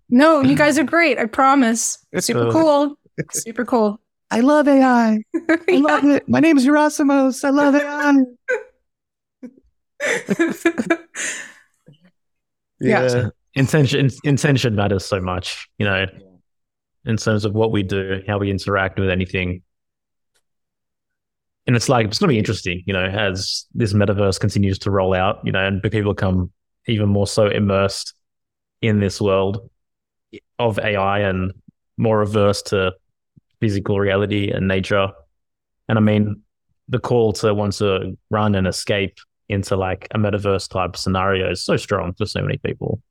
no, 0.09 0.41
you 0.41 0.55
guys 0.55 0.77
are 0.77 0.83
great. 0.83 1.17
I 1.17 1.25
promise. 1.25 2.05
Super 2.19 2.51
cool. 2.51 2.99
Super 3.31 3.65
cool. 3.65 3.99
I 4.31 4.41
love 4.41 4.67
AI. 4.67 5.23
I 5.49 5.71
love 5.71 6.05
it. 6.05 6.29
My 6.29 6.39
name 6.39 6.57
is 6.57 6.65
Yerasimos. 6.65 7.43
I 7.43 7.49
love 7.49 7.75
AI. 7.75 8.23
Yeah. 12.81 13.29
intention 13.55 14.09
intention 14.23 14.75
matters 14.75 15.05
so 15.05 15.19
much, 15.19 15.67
you 15.77 15.85
know, 15.85 16.05
in 17.05 17.17
terms 17.17 17.45
of 17.45 17.53
what 17.53 17.71
we 17.71 17.83
do, 17.83 18.21
how 18.27 18.37
we 18.37 18.49
interact 18.49 18.99
with 18.99 19.09
anything. 19.09 19.63
And 21.67 21.75
it's 21.75 21.89
like 21.89 22.07
it's 22.07 22.19
going 22.19 22.29
to 22.29 22.33
be 22.33 22.39
interesting, 22.39 22.81
you 22.85 22.93
know, 22.93 23.03
as 23.03 23.65
this 23.73 23.93
metaverse 23.93 24.39
continues 24.39 24.79
to 24.79 24.91
roll 24.91 25.13
out, 25.13 25.39
you 25.43 25.51
know, 25.51 25.65
and 25.65 25.83
people 25.83 26.13
become 26.13 26.51
even 26.87 27.09
more 27.09 27.27
so 27.27 27.47
immersed 27.47 28.13
in 28.81 28.99
this 28.99 29.19
world 29.19 29.69
of 30.57 30.79
AI 30.79 31.19
and 31.19 31.51
more 31.97 32.21
averse 32.21 32.61
to 32.63 32.93
physical 33.59 33.99
reality 33.99 34.51
and 34.51 34.67
nature. 34.67 35.09
And 35.87 35.97
I 35.97 36.01
mean, 36.01 36.41
the 36.87 36.99
call 36.99 37.33
to 37.33 37.53
want 37.53 37.73
to 37.73 38.17
run 38.29 38.55
and 38.55 38.67
escape 38.67 39.17
into 39.49 39.75
like 39.75 40.07
a 40.11 40.17
metaverse 40.19 40.69
type 40.69 40.95
scenario 40.97 41.51
is 41.51 41.63
so 41.63 41.77
strong 41.77 42.13
for 42.13 42.25
so 42.25 42.41
many 42.41 42.57
people. 42.57 43.01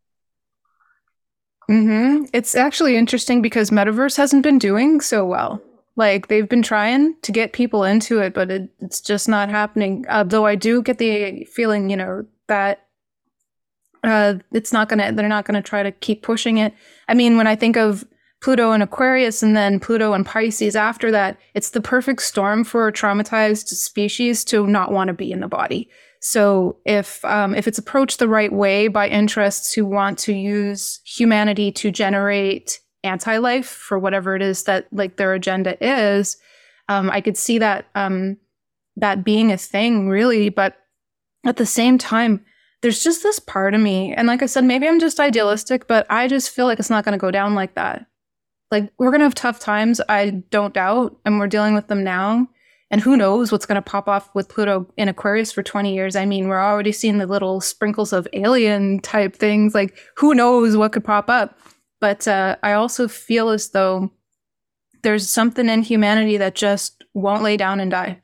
hmm 1.69 2.25
It's 2.33 2.55
actually 2.55 2.97
interesting 2.97 3.43
because 3.43 3.71
Metaverse 3.71 4.17
hasn't 4.17 4.43
been 4.43 4.59
doing 4.59 5.01
so 5.01 5.25
well. 5.25 5.63
Like 5.97 6.29
they've 6.29 6.49
been 6.49 6.63
trying 6.63 7.17
to 7.23 7.33
get 7.33 7.53
people 7.53 7.85
into 7.85 8.21
it, 8.21 8.33
but 8.33 8.51
it, 8.51 8.71
it's 8.81 9.01
just 9.01 9.29
not 9.29 9.49
happening. 9.51 10.05
Uh, 10.09 10.23
though 10.25 10.47
I 10.47 10.55
do 10.55 10.83
get 10.83 10.99
the 10.99 11.45
feeling, 11.45 11.91
you 11.91 11.97
know, 11.97 12.25
that 12.47 12.87
uh, 14.05 14.35
it's 14.53 14.73
not 14.73 14.89
gonna. 14.89 15.13
They're 15.13 15.29
not 15.29 15.45
gonna 15.45 15.63
try 15.63 15.83
to 15.83 15.91
keep 15.91 16.23
pushing 16.23 16.59
it. 16.59 16.73
I 17.09 17.15
mean, 17.15 17.37
when 17.37 17.47
I 17.47 17.57
think 17.57 17.77
of 17.77 18.05
Pluto 18.41 18.71
and 18.71 18.83
Aquarius, 18.83 19.43
and 19.43 19.57
then 19.57 19.81
Pluto 19.81 20.13
and 20.13 20.25
Pisces 20.25 20.77
after 20.77 21.11
that, 21.11 21.39
it's 21.55 21.71
the 21.71 21.81
perfect 21.81 22.23
storm 22.23 22.63
for 22.63 22.87
a 22.87 22.93
traumatized 22.93 23.69
species 23.69 24.45
to 24.45 24.67
not 24.67 24.93
want 24.93 25.09
to 25.09 25.15
be 25.15 25.33
in 25.33 25.41
the 25.41 25.49
body. 25.49 25.89
So 26.21 26.79
if 26.85 27.25
um, 27.25 27.55
if 27.55 27.67
it's 27.67 27.79
approached 27.79 28.19
the 28.19 28.29
right 28.29 28.53
way 28.53 28.89
by 28.89 29.09
interests 29.09 29.73
who 29.73 29.85
want 29.85 30.19
to 30.21 30.33
use 30.33 31.01
humanity 31.05 31.73
to 31.73 31.91
generate 31.91 32.81
anti-life 33.05 33.67
for 33.67 33.99
whatever 33.99 34.35
it 34.35 34.43
is 34.43 34.65
that 34.65 34.87
like 34.93 35.17
their 35.17 35.35
agenda 35.35 35.77
is, 35.85 36.37
um, 36.89 37.11
I 37.11 37.21
could 37.21 37.37
see 37.37 37.59
that 37.59 37.87
um, 37.95 38.37
that 38.97 39.25
being 39.25 39.53
a 39.53 39.57
thing 39.57 40.09
really. 40.09 40.49
But 40.49 40.77
at 41.45 41.57
the 41.57 41.67
same 41.67 41.99
time, 41.99 42.45
there's 42.83 43.03
just 43.03 43.23
this 43.23 43.39
part 43.39 43.75
of 43.75 43.81
me, 43.81 44.13
and 44.15 44.29
like 44.29 44.43
I 44.43 44.47
said, 44.47 44.65
maybe 44.65 44.87
I'm 44.87 45.01
just 45.01 45.21
idealistic, 45.21 45.89
but 45.89 46.07
I 46.11 46.29
just 46.29 46.51
feel 46.51 46.67
like 46.67 46.79
it's 46.79 46.91
not 46.91 47.05
going 47.05 47.13
to 47.13 47.19
go 47.19 47.31
down 47.31 47.55
like 47.55 47.75
that. 47.75 48.07
Like 48.71 48.93
we're 48.99 49.11
going 49.11 49.21
to 49.21 49.25
have 49.25 49.35
tough 49.35 49.59
times, 49.61 50.01
I 50.09 50.31
don't 50.51 50.75
doubt, 50.75 51.17
and 51.25 51.39
we're 51.39 51.47
dealing 51.49 51.75
with 51.75 51.89
them 51.89 52.05
now. 52.05 52.49
And 52.91 53.01
who 53.03 53.17
knows 53.19 53.53
what's 53.53 53.67
going 53.67 53.77
to 53.77 53.83
pop 53.83 54.09
off 54.09 54.31
with 54.35 54.49
Pluto 54.49 54.87
in 54.97 55.09
Aquarius 55.09 55.53
for 55.53 55.63
20 55.63 55.95
years? 55.95 56.17
I 56.17 56.25
mean, 56.25 56.49
we're 56.49 56.61
already 56.63 56.93
seeing 56.93 57.19
the 57.19 57.27
little 57.27 57.61
sprinkles 57.61 58.15
of 58.15 58.27
alien 58.33 59.01
type 59.01 59.37
things. 59.37 59.75
Like, 59.75 59.99
who 60.17 60.35
knows 60.35 60.75
what 60.77 60.93
could 60.93 61.05
pop 61.05 61.29
up? 61.29 61.59
But 62.01 62.27
uh, 62.27 62.57
I 62.63 62.73
also 62.73 63.07
feel 63.07 63.51
as 63.51 63.71
though 63.71 64.11
there's 65.03 65.29
something 65.29 65.69
in 65.69 65.83
humanity 65.83 66.39
that 66.39 66.55
just 66.55 67.05
won't 67.13 67.43
lay 67.43 67.59
down 67.59 67.79
and 67.81 67.91
die 67.91 68.23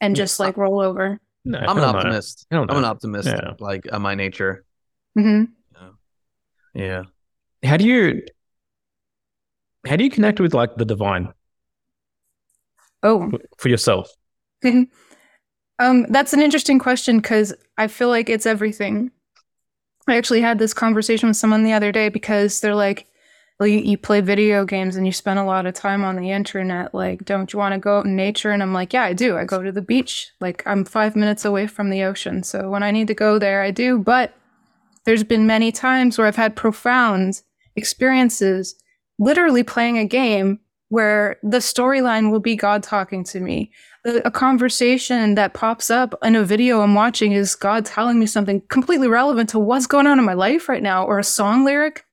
and 0.00 0.14
just 0.14 0.38
like 0.38 0.56
roll 0.56 0.80
over. 0.80 1.20
No, 1.44 1.58
I'm 1.58 1.76
an 1.78 1.82
optimist. 1.84 2.46
I'm 2.52 2.68
an 2.70 2.84
optimist, 2.84 3.26
Yeah. 3.28 3.54
like 3.58 3.86
uh, 3.92 3.98
my 3.98 4.14
nature. 4.14 4.64
Mm-hmm. 5.18 5.44
Yeah. 6.74 7.02
How 7.64 7.76
do 7.76 7.84
you 7.84 8.22
how 9.86 9.96
do 9.96 10.04
you 10.04 10.10
connect 10.10 10.40
with 10.40 10.54
like 10.54 10.76
the 10.76 10.84
divine 10.84 11.32
Oh, 13.02 13.32
for 13.58 13.68
yourself? 13.68 14.10
um, 14.64 14.86
that's 16.08 16.32
an 16.32 16.40
interesting 16.40 16.78
question 16.78 17.18
because 17.18 17.52
I 17.76 17.88
feel 17.88 18.08
like 18.08 18.28
it's 18.30 18.46
everything. 18.46 19.10
I 20.08 20.16
actually 20.16 20.40
had 20.40 20.58
this 20.58 20.74
conversation 20.74 21.28
with 21.28 21.36
someone 21.36 21.64
the 21.64 21.72
other 21.72 21.92
day 21.92 22.08
because 22.08 22.60
they're 22.60 22.74
like, 22.74 23.06
well, 23.58 23.66
you, 23.68 23.78
you 23.78 23.98
play 23.98 24.20
video 24.20 24.64
games 24.64 24.96
and 24.96 25.06
you 25.06 25.12
spend 25.12 25.38
a 25.38 25.44
lot 25.44 25.66
of 25.66 25.74
time 25.74 26.04
on 26.04 26.16
the 26.16 26.30
internet. 26.30 26.94
Like, 26.94 27.24
don't 27.24 27.52
you 27.52 27.58
want 27.58 27.74
to 27.74 27.78
go 27.78 27.98
out 27.98 28.06
in 28.06 28.16
nature? 28.16 28.50
And 28.50 28.62
I'm 28.62 28.72
like, 28.72 28.92
yeah, 28.92 29.04
I 29.04 29.12
do. 29.12 29.36
I 29.36 29.44
go 29.44 29.62
to 29.62 29.70
the 29.70 29.82
beach. 29.82 30.30
Like, 30.40 30.64
I'm 30.66 30.84
five 30.84 31.14
minutes 31.14 31.44
away 31.44 31.66
from 31.66 31.90
the 31.90 32.02
ocean. 32.02 32.42
So 32.42 32.68
when 32.70 32.82
I 32.82 32.90
need 32.90 33.06
to 33.08 33.14
go 33.14 33.38
there, 33.38 33.62
I 33.62 33.70
do. 33.70 33.98
But 33.98 34.34
there's 35.04 35.24
been 35.24 35.46
many 35.46 35.70
times 35.70 36.18
where 36.18 36.26
I've 36.26 36.36
had 36.36 36.56
profound 36.56 37.42
experiences 37.76 38.74
literally 39.22 39.62
playing 39.62 39.98
a 39.98 40.04
game 40.04 40.58
where 40.88 41.38
the 41.42 41.58
storyline 41.58 42.30
will 42.30 42.40
be 42.40 42.56
God 42.56 42.82
talking 42.82 43.24
to 43.24 43.40
me. 43.40 43.70
A 44.04 44.30
conversation 44.30 45.36
that 45.36 45.54
pops 45.54 45.90
up 45.90 46.14
in 46.22 46.34
a 46.34 46.44
video 46.44 46.80
I'm 46.80 46.94
watching 46.94 47.32
is 47.32 47.54
God 47.54 47.86
telling 47.86 48.18
me 48.18 48.26
something 48.26 48.60
completely 48.68 49.06
relevant 49.06 49.48
to 49.50 49.60
what's 49.60 49.86
going 49.86 50.08
on 50.08 50.18
in 50.18 50.24
my 50.24 50.34
life 50.34 50.68
right 50.68 50.82
now, 50.82 51.06
or 51.06 51.18
a 51.18 51.24
song 51.24 51.64
lyric 51.64 52.04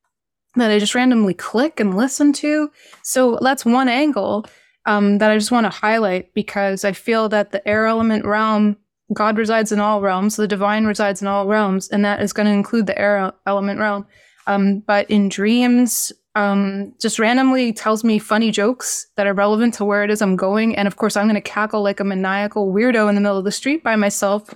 that 0.56 0.70
I 0.70 0.78
just 0.78 0.96
randomly 0.96 1.34
click 1.34 1.80
and 1.80 1.98
listen 1.98 2.32
to. 2.34 2.72
So 3.04 3.40
that's 3.42 3.66
one 3.66 3.90
angle 3.90 4.46
um, 4.86 5.18
that 5.18 5.32
I 5.32 5.38
just 5.38 5.52
want 5.52 5.66
to 5.66 5.72
highlight 5.72 6.34
because 6.36 6.86
I 6.86 6.92
feel 6.92 7.28
that 7.30 7.52
the 7.52 7.68
air 7.68 7.88
element 7.88 8.24
realm, 8.24 8.78
God 9.14 9.38
resides 9.38 9.72
in 9.72 9.80
all 9.80 10.00
realms, 10.00 10.36
the 10.36 10.48
divine 10.48 10.86
resides 10.86 11.22
in 11.22 11.28
all 11.28 11.48
realms, 11.48 11.90
and 11.90 12.06
that 12.06 12.22
is 12.22 12.34
going 12.34 12.48
to 12.48 12.54
include 12.54 12.86
the 12.86 13.00
air 13.00 13.34
element 13.48 13.80
realm. 13.80 14.06
Um, 14.48 14.80
but 14.80 15.10
in 15.10 15.28
dreams, 15.28 16.12
um, 16.36 16.94
just 17.00 17.20
randomly 17.20 17.74
tells 17.74 18.04
me 18.04 18.20
funny 18.20 18.52
jokes 18.52 19.08
that 19.16 19.28
are 19.28 19.34
relevant 19.34 19.74
to 19.76 19.86
where 19.86 20.04
it 20.04 20.10
is 20.10 20.22
I'm 20.22 20.36
going. 20.36 20.76
And 20.76 20.88
of 20.88 20.96
course, 20.96 21.18
I'm 21.18 21.26
going 21.26 21.36
to 21.36 21.42
cackle 21.42 21.82
like 21.82 22.00
a 22.00 22.04
maniacal 22.04 22.72
weirdo 22.72 23.10
in 23.10 23.16
the 23.16 23.22
middle 23.22 23.38
of 23.38 23.46
the 23.46 23.52
street 23.52 23.84
by 23.84 23.96
myself. 23.96 24.54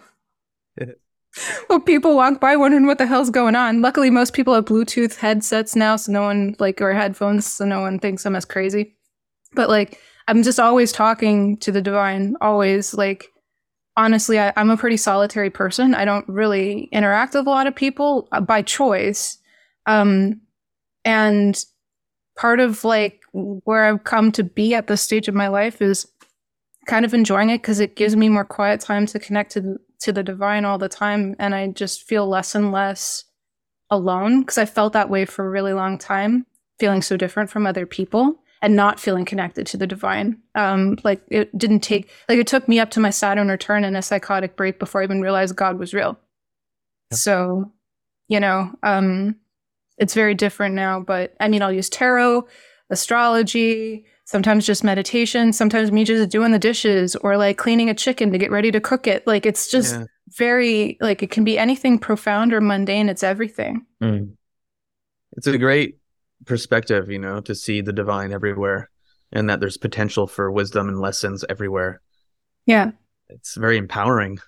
well, 1.70 1.80
people 1.80 2.16
walk 2.16 2.40
by 2.40 2.56
wondering 2.56 2.86
what 2.86 3.00
the 3.00 3.08
hell's 3.08 3.30
going 3.30 3.56
on. 3.56 3.82
Luckily, 3.82 4.10
most 4.10 4.34
people 4.34 4.54
have 4.54 4.66
Bluetooth 4.66 5.18
headsets 5.18 5.76
now, 5.76 5.96
so 5.96 6.12
no 6.12 6.22
one 6.22 6.56
like 6.60 6.80
or 6.80 6.94
headphones, 6.94 7.46
so 7.46 7.66
no 7.66 7.82
one 7.82 8.00
thinks 8.00 8.26
I'm 8.26 8.36
as 8.36 8.46
crazy. 8.46 8.96
But 9.54 9.70
like, 9.70 10.00
I'm 10.28 10.44
just 10.44 10.60
always 10.60 10.92
talking 10.92 11.58
to 11.58 11.72
the 11.72 11.82
divine. 11.82 12.36
Always 12.40 12.94
like, 12.94 13.32
honestly, 13.98 14.40
I, 14.40 14.54
I'm 14.56 14.70
a 14.70 14.78
pretty 14.78 14.98
solitary 14.98 15.50
person. 15.50 15.96
I 15.96 16.06
don't 16.06 16.28
really 16.30 16.84
interact 16.92 17.34
with 17.34 17.48
a 17.48 17.50
lot 17.50 17.68
of 17.68 17.76
people 17.76 18.28
uh, 18.32 18.42
by 18.42 18.62
choice. 18.62 19.38
Um, 19.86 20.42
and 21.06 21.64
part 22.38 22.60
of 22.60 22.84
like 22.84 23.22
where 23.34 23.86
I've 23.86 24.04
come 24.04 24.32
to 24.34 24.43
be 24.43 24.74
at 24.74 24.88
this 24.88 25.01
stage 25.01 25.28
of 25.28 25.36
my 25.36 25.47
life 25.47 25.82
is 25.82 26.08
kind 26.86 27.06
of 27.06 27.14
enjoying 27.14 27.49
it 27.49 27.62
because 27.62 27.80
it 27.80 27.95
gives 27.95 28.16
me 28.16 28.30
more 28.30 28.45
quiet 28.45 28.82
time 28.82 29.06
to 29.08 29.20
connect 29.20 29.51
to 29.51 29.78
to 29.99 30.12
the 30.12 30.24
divine 30.24 30.66
all 30.66 30.78
the 30.78 30.89
time, 30.89 31.36
and 31.39 31.56
I 31.56 31.68
just 31.68 32.04
feel 32.04 32.28
less 32.28 32.56
and 32.56 32.72
less 32.72 33.24
alone 33.89 34.41
because 34.41 34.58
I 34.58 34.66
felt 34.66 34.93
that 34.93 35.10
way 35.10 35.24
for 35.26 35.45
a 35.45 35.49
really 35.49 35.74
long 35.74 35.97
time, 35.97 36.45
feeling 36.80 37.01
so 37.01 37.16
different 37.16 37.49
from 37.49 37.66
other 37.66 37.86
people 37.86 38.39
and 38.62 38.76
not 38.76 38.99
feeling 38.99 39.26
connected 39.26 39.68
to 39.68 39.78
the 39.78 39.88
divine. 39.88 40.41
Um, 40.56 40.97
like 41.04 41.22
it 41.30 41.56
didn't 41.58 41.82
take 41.82 42.10
like 42.28 42.39
it 42.39 42.47
took 42.47 42.68
me 42.68 42.80
up 42.80 42.91
to 42.91 42.99
my 42.99 43.12
Saturn 43.12 43.49
return 43.49 43.84
and 43.84 43.95
a 43.95 44.01
psychotic 44.01 44.56
break 44.56 44.80
before 44.80 45.01
I 45.01 45.04
even 45.06 45.22
realized 45.22 45.56
God 45.56 45.80
was 45.80 45.93
real. 45.93 46.18
Yeah. 47.12 47.18
So, 47.18 47.72
you 48.28 48.39
know, 48.39 48.72
um, 48.82 49.36
it's 50.04 50.14
very 50.14 50.36
different 50.36 50.76
now. 50.76 50.99
But 50.99 51.34
I 51.39 51.47
mean, 51.47 51.62
I'll 51.64 51.72
use 51.72 51.89
tarot, 51.89 52.47
astrology, 52.91 54.06
sometimes 54.26 54.66
just 54.66 54.84
meditation, 54.84 55.51
sometimes 55.54 55.91
me 55.91 56.04
just 56.04 56.32
doing 56.32 56.51
the 56.51 56.60
dishes 56.60 57.16
or 57.18 57.38
like 57.38 57.58
cleaning 57.58 57.89
a 57.89 57.93
chicken 57.93 58.32
to 58.32 58.38
get 58.38 58.51
ready 58.51 58.72
to 58.72 58.80
cook 58.80 59.08
it. 59.08 59.26
Like 59.28 59.45
it's 59.45 59.70
just 59.70 59.95
Yeah. 59.95 60.06
very 60.38 60.97
like 61.01 61.24
it 61.24 61.32
can 61.32 61.43
be 61.43 61.58
anything 61.58 61.99
profound 61.99 62.54
or 62.54 62.62
mundane. 62.62 63.10
It's 63.10 63.24
everything. 63.24 63.86
Mm. 64.01 64.36
It's 65.34 65.47
a 65.47 65.58
great 65.58 65.97
perspective, 66.45 67.10
you 67.10 67.20
know, 67.20 67.41
to 67.41 67.56
see 67.56 67.82
the 67.82 67.93
divine 67.93 68.32
everywhere 68.32 68.89
and 69.32 69.49
that 69.49 69.60
there's 69.60 69.78
potential 69.78 70.28
for 70.28 70.51
wisdom 70.51 70.88
and 70.88 70.99
lessons 70.99 71.43
everywhere. 71.49 72.01
Yeah. 72.66 72.91
It's 73.30 73.56
very 73.56 73.78
empowering. 73.78 74.39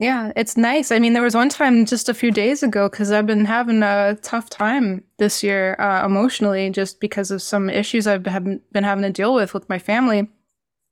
Yeah, 0.00 0.32
it's 0.34 0.56
nice. 0.56 0.90
I 0.90 0.98
mean, 0.98 1.12
there 1.12 1.22
was 1.22 1.36
one 1.36 1.48
time 1.48 1.86
just 1.86 2.08
a 2.08 2.14
few 2.14 2.32
days 2.32 2.64
ago 2.64 2.88
because 2.88 3.12
I've 3.12 3.26
been 3.26 3.44
having 3.44 3.82
a 3.82 4.18
tough 4.22 4.50
time 4.50 5.04
this 5.18 5.42
year 5.42 5.76
uh, 5.78 6.04
emotionally, 6.04 6.68
just 6.70 6.98
because 6.98 7.30
of 7.30 7.40
some 7.40 7.70
issues 7.70 8.06
I've 8.06 8.24
been 8.24 8.60
been 8.72 8.84
having 8.84 9.02
to 9.02 9.10
deal 9.10 9.34
with 9.34 9.54
with 9.54 9.68
my 9.68 9.78
family. 9.78 10.28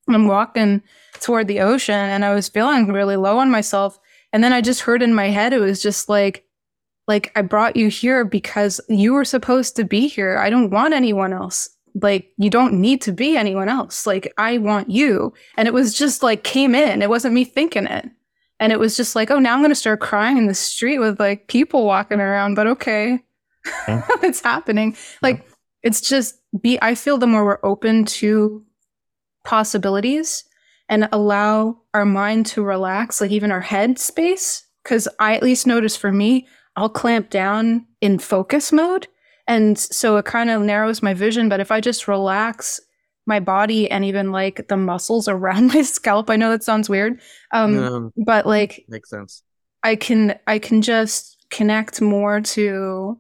I'm 0.09 0.29
walking 0.29 0.83
toward 1.21 1.49
the 1.49 1.61
ocean 1.61 1.95
and 1.95 2.25
I 2.25 2.35
was 2.35 2.49
feeling 2.49 2.89
really 2.93 3.17
low 3.17 3.39
on 3.39 3.51
myself, 3.51 3.99
and 4.33 4.43
then 4.43 4.53
I 4.53 4.61
just 4.61 4.83
heard 4.83 5.03
in 5.03 5.15
my 5.15 5.29
head 5.31 5.53
it 5.53 5.59
was 5.59 5.83
just 5.83 6.09
like, 6.09 6.45
like 7.09 7.33
I 7.35 7.43
brought 7.43 7.77
you 7.77 7.89
here 7.89 8.25
because 8.25 8.81
you 8.89 9.15
were 9.15 9.25
supposed 9.25 9.75
to 9.77 9.85
be 9.85 10.07
here. 10.07 10.39
I 10.39 10.49
don't 10.49 10.71
want 10.71 10.95
anyone 10.95 11.33
else. 11.33 11.69
Like 12.01 12.33
you 12.39 12.51
don't 12.51 12.81
need 12.81 13.03
to 13.03 13.13
be 13.13 13.37
anyone 13.37 13.69
else. 13.69 14.07
Like 14.07 14.33
I 14.39 14.59
want 14.59 14.91
you. 14.91 15.35
And 15.57 15.67
it 15.67 15.75
was 15.75 15.93
just 15.93 16.23
like 16.23 16.45
came 16.45 16.75
in. 16.77 17.03
It 17.03 17.11
wasn't 17.11 17.35
me 17.35 17.45
thinking 17.45 17.87
it. 17.87 18.09
And 18.63 18.71
it 18.71 18.79
was 18.79 18.97
just 18.97 19.17
like, 19.17 19.29
oh, 19.33 19.41
now 19.41 19.55
I'm 19.55 19.59
going 19.59 19.73
to 19.73 19.75
start 19.75 19.99
crying 19.99 20.39
in 20.39 20.47
the 20.47 20.55
street 20.55 21.01
with 21.01 21.19
like 21.19 21.49
people 21.49 21.85
walking 21.85 22.21
around, 22.21 22.55
but 22.55 22.69
okay. 22.69 23.19
Yeah. 23.89 24.07
it's 24.23 24.41
happening. 24.41 24.97
Like, 25.21 25.45
it's 25.83 26.01
just 26.01 26.37
be, 26.61 26.79
I 26.81 26.95
feel 26.95 27.19
the 27.19 27.27
more 27.27 27.45
we're 27.45 27.59
open 27.65 28.05
to 28.05 28.65
possibilities 29.45 30.45
and 30.89 31.09
allow 31.11 31.81
our 31.93 32.05
mind 32.05 32.47
to 32.47 32.63
relax, 32.63 33.21
like 33.21 33.33
even 33.33 33.51
our 33.51 33.61
head 33.61 33.99
space. 33.99 34.65
Cause 34.85 35.09
I 35.19 35.35
at 35.35 35.43
least 35.43 35.67
notice 35.67 35.97
for 35.97 36.13
me, 36.13 36.47
I'll 36.77 36.89
clamp 36.89 37.31
down 37.31 37.85
in 38.01 38.21
focus 38.21 38.71
mode. 38.71 39.09
And 39.49 39.77
so 39.77 40.19
it 40.19 40.25
kind 40.25 40.51
of 40.51 40.63
narrows 40.63 41.03
my 41.03 41.15
vision. 41.15 41.49
But 41.49 41.59
if 41.59 41.73
I 41.73 41.81
just 41.81 42.07
relax 42.07 42.81
my 43.27 43.41
body 43.41 43.91
and 43.91 44.05
even 44.05 44.33
like 44.33 44.69
the 44.69 44.77
muscles 44.77 45.29
around 45.29 45.69
my 45.75 45.83
scalp, 45.83 46.31
I 46.31 46.37
know 46.37 46.51
that 46.51 46.65
sounds 46.65 46.89
weird. 46.89 47.21
Um, 47.53 47.79
Um, 47.79 48.13
but 48.17 48.47
like 48.47 48.85
makes 48.89 49.11
sense. 49.11 49.43
I 49.83 49.97
can 49.97 50.39
I 50.47 50.59
can 50.59 50.83
just 50.83 51.37
connect 51.51 52.01
more 52.01 52.41
to 52.41 53.19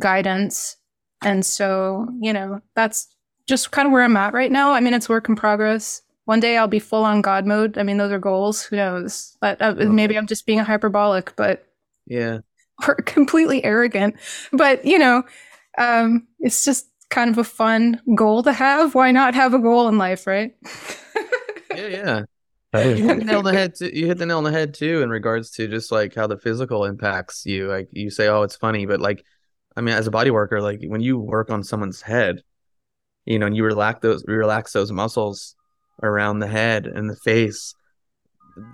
guidance. 0.00 0.76
And 1.22 1.44
so, 1.44 2.08
you 2.20 2.32
know, 2.32 2.60
that's 2.74 3.08
just 3.46 3.70
kind 3.70 3.86
of 3.86 3.92
where 3.92 4.02
I'm 4.02 4.16
at 4.16 4.32
right 4.32 4.50
now. 4.50 4.72
I 4.72 4.80
mean, 4.80 4.94
it's 4.94 5.08
work 5.08 5.28
in 5.28 5.36
progress. 5.36 6.02
One 6.24 6.40
day 6.40 6.56
I'll 6.56 6.68
be 6.68 6.78
full 6.78 7.04
on 7.04 7.22
God 7.22 7.44
mode. 7.46 7.76
I 7.76 7.82
mean, 7.82 7.96
those 7.98 8.12
are 8.12 8.18
goals. 8.18 8.62
Who 8.62 8.76
knows? 8.76 9.36
But 9.40 9.60
uh, 9.60 9.74
maybe 9.74 10.16
I'm 10.16 10.26
just 10.26 10.46
being 10.46 10.60
hyperbolic, 10.60 11.34
but 11.36 11.66
Yeah. 12.06 12.38
or 12.88 12.94
completely 12.96 13.62
arrogant. 13.64 14.16
But 14.52 14.84
you 14.84 14.98
know, 14.98 15.24
um, 15.78 16.26
it's 16.38 16.64
just 16.64 16.86
kind 17.10 17.30
of 17.30 17.38
a 17.38 17.44
fun 17.44 18.00
goal 18.14 18.42
to 18.44 18.52
have. 18.52 18.94
Why 18.94 19.10
not 19.10 19.34
have 19.34 19.54
a 19.54 19.58
goal 19.58 19.88
in 19.88 19.98
life, 19.98 20.26
right? 20.26 20.52
Yeah, 21.72 21.86
yeah. 21.86 22.84
You 22.84 23.06
hit 23.06 23.18
the 23.20 23.24
nail 23.24 23.38
on 23.38 23.44
the 23.44 23.52
head. 23.52 23.74
Too, 23.74 23.90
you 23.92 24.06
hit 24.06 24.18
the 24.18 24.26
nail 24.26 24.38
on 24.38 24.44
the 24.44 24.50
head 24.50 24.74
too, 24.74 25.02
in 25.02 25.10
regards 25.10 25.50
to 25.52 25.66
just 25.68 25.90
like 25.90 26.14
how 26.14 26.26
the 26.26 26.36
physical 26.36 26.84
impacts 26.84 27.44
you. 27.46 27.68
Like 27.68 27.88
you 27.92 28.10
say, 28.10 28.28
oh, 28.28 28.42
it's 28.42 28.56
funny, 28.56 28.86
but 28.86 29.00
like, 29.00 29.24
I 29.76 29.80
mean, 29.80 29.94
as 29.94 30.06
a 30.06 30.10
body 30.10 30.30
worker, 30.30 30.60
like 30.60 30.80
when 30.84 31.00
you 31.00 31.18
work 31.18 31.50
on 31.50 31.64
someone's 31.64 32.02
head, 32.02 32.42
you 33.24 33.38
know, 33.38 33.46
and 33.46 33.56
you 33.56 33.64
relax 33.64 34.00
those, 34.00 34.24
relax 34.26 34.72
those 34.72 34.92
muscles 34.92 35.54
around 36.02 36.38
the 36.38 36.46
head 36.46 36.86
and 36.86 37.08
the 37.08 37.16
face, 37.16 37.74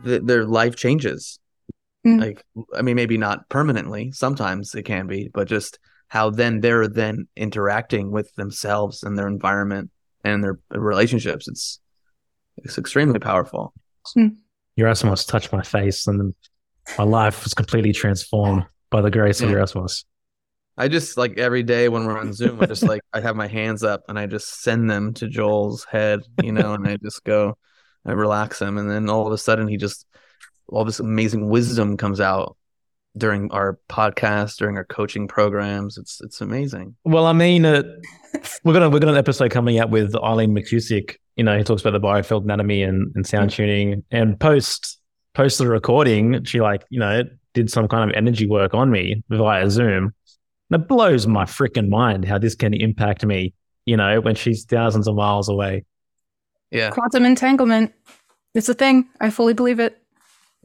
th- 0.05 0.23
their 0.25 0.45
life 0.45 0.77
changes. 0.77 1.39
Mm. 2.07 2.21
Like, 2.21 2.45
I 2.75 2.83
mean, 2.83 2.97
maybe 2.97 3.19
not 3.19 3.49
permanently. 3.49 4.13
Sometimes 4.13 4.75
it 4.75 4.85
can 4.85 5.07
be, 5.07 5.29
but 5.33 5.49
just 5.49 5.79
how 6.09 6.31
then 6.31 6.61
they're 6.61 6.89
then 6.89 7.29
interacting 7.37 8.11
with 8.11 8.35
themselves 8.35 9.03
and 9.03 9.19
their 9.19 9.27
environment 9.27 9.91
and 10.25 10.43
their 10.43 10.59
relationships. 10.71 11.49
It's 11.49 11.81
it's 12.59 12.79
extremely 12.79 13.19
powerful. 13.19 13.73
Hmm. 14.15 14.29
Yerasimos 14.79 15.27
touched 15.27 15.53
my 15.53 15.63
face 15.63 16.07
and 16.07 16.35
my 16.99 17.05
life 17.05 17.45
was 17.45 17.55
completely 17.55 17.93
transformed 17.93 18.65
by 18.91 19.01
the 19.01 19.11
grace 19.11 19.41
of 19.41 19.51
Yeah. 19.51 19.57
Yerasimos. 19.57 20.05
I 20.79 20.89
just 20.89 21.17
like 21.17 21.39
every 21.39 21.63
day 21.63 21.89
when 21.89 22.05
we're 22.05 22.19
on 22.19 22.33
Zoom, 22.35 22.61
I 22.61 22.67
just 22.67 22.83
like 22.83 23.01
I 23.13 23.21
have 23.21 23.35
my 23.35 23.47
hands 23.47 23.83
up 23.83 24.03
and 24.09 24.19
I 24.19 24.27
just 24.27 24.63
send 24.63 24.91
them 24.91 25.15
to 25.15 25.29
Joel's 25.29 25.85
head, 25.85 26.21
you 26.43 26.53
know, 26.53 26.75
and 26.75 26.87
I 26.87 26.97
just 26.99 27.25
go, 27.25 27.57
I 28.05 28.13
relax 28.13 28.61
him, 28.61 28.77
and 28.79 28.89
then 28.91 29.09
all 29.09 29.27
of 29.27 29.33
a 29.33 29.39
sudden 29.39 29.69
he 29.69 29.79
just 29.79 30.07
all 30.69 30.85
this 30.85 31.01
amazing 31.01 31.49
wisdom 31.49 31.97
comes 31.97 32.21
out 32.21 32.57
during 33.17 33.51
our 33.51 33.79
podcast, 33.89 34.57
during 34.57 34.77
our 34.77 34.85
coaching 34.85 35.27
programs. 35.29 35.97
It's 35.97 36.21
it's 36.21 36.41
amazing. 36.41 36.97
Well, 37.05 37.27
I 37.27 37.33
mean, 37.33 37.65
uh, 37.65 37.83
we're 38.65 38.73
gonna 38.73 38.91
we're 38.91 38.99
gonna 38.99 39.13
an 39.13 39.19
episode 39.19 39.51
coming 39.51 39.79
out 39.79 39.91
with 39.91 40.15
Eileen 40.17 40.55
McCusick. 40.55 41.17
You 41.37 41.45
know, 41.45 41.57
he 41.57 41.65
talks 41.65 41.83
about 41.83 41.93
the 41.93 42.01
biofield 42.01 42.45
anatomy 42.45 42.83
and, 42.83 43.13
and 43.15 43.27
sound 43.27 43.51
tuning. 43.51 44.05
And 44.11 44.39
post 44.39 44.99
post 45.35 45.59
the 45.59 45.67
recording, 45.67 46.45
she 46.45 46.61
like 46.61 46.85
you 46.91 47.01
know 47.01 47.23
did 47.55 47.71
some 47.71 47.89
kind 47.89 48.09
of 48.09 48.17
energy 48.17 48.47
work 48.47 48.75
on 48.75 48.91
me 48.91 49.23
via 49.31 49.71
Zoom. 49.71 50.15
And 50.71 50.83
it 50.83 50.89
blows 50.89 51.27
my 51.27 51.45
freaking 51.45 51.89
mind 51.89 52.25
how 52.25 52.39
this 52.39 52.55
can 52.55 52.75
impact 52.75 53.25
me. 53.25 53.55
You 53.87 53.97
know, 53.97 54.21
when 54.21 54.35
she's 54.35 54.65
thousands 54.65 55.07
of 55.07 55.15
miles 55.15 55.49
away. 55.49 55.85
Yeah, 56.71 56.91
Quantum 56.91 57.25
entanglement. 57.25 57.93
It's 58.55 58.69
a 58.69 58.75
thing. 58.75 59.09
I 59.21 59.31
fully 59.31 59.55
believe 59.55 59.79
it. 59.79 60.03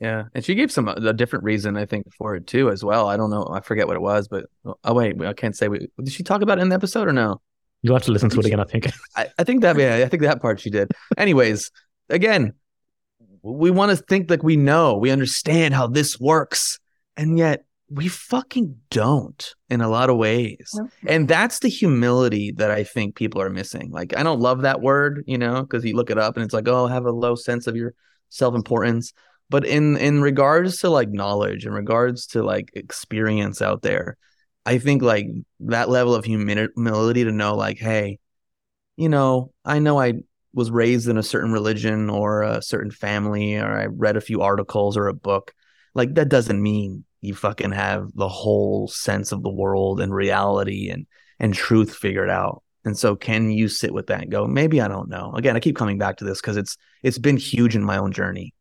Yeah. 0.01 0.23
And 0.33 0.43
she 0.43 0.55
gave 0.55 0.71
some 0.71 0.87
uh, 0.87 0.95
a 0.95 1.13
different 1.13 1.45
reason 1.45 1.77
I 1.77 1.85
think 1.85 2.11
for 2.15 2.35
it 2.35 2.47
too 2.47 2.69
as 2.69 2.83
well. 2.83 3.07
I 3.07 3.17
don't 3.17 3.29
know, 3.29 3.47
I 3.51 3.61
forget 3.61 3.87
what 3.87 3.95
it 3.95 4.01
was, 4.01 4.27
but 4.27 4.45
oh, 4.65 4.75
oh 4.83 4.93
wait, 4.93 5.21
I 5.21 5.33
can't 5.33 5.55
say. 5.55 5.67
We, 5.67 5.87
did 6.03 6.11
she 6.11 6.23
talk 6.23 6.41
about 6.41 6.57
it 6.57 6.61
in 6.61 6.69
the 6.69 6.75
episode 6.75 7.07
or 7.07 7.13
no? 7.13 7.39
You'll 7.83 7.95
have 7.95 8.03
to 8.03 8.11
listen 8.11 8.29
to 8.31 8.39
it 8.39 8.45
again. 8.45 8.59
I 8.59 8.63
think. 8.63 8.87
I, 9.15 9.27
I 9.37 9.43
think 9.43 9.61
that 9.61 9.77
yeah, 9.77 10.03
I 10.03 10.09
think 10.09 10.23
that 10.23 10.41
part 10.41 10.59
she 10.59 10.69
did. 10.69 10.91
Anyways, 11.17 11.71
again, 12.09 12.53
we 13.43 13.71
want 13.71 13.97
to 13.97 14.03
think 14.03 14.29
like 14.29 14.43
we 14.43 14.55
know, 14.55 14.97
we 14.97 15.11
understand 15.11 15.73
how 15.73 15.87
this 15.87 16.19
works, 16.19 16.79
and 17.15 17.37
yet 17.37 17.65
we 17.91 18.07
fucking 18.07 18.75
don't 18.89 19.53
in 19.69 19.81
a 19.81 19.89
lot 19.89 20.09
of 20.09 20.17
ways. 20.17 20.71
No. 20.73 20.89
And 21.07 21.27
that's 21.27 21.59
the 21.59 21.67
humility 21.67 22.51
that 22.53 22.71
I 22.71 22.83
think 22.83 23.15
people 23.15 23.41
are 23.41 23.49
missing. 23.49 23.91
Like 23.91 24.15
I 24.17 24.23
don't 24.23 24.39
love 24.39 24.61
that 24.61 24.81
word, 24.81 25.23
you 25.27 25.37
know, 25.37 25.61
because 25.61 25.83
you 25.83 25.95
look 25.95 26.09
it 26.09 26.17
up 26.17 26.37
and 26.37 26.45
it's 26.45 26.53
like, 26.53 26.67
oh, 26.67 26.87
have 26.87 27.05
a 27.05 27.11
low 27.11 27.35
sense 27.35 27.67
of 27.67 27.75
your 27.75 27.93
self-importance. 28.29 29.11
But 29.51 29.65
in 29.65 29.97
in 29.97 30.21
regards 30.21 30.79
to 30.79 30.89
like 30.89 31.09
knowledge, 31.09 31.65
in 31.65 31.73
regards 31.73 32.25
to 32.27 32.41
like 32.41 32.71
experience 32.73 33.61
out 33.61 33.81
there, 33.81 34.17
I 34.65 34.77
think 34.77 35.01
like 35.01 35.27
that 35.59 35.89
level 35.89 36.15
of 36.15 36.23
humility 36.23 37.25
to 37.25 37.33
know 37.33 37.55
like, 37.57 37.77
hey, 37.77 38.19
you 38.95 39.09
know, 39.09 39.51
I 39.65 39.79
know 39.79 39.99
I 39.99 40.13
was 40.53 40.71
raised 40.71 41.09
in 41.09 41.17
a 41.17 41.23
certain 41.23 41.51
religion 41.51 42.09
or 42.09 42.43
a 42.43 42.61
certain 42.61 42.91
family, 42.91 43.57
or 43.57 43.67
I 43.67 43.87
read 43.87 44.15
a 44.15 44.21
few 44.21 44.41
articles 44.41 44.95
or 44.95 45.09
a 45.09 45.13
book. 45.13 45.53
Like 45.95 46.15
that 46.15 46.29
doesn't 46.29 46.61
mean 46.63 47.03
you 47.19 47.35
fucking 47.35 47.73
have 47.73 48.07
the 48.15 48.29
whole 48.29 48.87
sense 48.87 49.33
of 49.33 49.43
the 49.43 49.51
world 49.51 49.99
and 49.99 50.15
reality 50.15 50.89
and 50.89 51.07
and 51.41 51.53
truth 51.53 51.93
figured 51.93 52.29
out. 52.29 52.63
And 52.85 52.97
so, 52.97 53.17
can 53.17 53.51
you 53.51 53.67
sit 53.67 53.93
with 53.93 54.07
that 54.07 54.21
and 54.21 54.31
go, 54.31 54.47
maybe 54.47 54.79
I 54.79 54.87
don't 54.87 55.09
know? 55.09 55.33
Again, 55.35 55.57
I 55.57 55.59
keep 55.59 55.75
coming 55.75 55.97
back 55.97 56.17
to 56.17 56.23
this 56.25 56.39
because 56.39 56.55
it's 56.55 56.77
it's 57.03 57.19
been 57.19 57.35
huge 57.35 57.75
in 57.75 57.83
my 57.83 57.97
own 57.97 58.13
journey. 58.13 58.53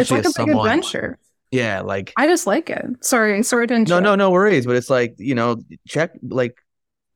It's 0.00 0.10
like 0.10 0.20
a 0.20 0.28
big 0.28 0.32
someone, 0.34 0.66
adventure. 0.66 1.18
yeah, 1.50 1.80
like 1.80 2.12
I 2.16 2.26
just 2.26 2.46
like 2.46 2.70
it. 2.70 2.84
Sorry, 3.04 3.42
sorry 3.42 3.66
to 3.68 3.74
no, 3.74 3.78
interrupt. 3.80 4.02
no, 4.04 4.14
no 4.14 4.30
worries. 4.30 4.66
But 4.66 4.76
it's 4.76 4.90
like, 4.90 5.14
you 5.18 5.34
know, 5.34 5.56
check, 5.86 6.12
like, 6.22 6.56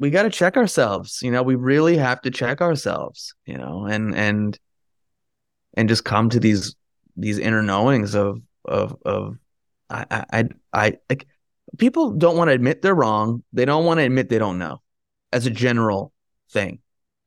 we 0.00 0.10
got 0.10 0.22
to 0.24 0.30
check 0.30 0.56
ourselves. 0.56 1.20
You 1.22 1.30
know, 1.30 1.42
we 1.42 1.54
really 1.56 1.96
have 1.96 2.20
to 2.22 2.30
check 2.30 2.60
ourselves, 2.60 3.34
you 3.46 3.58
know, 3.58 3.86
and, 3.86 4.14
and, 4.14 4.58
and 5.74 5.88
just 5.88 6.04
come 6.04 6.30
to 6.30 6.40
these, 6.40 6.74
these 7.16 7.38
inner 7.38 7.62
knowings 7.62 8.14
of, 8.14 8.40
of, 8.64 8.96
of, 9.04 9.36
I, 9.90 10.04
I, 10.10 10.24
I, 10.32 10.44
I 10.72 10.92
like, 11.08 11.26
people 11.78 12.10
don't 12.12 12.36
want 12.36 12.48
to 12.48 12.52
admit 12.54 12.82
they're 12.82 12.94
wrong. 12.94 13.42
They 13.52 13.64
don't 13.64 13.84
want 13.84 13.98
to 13.98 14.04
admit 14.04 14.28
they 14.28 14.38
don't 14.38 14.58
know 14.58 14.80
as 15.32 15.46
a 15.46 15.50
general 15.50 16.12
thing. 16.50 16.78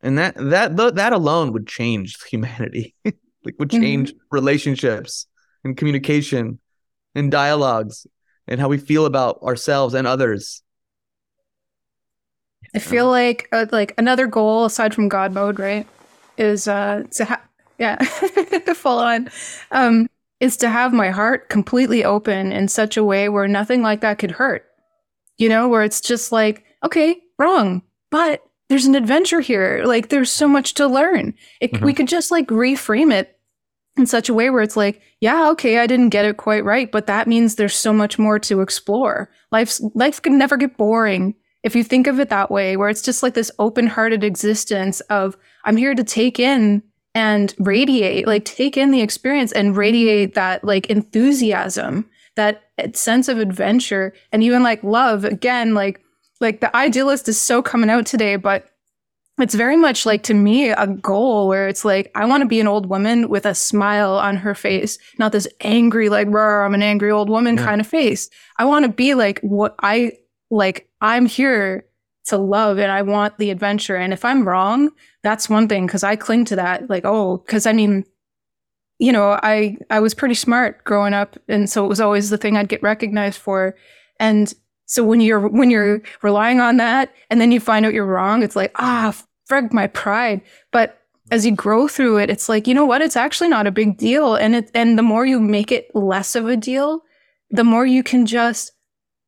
And 0.01 0.17
that, 0.17 0.35
that, 0.37 0.75
that 0.95 1.13
alone 1.13 1.53
would 1.53 1.67
change 1.67 2.17
humanity, 2.29 2.95
like, 3.05 3.55
would 3.59 3.69
Mhm. 3.69 3.81
change 3.81 4.13
relationships 4.31 5.27
and 5.63 5.77
communication 5.77 6.59
and 7.15 7.31
dialogues 7.31 8.07
and 8.47 8.59
how 8.59 8.69
we 8.69 8.77
feel 8.77 9.05
about 9.05 9.41
ourselves 9.43 9.93
and 9.93 10.07
others. 10.07 10.63
I 12.75 12.79
feel 12.79 13.09
like 13.09 13.49
uh, 13.51 13.65
like 13.71 13.93
another 13.97 14.27
goal 14.27 14.65
aside 14.65 14.93
from 14.93 15.09
God 15.09 15.33
mode, 15.33 15.59
right, 15.59 15.85
is 16.37 16.67
uh 16.67 17.03
to 17.11 17.25
have 17.25 17.41
yeah, 17.77 17.97
full 18.75 18.99
on, 18.99 19.29
um, 19.71 20.07
is 20.39 20.55
to 20.57 20.69
have 20.69 20.93
my 20.93 21.09
heart 21.09 21.49
completely 21.49 22.03
open 22.05 22.51
in 22.51 22.67
such 22.67 22.95
a 22.95 23.03
way 23.03 23.27
where 23.27 23.47
nothing 23.47 23.81
like 23.81 24.01
that 24.01 24.19
could 24.19 24.31
hurt. 24.31 24.65
You 25.37 25.49
know, 25.49 25.69
where 25.69 25.83
it's 25.83 26.01
just 26.01 26.31
like, 26.31 26.65
okay, 26.85 27.17
wrong, 27.39 27.81
but 28.11 28.43
there's 28.69 28.85
an 28.85 28.95
adventure 28.95 29.41
here. 29.41 29.83
Like 29.85 30.09
there's 30.09 30.31
so 30.31 30.47
much 30.47 30.75
to 30.75 30.87
learn. 30.87 31.33
It, 31.61 31.73
Mhm. 31.73 31.81
We 31.81 31.93
could 31.93 32.07
just 32.07 32.31
like 32.31 32.47
reframe 32.47 33.13
it 33.13 33.37
in 34.01 34.07
such 34.07 34.27
a 34.27 34.33
way 34.33 34.49
where 34.49 34.61
it's 34.61 34.75
like, 34.75 35.01
yeah, 35.21 35.49
okay, 35.51 35.77
I 35.77 35.87
didn't 35.87 36.09
get 36.09 36.25
it 36.25 36.37
quite 36.37 36.65
right, 36.65 36.91
but 36.91 37.07
that 37.07 37.27
means 37.27 37.55
there's 37.55 37.75
so 37.75 37.93
much 37.93 38.19
more 38.19 38.39
to 38.39 38.61
explore. 38.61 39.29
Life's 39.51 39.81
life 39.95 40.21
can 40.21 40.37
never 40.37 40.57
get 40.57 40.77
boring 40.77 41.35
if 41.63 41.75
you 41.75 41.83
think 41.83 42.07
of 42.07 42.19
it 42.19 42.29
that 42.29 42.49
way, 42.49 42.75
where 42.75 42.89
it's 42.89 43.03
just 43.03 43.21
like 43.21 43.35
this 43.35 43.51
open-hearted 43.59 44.23
existence 44.23 44.99
of 45.01 45.37
I'm 45.63 45.77
here 45.77 45.93
to 45.93 46.03
take 46.03 46.39
in 46.39 46.81
and 47.13 47.53
radiate, 47.59 48.25
like 48.25 48.45
take 48.45 48.77
in 48.77 48.89
the 48.89 49.01
experience 49.01 49.51
and 49.51 49.77
radiate 49.77 50.33
that 50.33 50.63
like 50.63 50.87
enthusiasm, 50.87 52.09
that 52.35 52.63
sense 52.93 53.27
of 53.27 53.37
adventure, 53.37 54.13
and 54.31 54.41
even 54.43 54.63
like 54.63 54.83
love. 54.83 55.23
Again, 55.23 55.75
like 55.75 56.01
like 56.39 56.61
the 56.61 56.75
idealist 56.75 57.29
is 57.29 57.39
so 57.39 57.61
coming 57.61 57.91
out 57.91 58.07
today, 58.07 58.37
but 58.37 58.70
it's 59.41 59.55
very 59.55 59.77
much 59.77 60.05
like 60.05 60.23
to 60.23 60.33
me 60.33 60.69
a 60.69 60.87
goal 60.87 61.47
where 61.47 61.67
it's 61.67 61.83
like 61.85 62.11
I 62.15 62.25
want 62.25 62.41
to 62.41 62.47
be 62.47 62.59
an 62.59 62.67
old 62.67 62.87
woman 62.87 63.29
with 63.29 63.45
a 63.45 63.55
smile 63.55 64.13
on 64.13 64.35
her 64.37 64.55
face, 64.55 64.97
not 65.17 65.31
this 65.31 65.47
angry 65.61 66.09
like 66.09 66.27
"Rawr, 66.27 66.65
I'm 66.65 66.73
an 66.73 66.83
angry 66.83 67.11
old 67.11 67.29
woman 67.29 67.57
Yeah. 67.57 67.65
kind 67.65 67.81
of 67.81 67.87
face. 67.87 68.29
I 68.57 68.65
want 68.65 68.85
to 68.85 68.91
be 68.91 69.13
like 69.13 69.39
what 69.41 69.75
I 69.81 70.13
like. 70.49 70.87
I'm 71.01 71.25
here 71.25 71.85
to 72.25 72.37
love 72.37 72.77
and 72.77 72.91
I 72.91 73.01
want 73.01 73.37
the 73.39 73.49
adventure. 73.49 73.95
And 73.95 74.13
if 74.13 74.23
I'm 74.23 74.47
wrong, 74.47 74.91
that's 75.23 75.49
one 75.49 75.67
thing 75.67 75.87
because 75.87 76.03
I 76.03 76.15
cling 76.15 76.45
to 76.45 76.55
that. 76.57 76.89
Like 76.89 77.03
oh, 77.05 77.37
because 77.37 77.65
I 77.65 77.73
mean, 77.73 78.05
you 78.99 79.11
know, 79.11 79.39
I 79.41 79.77
I 79.89 79.99
was 79.99 80.13
pretty 80.13 80.35
smart 80.35 80.83
growing 80.83 81.13
up, 81.13 81.37
and 81.47 81.69
so 81.69 81.83
it 81.85 81.89
was 81.89 82.01
always 82.01 82.29
the 82.29 82.37
thing 82.37 82.57
I'd 82.57 82.69
get 82.69 82.83
recognized 82.83 83.39
for. 83.39 83.75
And 84.19 84.53
so 84.85 85.03
when 85.03 85.21
you're 85.21 85.47
when 85.47 85.71
you're 85.71 86.01
relying 86.21 86.59
on 86.59 86.77
that, 86.77 87.11
and 87.29 87.41
then 87.41 87.51
you 87.51 87.59
find 87.59 87.85
out 87.85 87.93
you're 87.93 88.05
wrong, 88.05 88.43
it's 88.43 88.55
like 88.55 88.71
ah, 88.75 89.15
frig 89.51 89.73
my 89.73 89.87
pride. 89.87 90.41
But 90.71 90.99
as 91.29 91.45
you 91.45 91.55
grow 91.55 91.87
through 91.87 92.17
it, 92.17 92.29
it's 92.29 92.49
like 92.49 92.67
you 92.67 92.73
know 92.73 92.85
what? 92.85 93.01
It's 93.01 93.15
actually 93.15 93.49
not 93.49 93.67
a 93.67 93.71
big 93.71 93.97
deal, 93.97 94.35
and 94.35 94.55
it 94.55 94.71
and 94.73 94.97
the 94.97 95.03
more 95.03 95.25
you 95.25 95.39
make 95.39 95.71
it 95.71 95.93
less 95.95 96.35
of 96.35 96.47
a 96.47 96.57
deal, 96.57 97.01
the 97.49 97.63
more 97.63 97.85
you 97.85 98.03
can 98.03 98.25
just 98.25 98.71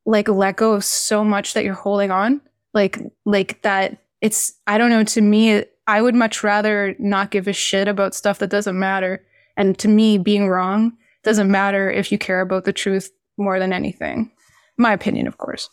like 0.06 0.28
let 0.28 0.58
go 0.58 0.74
of 0.74 0.84
so 0.84 1.24
much 1.24 1.54
that 1.54 1.64
you're 1.64 1.74
holding 1.74 2.12
on, 2.12 2.42
like 2.74 3.00
like 3.26 3.62
that. 3.62 3.98
It's 4.22 4.54
I 4.68 4.78
don't 4.78 4.90
know. 4.90 5.04
To 5.04 5.22
me, 5.22 5.64
I 5.88 6.02
would 6.02 6.16
much 6.16 6.44
rather 6.44 6.96
not 7.00 7.32
give 7.32 7.48
a 7.48 7.54
shit 7.54 7.88
about 7.88 8.16
stuff 8.16 8.40
that 8.40 8.50
doesn't 8.50 8.78
matter. 8.78 9.26
And 9.58 9.78
to 9.80 9.88
me, 9.88 10.18
being 10.18 10.48
wrong 10.48 10.94
doesn't 11.24 11.52
matter 11.52 11.92
if 11.92 12.12
you 12.12 12.18
care 12.18 12.42
about 12.42 12.66
the 12.66 12.74
truth 12.74 13.12
more 13.38 13.60
than 13.60 13.74
anything. 13.74 14.32
My 14.78 14.94
opinion, 14.94 15.28
of 15.28 15.38
course. 15.38 15.70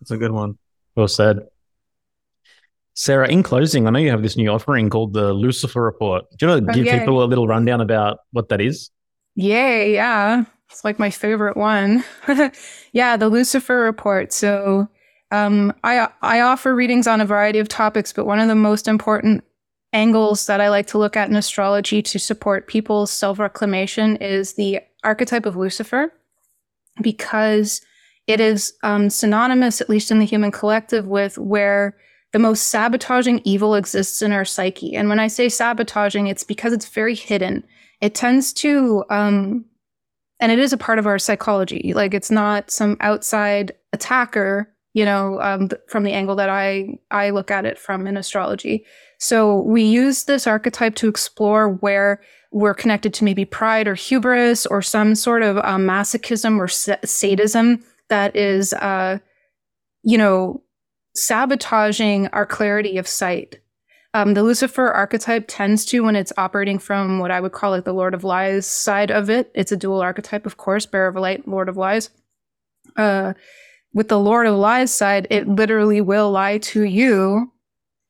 It's 0.00 0.10
a 0.10 0.16
good 0.16 0.30
one. 0.30 0.58
Well 0.94 1.08
said. 1.08 1.40
Sarah, 2.96 3.28
in 3.28 3.42
closing, 3.42 3.86
I 3.86 3.90
know 3.90 3.98
you 3.98 4.10
have 4.10 4.22
this 4.22 4.36
new 4.38 4.48
offering 4.48 4.88
called 4.88 5.12
the 5.12 5.34
Lucifer 5.34 5.82
Report. 5.82 6.24
Do 6.38 6.46
you 6.46 6.50
want 6.50 6.64
to 6.64 6.70
Oh, 6.70 6.74
give 6.74 6.86
yay. 6.86 6.98
people 6.98 7.22
a 7.22 7.26
little 7.26 7.46
rundown 7.46 7.80
about 7.82 8.20
what 8.32 8.48
that 8.48 8.60
is? 8.60 8.90
Yay, 9.34 9.92
yeah. 9.92 10.44
It's 10.70 10.82
like 10.82 10.98
my 10.98 11.10
favorite 11.10 11.58
one. 11.58 12.02
yeah, 12.92 13.16
the 13.18 13.28
Lucifer 13.28 13.76
report. 13.82 14.32
So 14.32 14.88
um 15.30 15.72
I 15.84 16.08
I 16.22 16.40
offer 16.40 16.74
readings 16.74 17.06
on 17.06 17.20
a 17.20 17.26
variety 17.26 17.58
of 17.58 17.68
topics, 17.68 18.12
but 18.12 18.26
one 18.26 18.38
of 18.40 18.48
the 18.48 18.54
most 18.54 18.88
important 18.88 19.44
angles 19.92 20.46
that 20.46 20.60
I 20.60 20.70
like 20.70 20.86
to 20.88 20.98
look 20.98 21.16
at 21.16 21.28
in 21.28 21.36
astrology 21.36 22.00
to 22.02 22.18
support 22.18 22.66
people's 22.66 23.10
self-reclamation 23.10 24.16
is 24.16 24.54
the 24.54 24.80
archetype 25.04 25.44
of 25.46 25.56
Lucifer 25.56 26.12
because 27.02 27.80
it 28.26 28.40
is 28.40 28.72
um, 28.82 29.10
synonymous, 29.10 29.80
at 29.80 29.88
least 29.88 30.10
in 30.10 30.18
the 30.18 30.24
human 30.24 30.50
collective, 30.50 31.06
with 31.06 31.38
where 31.38 31.96
the 32.32 32.38
most 32.38 32.68
sabotaging 32.68 33.40
evil 33.44 33.74
exists 33.74 34.20
in 34.22 34.32
our 34.32 34.44
psyche. 34.44 34.94
And 34.94 35.08
when 35.08 35.20
I 35.20 35.28
say 35.28 35.48
sabotaging, 35.48 36.26
it's 36.26 36.44
because 36.44 36.72
it's 36.72 36.88
very 36.88 37.14
hidden. 37.14 37.64
It 38.00 38.14
tends 38.14 38.52
to 38.54 39.04
um 39.10 39.64
and 40.38 40.52
it 40.52 40.58
is 40.58 40.72
a 40.72 40.78
part 40.78 40.98
of 40.98 41.06
our 41.06 41.18
psychology. 41.18 41.92
Like 41.94 42.12
it's 42.12 42.30
not 42.30 42.70
some 42.70 42.96
outside 43.00 43.72
attacker 43.92 44.72
you 44.96 45.04
know 45.04 45.38
um, 45.42 45.68
from 45.88 46.04
the 46.04 46.12
angle 46.12 46.34
that 46.36 46.48
i 46.48 46.88
i 47.10 47.28
look 47.28 47.50
at 47.50 47.66
it 47.66 47.78
from 47.78 48.06
in 48.06 48.16
astrology. 48.16 48.84
So 49.18 49.60
we 49.62 49.82
use 49.82 50.24
this 50.24 50.46
archetype 50.46 50.94
to 50.96 51.08
explore 51.08 51.68
where 51.68 52.20
we're 52.50 52.74
connected 52.74 53.12
to 53.14 53.24
maybe 53.24 53.44
pride 53.44 53.88
or 53.88 53.94
hubris 53.94 54.64
or 54.66 54.80
some 54.80 55.14
sort 55.14 55.42
of 55.42 55.58
um, 55.58 55.86
masochism 55.86 56.58
or 56.58 56.68
sa- 56.68 56.96
sadism 57.04 57.84
that 58.08 58.34
is 58.34 58.72
uh 58.72 59.18
you 60.02 60.16
know 60.16 60.62
sabotaging 61.16 62.28
our 62.28 62.46
clarity 62.46 62.98
of 62.98 63.08
sight 63.08 63.60
um, 64.16 64.32
the 64.32 64.42
Lucifer 64.42 64.88
archetype 64.88 65.44
tends 65.46 65.84
to, 65.86 66.00
when 66.00 66.16
it's 66.16 66.32
operating 66.38 66.78
from 66.78 67.18
what 67.18 67.30
I 67.30 67.38
would 67.38 67.52
call 67.52 67.72
like 67.72 67.84
the 67.84 67.92
Lord 67.92 68.14
of 68.14 68.24
Lies 68.24 68.66
side 68.66 69.10
of 69.10 69.28
it, 69.28 69.50
it's 69.54 69.72
a 69.72 69.76
dual 69.76 70.00
archetype, 70.00 70.46
of 70.46 70.56
course, 70.56 70.86
Bearer 70.86 71.08
of 71.08 71.16
Light, 71.16 71.46
Lord 71.46 71.68
of 71.68 71.76
Lies. 71.76 72.08
Uh, 72.96 73.34
with 73.92 74.08
the 74.08 74.18
Lord 74.18 74.46
of 74.46 74.54
Lies 74.54 74.90
side, 74.90 75.26
it 75.28 75.46
literally 75.46 76.00
will 76.00 76.30
lie 76.30 76.56
to 76.56 76.84
you 76.84 77.52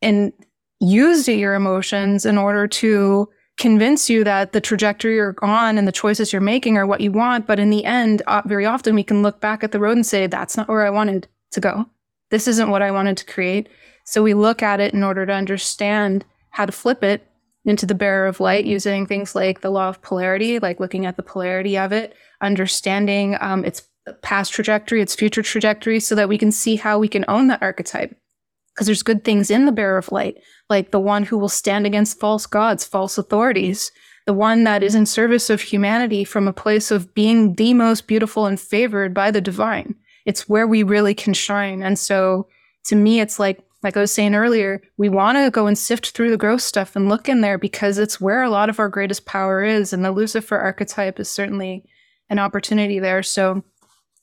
and 0.00 0.32
use 0.78 1.26
your 1.26 1.54
emotions 1.54 2.24
in 2.24 2.38
order 2.38 2.68
to 2.68 3.28
convince 3.58 4.08
you 4.08 4.22
that 4.22 4.52
the 4.52 4.60
trajectory 4.60 5.16
you're 5.16 5.34
on 5.42 5.76
and 5.76 5.88
the 5.88 5.92
choices 5.92 6.32
you're 6.32 6.40
making 6.40 6.78
are 6.78 6.86
what 6.86 7.00
you 7.00 7.10
want. 7.10 7.48
But 7.48 7.58
in 7.58 7.70
the 7.70 7.84
end, 7.84 8.22
uh, 8.28 8.42
very 8.46 8.64
often 8.64 8.94
we 8.94 9.02
can 9.02 9.22
look 9.22 9.40
back 9.40 9.64
at 9.64 9.72
the 9.72 9.80
road 9.80 9.96
and 9.96 10.06
say, 10.06 10.28
that's 10.28 10.56
not 10.56 10.68
where 10.68 10.86
I 10.86 10.90
wanted 10.90 11.26
to 11.50 11.60
go. 11.60 11.86
This 12.30 12.48
isn't 12.48 12.70
what 12.70 12.82
I 12.82 12.90
wanted 12.90 13.16
to 13.18 13.26
create. 13.26 13.68
So 14.04 14.22
we 14.22 14.34
look 14.34 14.62
at 14.62 14.80
it 14.80 14.94
in 14.94 15.02
order 15.02 15.26
to 15.26 15.32
understand 15.32 16.24
how 16.50 16.66
to 16.66 16.72
flip 16.72 17.02
it 17.02 17.26
into 17.64 17.86
the 17.86 17.94
bearer 17.94 18.26
of 18.26 18.40
light 18.40 18.64
using 18.64 19.06
things 19.06 19.34
like 19.34 19.60
the 19.60 19.70
law 19.70 19.88
of 19.88 20.00
polarity, 20.00 20.58
like 20.58 20.80
looking 20.80 21.04
at 21.04 21.16
the 21.16 21.22
polarity 21.22 21.76
of 21.76 21.92
it, 21.92 22.14
understanding 22.40 23.36
um, 23.40 23.64
its 23.64 23.82
past 24.22 24.52
trajectory, 24.52 25.02
its 25.02 25.14
future 25.16 25.42
trajectory, 25.42 25.98
so 25.98 26.14
that 26.14 26.28
we 26.28 26.38
can 26.38 26.52
see 26.52 26.76
how 26.76 26.98
we 26.98 27.08
can 27.08 27.24
own 27.26 27.48
that 27.48 27.62
archetype. 27.62 28.16
Because 28.72 28.86
there's 28.86 29.02
good 29.02 29.24
things 29.24 29.50
in 29.50 29.66
the 29.66 29.72
bearer 29.72 29.98
of 29.98 30.12
light, 30.12 30.36
like 30.70 30.90
the 30.90 31.00
one 31.00 31.24
who 31.24 31.38
will 31.38 31.48
stand 31.48 31.86
against 31.86 32.20
false 32.20 32.46
gods, 32.46 32.84
false 32.84 33.18
authorities, 33.18 33.90
the 34.26 34.34
one 34.34 34.64
that 34.64 34.82
is 34.82 34.94
in 34.94 35.06
service 35.06 35.50
of 35.50 35.60
humanity 35.60 36.24
from 36.24 36.46
a 36.46 36.52
place 36.52 36.90
of 36.90 37.14
being 37.14 37.54
the 37.54 37.74
most 37.74 38.06
beautiful 38.06 38.46
and 38.46 38.60
favored 38.60 39.14
by 39.14 39.30
the 39.30 39.40
divine. 39.40 39.94
It's 40.26 40.48
where 40.48 40.66
we 40.66 40.82
really 40.82 41.14
can 41.14 41.32
shine. 41.32 41.82
And 41.82 41.98
so 41.98 42.46
to 42.84 42.96
me, 42.96 43.20
it's 43.20 43.38
like, 43.38 43.62
like 43.82 43.96
I 43.96 44.00
was 44.00 44.12
saying 44.12 44.34
earlier, 44.34 44.82
we 44.96 45.08
want 45.08 45.38
to 45.38 45.50
go 45.50 45.66
and 45.66 45.78
sift 45.78 46.10
through 46.10 46.30
the 46.30 46.36
gross 46.36 46.64
stuff 46.64 46.96
and 46.96 47.08
look 47.08 47.28
in 47.28 47.40
there 47.40 47.56
because 47.56 47.98
it's 47.98 48.20
where 48.20 48.42
a 48.42 48.50
lot 48.50 48.68
of 48.68 48.78
our 48.78 48.88
greatest 48.88 49.24
power 49.24 49.62
is. 49.62 49.92
And 49.92 50.04
the 50.04 50.12
Lucifer 50.12 50.58
archetype 50.58 51.18
is 51.18 51.30
certainly 51.30 51.84
an 52.28 52.38
opportunity 52.38 52.98
there. 52.98 53.22
So 53.22 53.62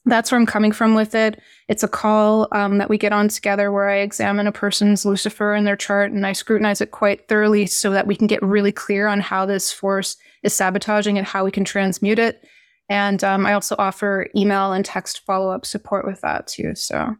that's 0.05 0.31
where 0.31 0.39
I'm 0.39 0.45
coming 0.45 0.73
from 0.73 0.95
with 0.95 1.15
it. 1.15 1.39
It's 1.69 1.83
a 1.83 1.87
call 1.87 2.49
um, 2.51 2.77
that 2.77 2.89
we 2.89 2.97
get 2.97 3.13
on 3.13 3.29
together 3.29 3.71
where 3.71 3.89
I 3.89 3.99
examine 3.99 4.47
a 4.47 4.51
person's 4.51 5.05
Lucifer 5.05 5.55
in 5.55 5.63
their 5.63 5.77
chart 5.77 6.11
and 6.11 6.27
I 6.27 6.33
scrutinize 6.33 6.81
it 6.81 6.91
quite 6.91 7.27
thoroughly 7.29 7.65
so 7.67 7.91
that 7.91 8.07
we 8.07 8.15
can 8.15 8.27
get 8.27 8.43
really 8.43 8.73
clear 8.73 9.07
on 9.07 9.21
how 9.21 9.45
this 9.45 9.71
force 9.71 10.17
is 10.43 10.53
sabotaging 10.53 11.17
and 11.17 11.25
how 11.25 11.45
we 11.45 11.51
can 11.51 11.63
transmute 11.63 12.19
it. 12.19 12.43
And 12.89 13.23
um, 13.23 13.45
I 13.45 13.53
also 13.53 13.75
offer 13.79 14.27
email 14.35 14.73
and 14.73 14.83
text 14.83 15.21
follow 15.25 15.51
up 15.51 15.65
support 15.65 16.05
with 16.05 16.21
that 16.21 16.47
too. 16.47 16.75
So 16.75 17.15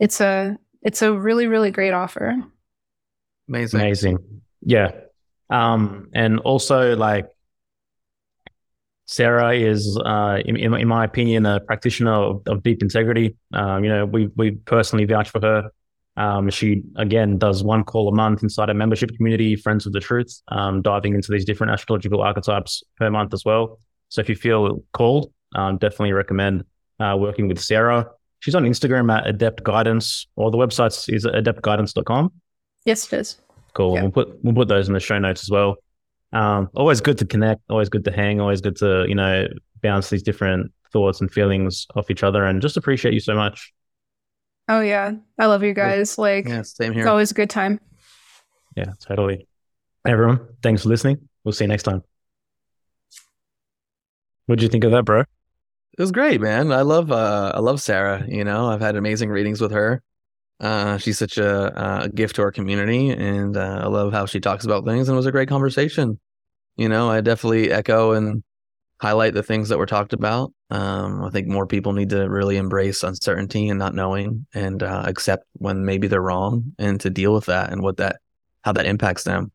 it's 0.00 0.20
a 0.20 0.56
it's 0.82 1.02
a 1.02 1.12
really 1.12 1.46
really 1.46 1.70
great 1.70 1.92
offer. 1.92 2.34
Amazing. 3.48 3.80
Amazing. 3.80 4.18
Yeah. 4.62 4.92
Um, 5.50 6.08
and 6.14 6.40
also 6.40 6.96
like 6.96 7.28
Sarah 9.06 9.54
is, 9.54 9.98
uh, 9.98 10.38
in, 10.44 10.56
in, 10.56 10.72
in 10.74 10.88
my 10.88 11.04
opinion, 11.04 11.44
a 11.44 11.60
practitioner 11.60 12.12
of, 12.12 12.42
of 12.46 12.62
deep 12.62 12.82
integrity. 12.82 13.36
Um, 13.52 13.84
you 13.84 13.90
know, 13.90 14.06
we 14.06 14.30
we 14.36 14.52
personally 14.52 15.04
vouch 15.04 15.28
for 15.28 15.40
her. 15.40 15.70
Um, 16.16 16.48
she 16.48 16.82
again 16.96 17.38
does 17.38 17.62
one 17.62 17.84
call 17.84 18.08
a 18.08 18.14
month 18.14 18.42
inside 18.42 18.70
a 18.70 18.74
membership 18.74 19.14
community, 19.16 19.56
Friends 19.56 19.84
of 19.84 19.92
the 19.92 20.00
Truth, 20.00 20.40
um, 20.48 20.80
diving 20.80 21.14
into 21.14 21.30
these 21.30 21.44
different 21.44 21.72
astrological 21.72 22.22
archetypes 22.22 22.82
per 22.96 23.10
month 23.10 23.34
as 23.34 23.44
well. 23.44 23.78
So 24.14 24.20
if 24.20 24.28
you 24.28 24.36
feel 24.36 24.80
called, 24.92 25.32
um, 25.56 25.76
definitely 25.78 26.12
recommend 26.12 26.64
uh, 27.00 27.16
working 27.18 27.48
with 27.48 27.58
Sarah. 27.58 28.06
She's 28.38 28.54
on 28.54 28.62
Instagram 28.62 29.12
at 29.12 29.26
Adept 29.26 29.64
Guidance, 29.64 30.28
or 30.36 30.52
the 30.52 30.56
website 30.56 31.12
is 31.12 31.26
adeptguidance.com. 31.26 32.32
Yes, 32.84 33.12
it 33.12 33.18
is. 33.18 33.38
Cool. 33.72 33.96
Yeah. 33.96 34.02
We'll 34.02 34.12
put 34.12 34.44
we'll 34.44 34.54
put 34.54 34.68
those 34.68 34.86
in 34.86 34.94
the 34.94 35.00
show 35.00 35.18
notes 35.18 35.42
as 35.42 35.50
well. 35.50 35.78
Um, 36.32 36.70
always 36.76 37.00
good 37.00 37.18
to 37.18 37.26
connect. 37.26 37.62
Always 37.68 37.88
good 37.88 38.04
to 38.04 38.12
hang. 38.12 38.40
Always 38.40 38.60
good 38.60 38.76
to 38.76 39.04
you 39.08 39.16
know 39.16 39.48
bounce 39.82 40.10
these 40.10 40.22
different 40.22 40.70
thoughts 40.92 41.20
and 41.20 41.28
feelings 41.28 41.88
off 41.96 42.08
each 42.08 42.22
other 42.22 42.44
and 42.44 42.62
just 42.62 42.76
appreciate 42.76 43.14
you 43.14 43.20
so 43.20 43.34
much. 43.34 43.72
Oh 44.68 44.80
yeah, 44.80 45.10
I 45.40 45.46
love 45.46 45.64
you 45.64 45.74
guys. 45.74 46.18
Like 46.18 46.46
Yeah, 46.46 46.62
same 46.62 46.96
it's 46.96 47.08
always 47.08 47.32
a 47.32 47.34
good 47.34 47.50
time. 47.50 47.80
Yeah, 48.76 48.92
totally. 49.00 49.48
Everyone, 50.06 50.38
thanks 50.62 50.84
for 50.84 50.88
listening. 50.88 51.28
We'll 51.42 51.52
see 51.52 51.64
you 51.64 51.68
next 51.68 51.82
time. 51.82 52.04
What 54.46 54.58
did 54.58 54.64
you 54.64 54.68
think 54.68 54.84
of 54.84 54.92
that, 54.92 55.04
bro? 55.04 55.20
It 55.20 56.00
was 56.00 56.12
great, 56.12 56.40
man. 56.40 56.72
I 56.72 56.82
love 56.82 57.12
uh 57.12 57.52
I 57.54 57.60
love 57.60 57.80
Sarah, 57.80 58.24
you 58.28 58.44
know. 58.44 58.68
I've 58.68 58.80
had 58.80 58.96
amazing 58.96 59.30
readings 59.30 59.60
with 59.60 59.72
her. 59.72 60.02
Uh 60.60 60.98
she's 60.98 61.18
such 61.18 61.38
a, 61.38 62.04
a 62.04 62.08
gift 62.08 62.36
to 62.36 62.42
our 62.42 62.52
community 62.52 63.10
and 63.10 63.56
uh, 63.56 63.80
I 63.84 63.86
love 63.86 64.12
how 64.12 64.26
she 64.26 64.40
talks 64.40 64.64
about 64.64 64.84
things 64.84 65.08
and 65.08 65.14
it 65.14 65.16
was 65.16 65.26
a 65.26 65.32
great 65.32 65.48
conversation. 65.48 66.18
You 66.76 66.88
know, 66.88 67.08
I 67.10 67.20
definitely 67.20 67.70
echo 67.70 68.12
and 68.12 68.42
highlight 69.00 69.34
the 69.34 69.42
things 69.42 69.68
that 69.68 69.78
were 69.78 69.86
talked 69.86 70.12
about. 70.12 70.52
Um 70.70 71.24
I 71.24 71.30
think 71.30 71.48
more 71.48 71.66
people 71.66 71.92
need 71.92 72.10
to 72.10 72.28
really 72.28 72.56
embrace 72.56 73.02
uncertainty 73.02 73.68
and 73.68 73.78
not 73.78 73.94
knowing 73.94 74.46
and 74.54 74.82
uh, 74.82 75.04
accept 75.06 75.46
when 75.54 75.84
maybe 75.84 76.08
they're 76.08 76.20
wrong 76.22 76.74
and 76.78 77.00
to 77.02 77.10
deal 77.10 77.32
with 77.34 77.46
that 77.46 77.72
and 77.72 77.82
what 77.82 77.98
that 77.98 78.16
how 78.64 78.72
that 78.72 78.86
impacts 78.86 79.24
them. 79.24 79.52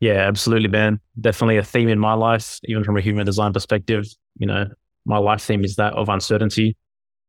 Yeah, 0.00 0.28
absolutely, 0.28 0.68
man. 0.68 1.00
Definitely 1.20 1.56
a 1.56 1.64
theme 1.64 1.88
in 1.88 1.98
my 1.98 2.14
life, 2.14 2.60
even 2.64 2.84
from 2.84 2.96
a 2.96 3.00
human 3.00 3.26
design 3.26 3.52
perspective. 3.52 4.06
You 4.38 4.46
know, 4.46 4.66
my 5.04 5.18
life 5.18 5.42
theme 5.42 5.64
is 5.64 5.76
that 5.76 5.92
of 5.94 6.08
uncertainty. 6.08 6.76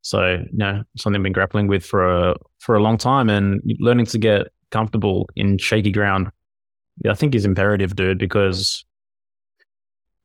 So, 0.01 0.43
you 0.51 0.57
know, 0.57 0.83
something 0.95 1.19
I've 1.19 1.23
been 1.23 1.33
grappling 1.33 1.67
with 1.67 1.83
for 1.83 2.29
a 2.29 2.35
for 2.59 2.75
a 2.75 2.81
long 2.81 2.97
time, 2.97 3.29
and 3.29 3.61
learning 3.79 4.05
to 4.07 4.17
get 4.17 4.47
comfortable 4.71 5.27
in 5.35 5.57
shaky 5.57 5.91
ground, 5.91 6.29
I 7.07 7.15
think 7.15 7.33
is 7.33 7.45
imperative, 7.45 7.95
dude. 7.95 8.19
Because 8.19 8.85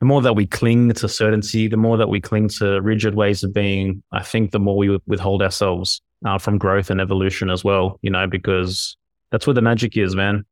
the 0.01 0.07
more 0.07 0.20
that 0.22 0.36
we 0.36 0.47
cling 0.47 0.92
to 0.92 1.09
certainty, 1.09 1.66
the 1.66 1.78
more 1.78 1.97
that 1.97 2.11
we 2.11 2.20
cling 2.20 2.49
to 2.49 2.80
rigid 2.82 3.14
ways 3.14 3.42
of 3.42 3.55
being, 3.55 4.03
I 4.12 4.22
think 4.22 4.51
the 4.51 4.61
more 4.61 4.76
we 4.76 4.99
withhold 5.07 5.42
ourselves 5.42 6.03
uh, 6.26 6.38
from 6.38 6.59
growth 6.59 6.90
and 6.90 7.01
evolution 7.01 7.49
as 7.49 7.64
well. 7.64 7.99
You 8.03 8.11
know, 8.11 8.26
because 8.26 8.97
that's 9.30 9.47
where 9.47 9.55
the 9.55 9.62
magic 9.62 9.97
is, 9.97 10.14
man. 10.14 10.45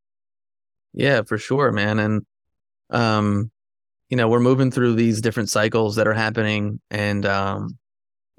Yeah, 0.92 1.22
for 1.22 1.38
sure, 1.38 1.72
man. 1.72 1.98
And 1.98 2.26
um, 2.90 3.50
you 4.10 4.16
know, 4.16 4.28
we're 4.28 4.40
moving 4.40 4.70
through 4.70 4.94
these 4.94 5.20
different 5.20 5.50
cycles 5.50 5.96
that 5.96 6.06
are 6.08 6.14
happening 6.14 6.80
and 6.90 7.24
um, 7.26 7.78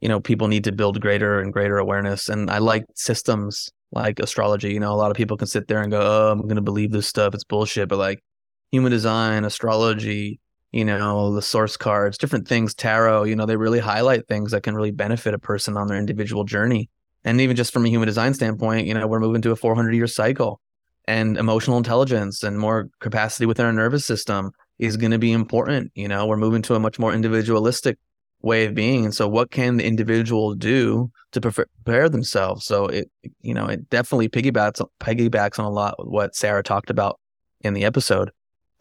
you 0.01 0.09
know, 0.09 0.19
people 0.19 0.47
need 0.47 0.65
to 0.65 0.71
build 0.71 1.01
greater 1.01 1.39
and 1.39 1.53
greater 1.53 1.77
awareness. 1.77 2.29
And 2.29 2.51
I 2.51 2.59
like 2.59 2.85
systems 2.95 3.69
like 3.91 4.19
astrology. 4.19 4.73
You 4.73 4.79
know, 4.79 4.93
a 4.93 4.95
lot 4.97 5.11
of 5.11 5.17
people 5.17 5.37
can 5.37 5.47
sit 5.47 5.67
there 5.67 5.81
and 5.81 5.91
go, 5.91 6.01
Oh, 6.01 6.31
I'm 6.31 6.47
gonna 6.47 6.61
believe 6.61 6.91
this 6.91 7.07
stuff, 7.07 7.33
it's 7.33 7.43
bullshit. 7.43 7.89
But 7.89 7.99
like 7.99 8.23
human 8.71 8.91
design, 8.91 9.45
astrology, 9.45 10.39
you 10.71 10.85
know, 10.85 11.33
the 11.35 11.41
source 11.41 11.77
cards, 11.77 12.17
different 12.17 12.47
things, 12.47 12.73
tarot, 12.73 13.25
you 13.25 13.35
know, 13.35 13.45
they 13.45 13.57
really 13.57 13.79
highlight 13.79 14.27
things 14.27 14.51
that 14.51 14.63
can 14.63 14.75
really 14.75 14.91
benefit 14.91 15.33
a 15.33 15.39
person 15.39 15.77
on 15.77 15.87
their 15.87 15.97
individual 15.97 16.43
journey. 16.43 16.89
And 17.23 17.39
even 17.41 17.55
just 17.55 17.71
from 17.73 17.85
a 17.85 17.89
human 17.89 18.07
design 18.07 18.33
standpoint, 18.33 18.87
you 18.87 18.93
know, 18.93 19.07
we're 19.07 19.19
moving 19.19 19.41
to 19.43 19.51
a 19.51 19.55
400 19.55 19.93
year 19.95 20.07
cycle 20.07 20.59
and 21.05 21.37
emotional 21.37 21.77
intelligence 21.77 22.43
and 22.43 22.57
more 22.57 22.89
capacity 22.99 23.45
within 23.45 23.65
our 23.65 23.73
nervous 23.73 24.05
system 24.05 24.51
is 24.79 24.97
going 24.97 25.11
to 25.11 25.19
be 25.19 25.31
important. 25.31 25.91
You 25.95 26.07
know, 26.07 26.25
we're 26.25 26.37
moving 26.37 26.61
to 26.63 26.75
a 26.75 26.79
much 26.79 26.99
more 26.99 27.13
individualistic 27.13 27.97
way 28.41 28.65
of 28.65 28.75
being. 28.75 29.05
And 29.05 29.13
so, 29.13 29.27
what 29.27 29.51
can 29.51 29.77
the 29.77 29.85
individual 29.85 30.55
do 30.55 31.11
to 31.31 31.41
prepare 31.41 32.09
themselves? 32.09 32.65
So, 32.65 32.87
it, 32.87 33.11
you 33.41 33.53
know, 33.53 33.65
it 33.67 33.89
definitely 33.89 34.29
piggybacks 34.29 34.85
piggybacks 34.99 35.59
on 35.59 35.65
a 35.65 35.69
lot 35.69 35.95
of 35.99 36.07
what 36.07 36.35
Sarah 36.35 36.63
talked 36.63 36.89
about 36.89 37.19
in 37.61 37.73
the 37.73 37.85
episode. 37.85 38.31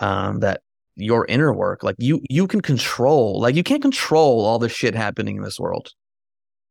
Um, 0.00 0.40
that 0.40 0.62
your 0.96 1.26
inner 1.26 1.52
work, 1.52 1.84
like 1.84 1.94
you, 1.98 2.20
you 2.28 2.48
can 2.48 2.60
control. 2.60 3.40
Like 3.40 3.54
you 3.54 3.62
can't 3.62 3.82
control 3.82 4.44
all 4.44 4.58
the 4.58 4.68
shit 4.68 4.94
happening 4.94 5.36
in 5.36 5.42
this 5.42 5.60
world. 5.60 5.90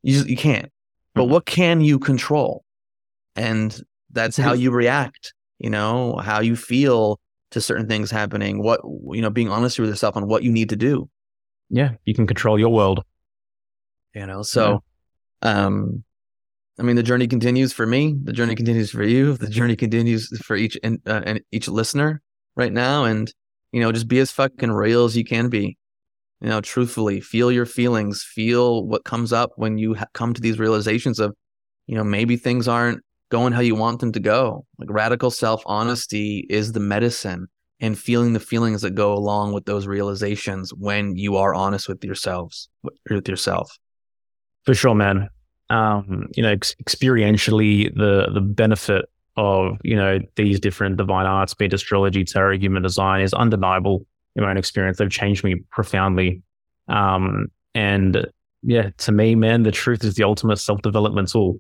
You 0.04 0.16
just, 0.16 0.28
you 0.28 0.36
can't. 0.36 0.70
But 1.16 1.26
what 1.26 1.46
can 1.46 1.82
you 1.82 1.98
control? 1.98 2.66
And 3.36 3.78
that's 4.12 4.36
how 4.36 4.54
you 4.54 4.72
react 4.72 5.34
you 5.64 5.70
know 5.70 6.18
how 6.18 6.40
you 6.42 6.56
feel 6.56 7.20
to 7.52 7.62
certain 7.62 7.88
things 7.88 8.10
happening 8.10 8.64
what 8.64 8.80
you 9.16 9.22
know 9.22 9.30
being 9.30 9.50
honest 9.50 9.78
with 9.80 9.90
yourself 9.90 10.16
on 10.18 10.28
what 10.28 10.44
you 10.44 10.52
need 10.52 10.70
to 10.70 10.76
do. 10.76 11.10
Yeah, 11.70 11.92
you 12.06 12.14
can 12.14 12.28
control 12.28 12.58
your 12.60 12.74
world. 12.80 13.00
you 14.14 14.26
know 14.26 14.44
so 14.44 14.84
um 15.42 16.04
i 16.80 16.84
mean 16.84 16.96
the 16.96 17.04
journey 17.10 17.28
continues 17.28 17.72
for 17.72 17.86
me 17.86 18.02
the 18.24 18.34
journey 18.34 18.56
continues 18.56 18.92
for 18.92 19.04
you 19.04 19.38
the 19.38 19.50
journey 19.58 19.76
continues 19.76 20.28
for 20.46 20.56
each 20.64 20.76
and, 20.84 21.00
uh, 21.08 21.22
and 21.26 21.42
each 21.52 21.68
listener 21.80 22.22
right 22.56 22.74
now 22.74 23.06
and 23.06 23.34
you 23.72 23.80
know 23.82 23.92
just 23.92 24.08
be 24.08 24.20
as 24.20 24.32
fucking 24.32 24.72
real 24.72 25.06
as 25.06 25.16
you 25.16 25.24
can 25.24 25.48
be. 25.50 25.78
You 26.42 26.50
know 26.50 26.60
truthfully 26.62 27.22
feel 27.22 27.52
your 27.52 27.68
feelings 27.68 28.24
feel 28.38 28.86
what 28.92 29.04
comes 29.12 29.32
up 29.32 29.52
when 29.56 29.78
you 29.78 29.94
ha- 29.94 30.12
come 30.14 30.34
to 30.34 30.42
these 30.42 30.60
realizations 30.60 31.20
of 31.20 31.30
you 31.88 31.96
know 31.96 32.04
maybe 32.04 32.36
things 32.36 32.68
aren't 32.68 33.02
going 33.32 33.54
how 33.54 33.62
you 33.62 33.76
want 33.76 34.00
them 34.00 34.12
to 34.12 34.20
go 34.20 34.66
like 34.78 34.90
radical 34.92 35.32
self 35.32 35.64
honesty 35.66 36.46
is 36.50 36.74
the 36.74 36.80
medicine 36.80 37.48
and 37.80 37.98
feeling 37.98 38.34
the 38.34 38.40
feelings 38.40 38.82
that 38.84 38.92
go 38.92 39.14
along 39.14 39.54
with 39.54 39.66
those 39.66 39.88
realizations 39.88 40.72
when 40.74 41.16
you 41.16 41.36
are 41.38 41.56
honest 41.56 41.88
with 41.90 42.04
yourselves 42.04 42.70
with 43.10 43.28
yourself 43.28 43.80
For 44.66 44.76
sure, 44.76 44.94
man. 44.94 45.30
Um, 45.72 46.28
you 46.36 46.44
know, 46.44 46.52
ex- 46.52 46.76
experientially, 46.84 47.96
the 47.96 48.30
the 48.34 48.42
benefit 48.42 49.06
of 49.38 49.78
you 49.84 49.96
know 49.96 50.20
these 50.36 50.60
different 50.60 50.98
divine 50.98 51.26
arts, 51.26 51.54
be 51.54 51.66
it 51.66 51.74
astrology, 51.74 52.26
tarot, 52.26 52.58
human 52.58 52.84
design, 52.84 53.22
is 53.22 53.34
undeniable 53.34 54.06
in 54.36 54.44
my 54.44 54.50
own 54.50 54.58
experience. 54.58 54.98
They've 54.98 55.10
changed 55.10 55.44
me 55.44 55.56
profoundly. 55.72 56.44
Um, 56.88 57.48
and 57.74 58.28
yeah, 58.64 58.90
to 58.98 59.12
me, 59.12 59.36
man, 59.36 59.64
the 59.64 59.72
truth 59.72 60.04
is 60.04 60.16
the 60.16 60.24
ultimate 60.24 60.58
self 60.58 60.82
development 60.82 61.30
tool. 61.30 61.60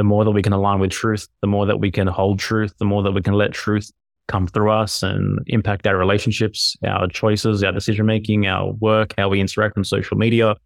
The 0.00 0.04
more 0.04 0.24
that 0.24 0.30
we 0.30 0.40
can 0.40 0.54
align 0.54 0.80
with 0.80 0.92
truth, 0.92 1.28
the 1.42 1.46
more 1.46 1.66
that 1.66 1.78
we 1.78 1.90
can 1.90 2.06
hold 2.06 2.38
truth, 2.38 2.72
the 2.78 2.86
more 2.86 3.02
that 3.02 3.12
we 3.12 3.20
can 3.20 3.34
let 3.34 3.52
truth 3.52 3.92
come 4.28 4.46
through 4.46 4.70
us 4.70 5.02
and 5.02 5.40
impact 5.48 5.86
our 5.86 5.94
relationships, 5.94 6.74
our 6.86 7.06
choices, 7.06 7.62
our 7.62 7.70
decision 7.70 8.06
making, 8.06 8.46
our 8.46 8.72
work, 8.80 9.12
how 9.18 9.28
we 9.28 9.42
interact 9.42 9.76
on 9.76 9.84
social 9.84 10.16
media, 10.16 10.56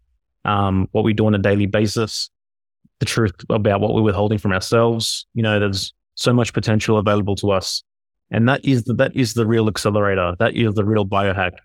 um, 0.45 0.87
what 0.93 1.03
we 1.03 1.11
do 1.11 1.25
on 1.25 1.35
a 1.35 1.37
daily 1.37 1.65
basis, 1.65 2.29
the 2.99 3.05
truth 3.05 3.33
about 3.49 3.81
what 3.81 3.93
we're 3.93 4.03
withholding 4.03 4.37
from 4.37 4.53
ourselves. 4.53 5.27
You 5.33 5.43
know, 5.43 5.59
there's 5.59 5.93
so 6.13 6.31
much 6.31 6.53
potential 6.53 6.97
available 6.97 7.35
to 7.35 7.51
us, 7.51 7.83
and 8.31 8.47
that 8.47 8.63
is 8.63 8.85
the, 8.85 8.93
that 8.93 9.17
is 9.17 9.33
the 9.33 9.45
real 9.45 9.67
accelerator. 9.67 10.37
That 10.39 10.55
is 10.55 10.75
the 10.75 10.85
real 10.85 11.05
biohack. 11.05 11.57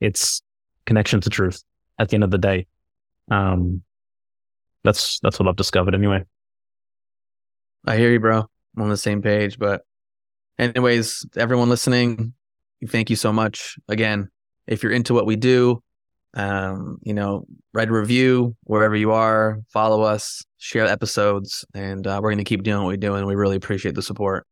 It's 0.00 0.40
connection 0.86 1.20
to 1.20 1.28
truth. 1.28 1.62
At 1.98 2.08
the 2.08 2.14
end 2.14 2.24
of 2.24 2.30
the 2.30 2.38
day, 2.38 2.68
um, 3.30 3.82
that's 4.82 5.20
that's 5.20 5.38
what 5.38 5.46
I've 5.46 5.56
discovered 5.56 5.94
anyway. 5.94 6.24
I 7.88 7.96
hear 7.96 8.12
you, 8.12 8.20
bro. 8.20 8.44
I'm 8.76 8.82
on 8.82 8.90
the 8.90 8.98
same 8.98 9.22
page. 9.22 9.58
But, 9.58 9.82
anyways, 10.58 11.24
everyone 11.36 11.70
listening, 11.70 12.34
thank 12.86 13.08
you 13.08 13.16
so 13.16 13.32
much. 13.32 13.78
Again, 13.88 14.28
if 14.66 14.82
you're 14.82 14.92
into 14.92 15.14
what 15.14 15.24
we 15.24 15.36
do, 15.36 15.82
um, 16.34 16.98
you 17.02 17.14
know, 17.14 17.46
write 17.72 17.88
a 17.88 17.92
review 17.92 18.54
wherever 18.64 18.94
you 18.94 19.12
are, 19.12 19.60
follow 19.72 20.02
us, 20.02 20.44
share 20.58 20.84
episodes, 20.84 21.64
and 21.72 22.06
uh, 22.06 22.20
we're 22.22 22.28
going 22.28 22.38
to 22.38 22.44
keep 22.44 22.62
doing 22.62 22.82
what 22.82 22.88
we're 22.88 22.98
doing. 22.98 23.24
We 23.24 23.34
really 23.34 23.56
appreciate 23.56 23.94
the 23.94 24.02
support. 24.02 24.46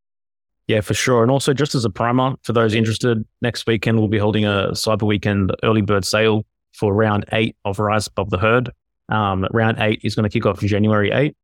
Yeah, 0.65 0.81
for 0.81 0.95
sure. 0.95 1.21
And 1.21 1.31
also, 1.31 1.53
just 1.53 1.75
as 1.75 1.85
a 1.85 1.89
primer 1.91 2.33
for 2.41 2.53
those 2.53 2.73
interested, 2.73 3.23
next 3.43 3.67
weekend 3.67 3.99
we'll 3.99 4.07
be 4.07 4.17
holding 4.17 4.45
a 4.45 4.71
Cyber 4.71 5.03
Weekend 5.03 5.55
early 5.63 5.81
bird 5.81 6.05
sale 6.05 6.43
for 6.73 6.91
round 6.93 7.25
eight 7.31 7.55
of 7.63 7.77
Rise 7.77 8.07
Above 8.07 8.31
the 8.31 8.39
Herd. 8.39 8.71
Um, 9.09 9.47
round 9.51 9.77
eight 9.79 10.01
is 10.03 10.15
going 10.15 10.23
to 10.23 10.29
kick 10.29 10.47
off 10.47 10.59
January 10.59 11.11
8, 11.11 11.37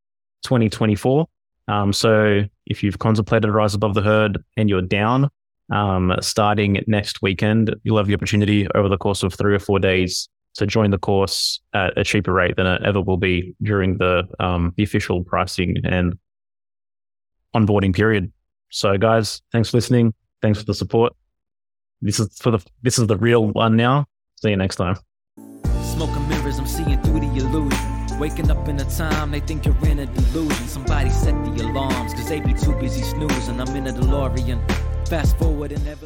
2024. 0.44 1.28
Um, 1.68 1.94
so 1.94 2.44
if 2.66 2.84
you've 2.84 3.00
contemplated 3.00 3.50
a 3.50 3.54
Rise 3.54 3.74
Above 3.74 3.94
the 3.94 4.02
Herd 4.02 4.44
and 4.58 4.70
you're 4.70 4.82
down, 4.82 5.30
um, 5.72 6.14
starting 6.22 6.84
next 6.88 7.22
weekend, 7.22 7.76
you'll 7.84 7.98
have 7.98 8.08
the 8.08 8.14
opportunity 8.14 8.68
over 8.76 8.90
the 8.90 8.98
course 8.98 9.24
of 9.24 9.34
three 9.34 9.56
or 9.56 9.60
four 9.60 9.80
days 9.80 10.30
to 10.56 10.68
join 10.68 10.92
the 10.92 11.00
course 11.00 11.62
at 11.74 11.98
a 11.98 12.04
cheaper 12.04 12.32
rate 12.32 12.56
than 12.58 12.68
it 12.68 12.82
ever 12.84 13.02
will 13.02 13.18
be 13.18 13.56
during 13.62 13.98
the 13.98 14.24
um, 14.40 14.74
the 14.78 14.84
official 14.84 15.24
pricing 15.24 15.78
and 15.84 16.18
onboarding 17.56 17.96
period. 17.96 18.32
So, 18.70 18.98
guys, 18.98 19.42
thanks 19.52 19.70
for 19.70 19.78
listening. 19.78 20.14
Thanks 20.42 20.60
for 20.60 20.66
the 20.66 20.74
support. 20.74 21.14
This 22.02 22.20
is 22.20 22.38
for 22.38 22.52
the 22.52 22.60
this 22.82 23.00
is 23.00 23.08
the 23.08 23.18
real 23.18 23.48
one 23.48 23.78
now. 23.78 24.06
See 24.42 24.50
you 24.50 24.58
next 24.58 24.76
time. 24.76 24.98
Mirrors, 26.28 26.60
I'm 26.60 26.68
seeing 26.68 27.02
through 27.02 27.22
the 27.22 27.28
illusion. 27.38 27.93
Waking 28.20 28.52
up 28.52 28.68
in 28.70 28.80
a 28.80 28.86
time 28.86 29.32
they 29.32 29.40
think 29.40 29.66
you're 29.66 29.86
in 29.86 30.00
a 30.00 30.06
delusion. 30.06 30.68
Somebody 30.68 31.10
set 31.10 31.34
the 31.44 31.64
alarms, 31.64 32.14
cause 32.14 32.30
they 32.30 32.40
be 32.40 32.54
too 32.54 32.74
busy 32.74 33.02
snoozing. 33.02 33.60
I'm 33.60 33.76
in 33.76 33.88
a 33.88 33.92
DeLorean. 33.92 34.60
Fast 35.08 35.38
forward 35.38 35.72
and 35.72 35.86
evolution. 35.88 36.04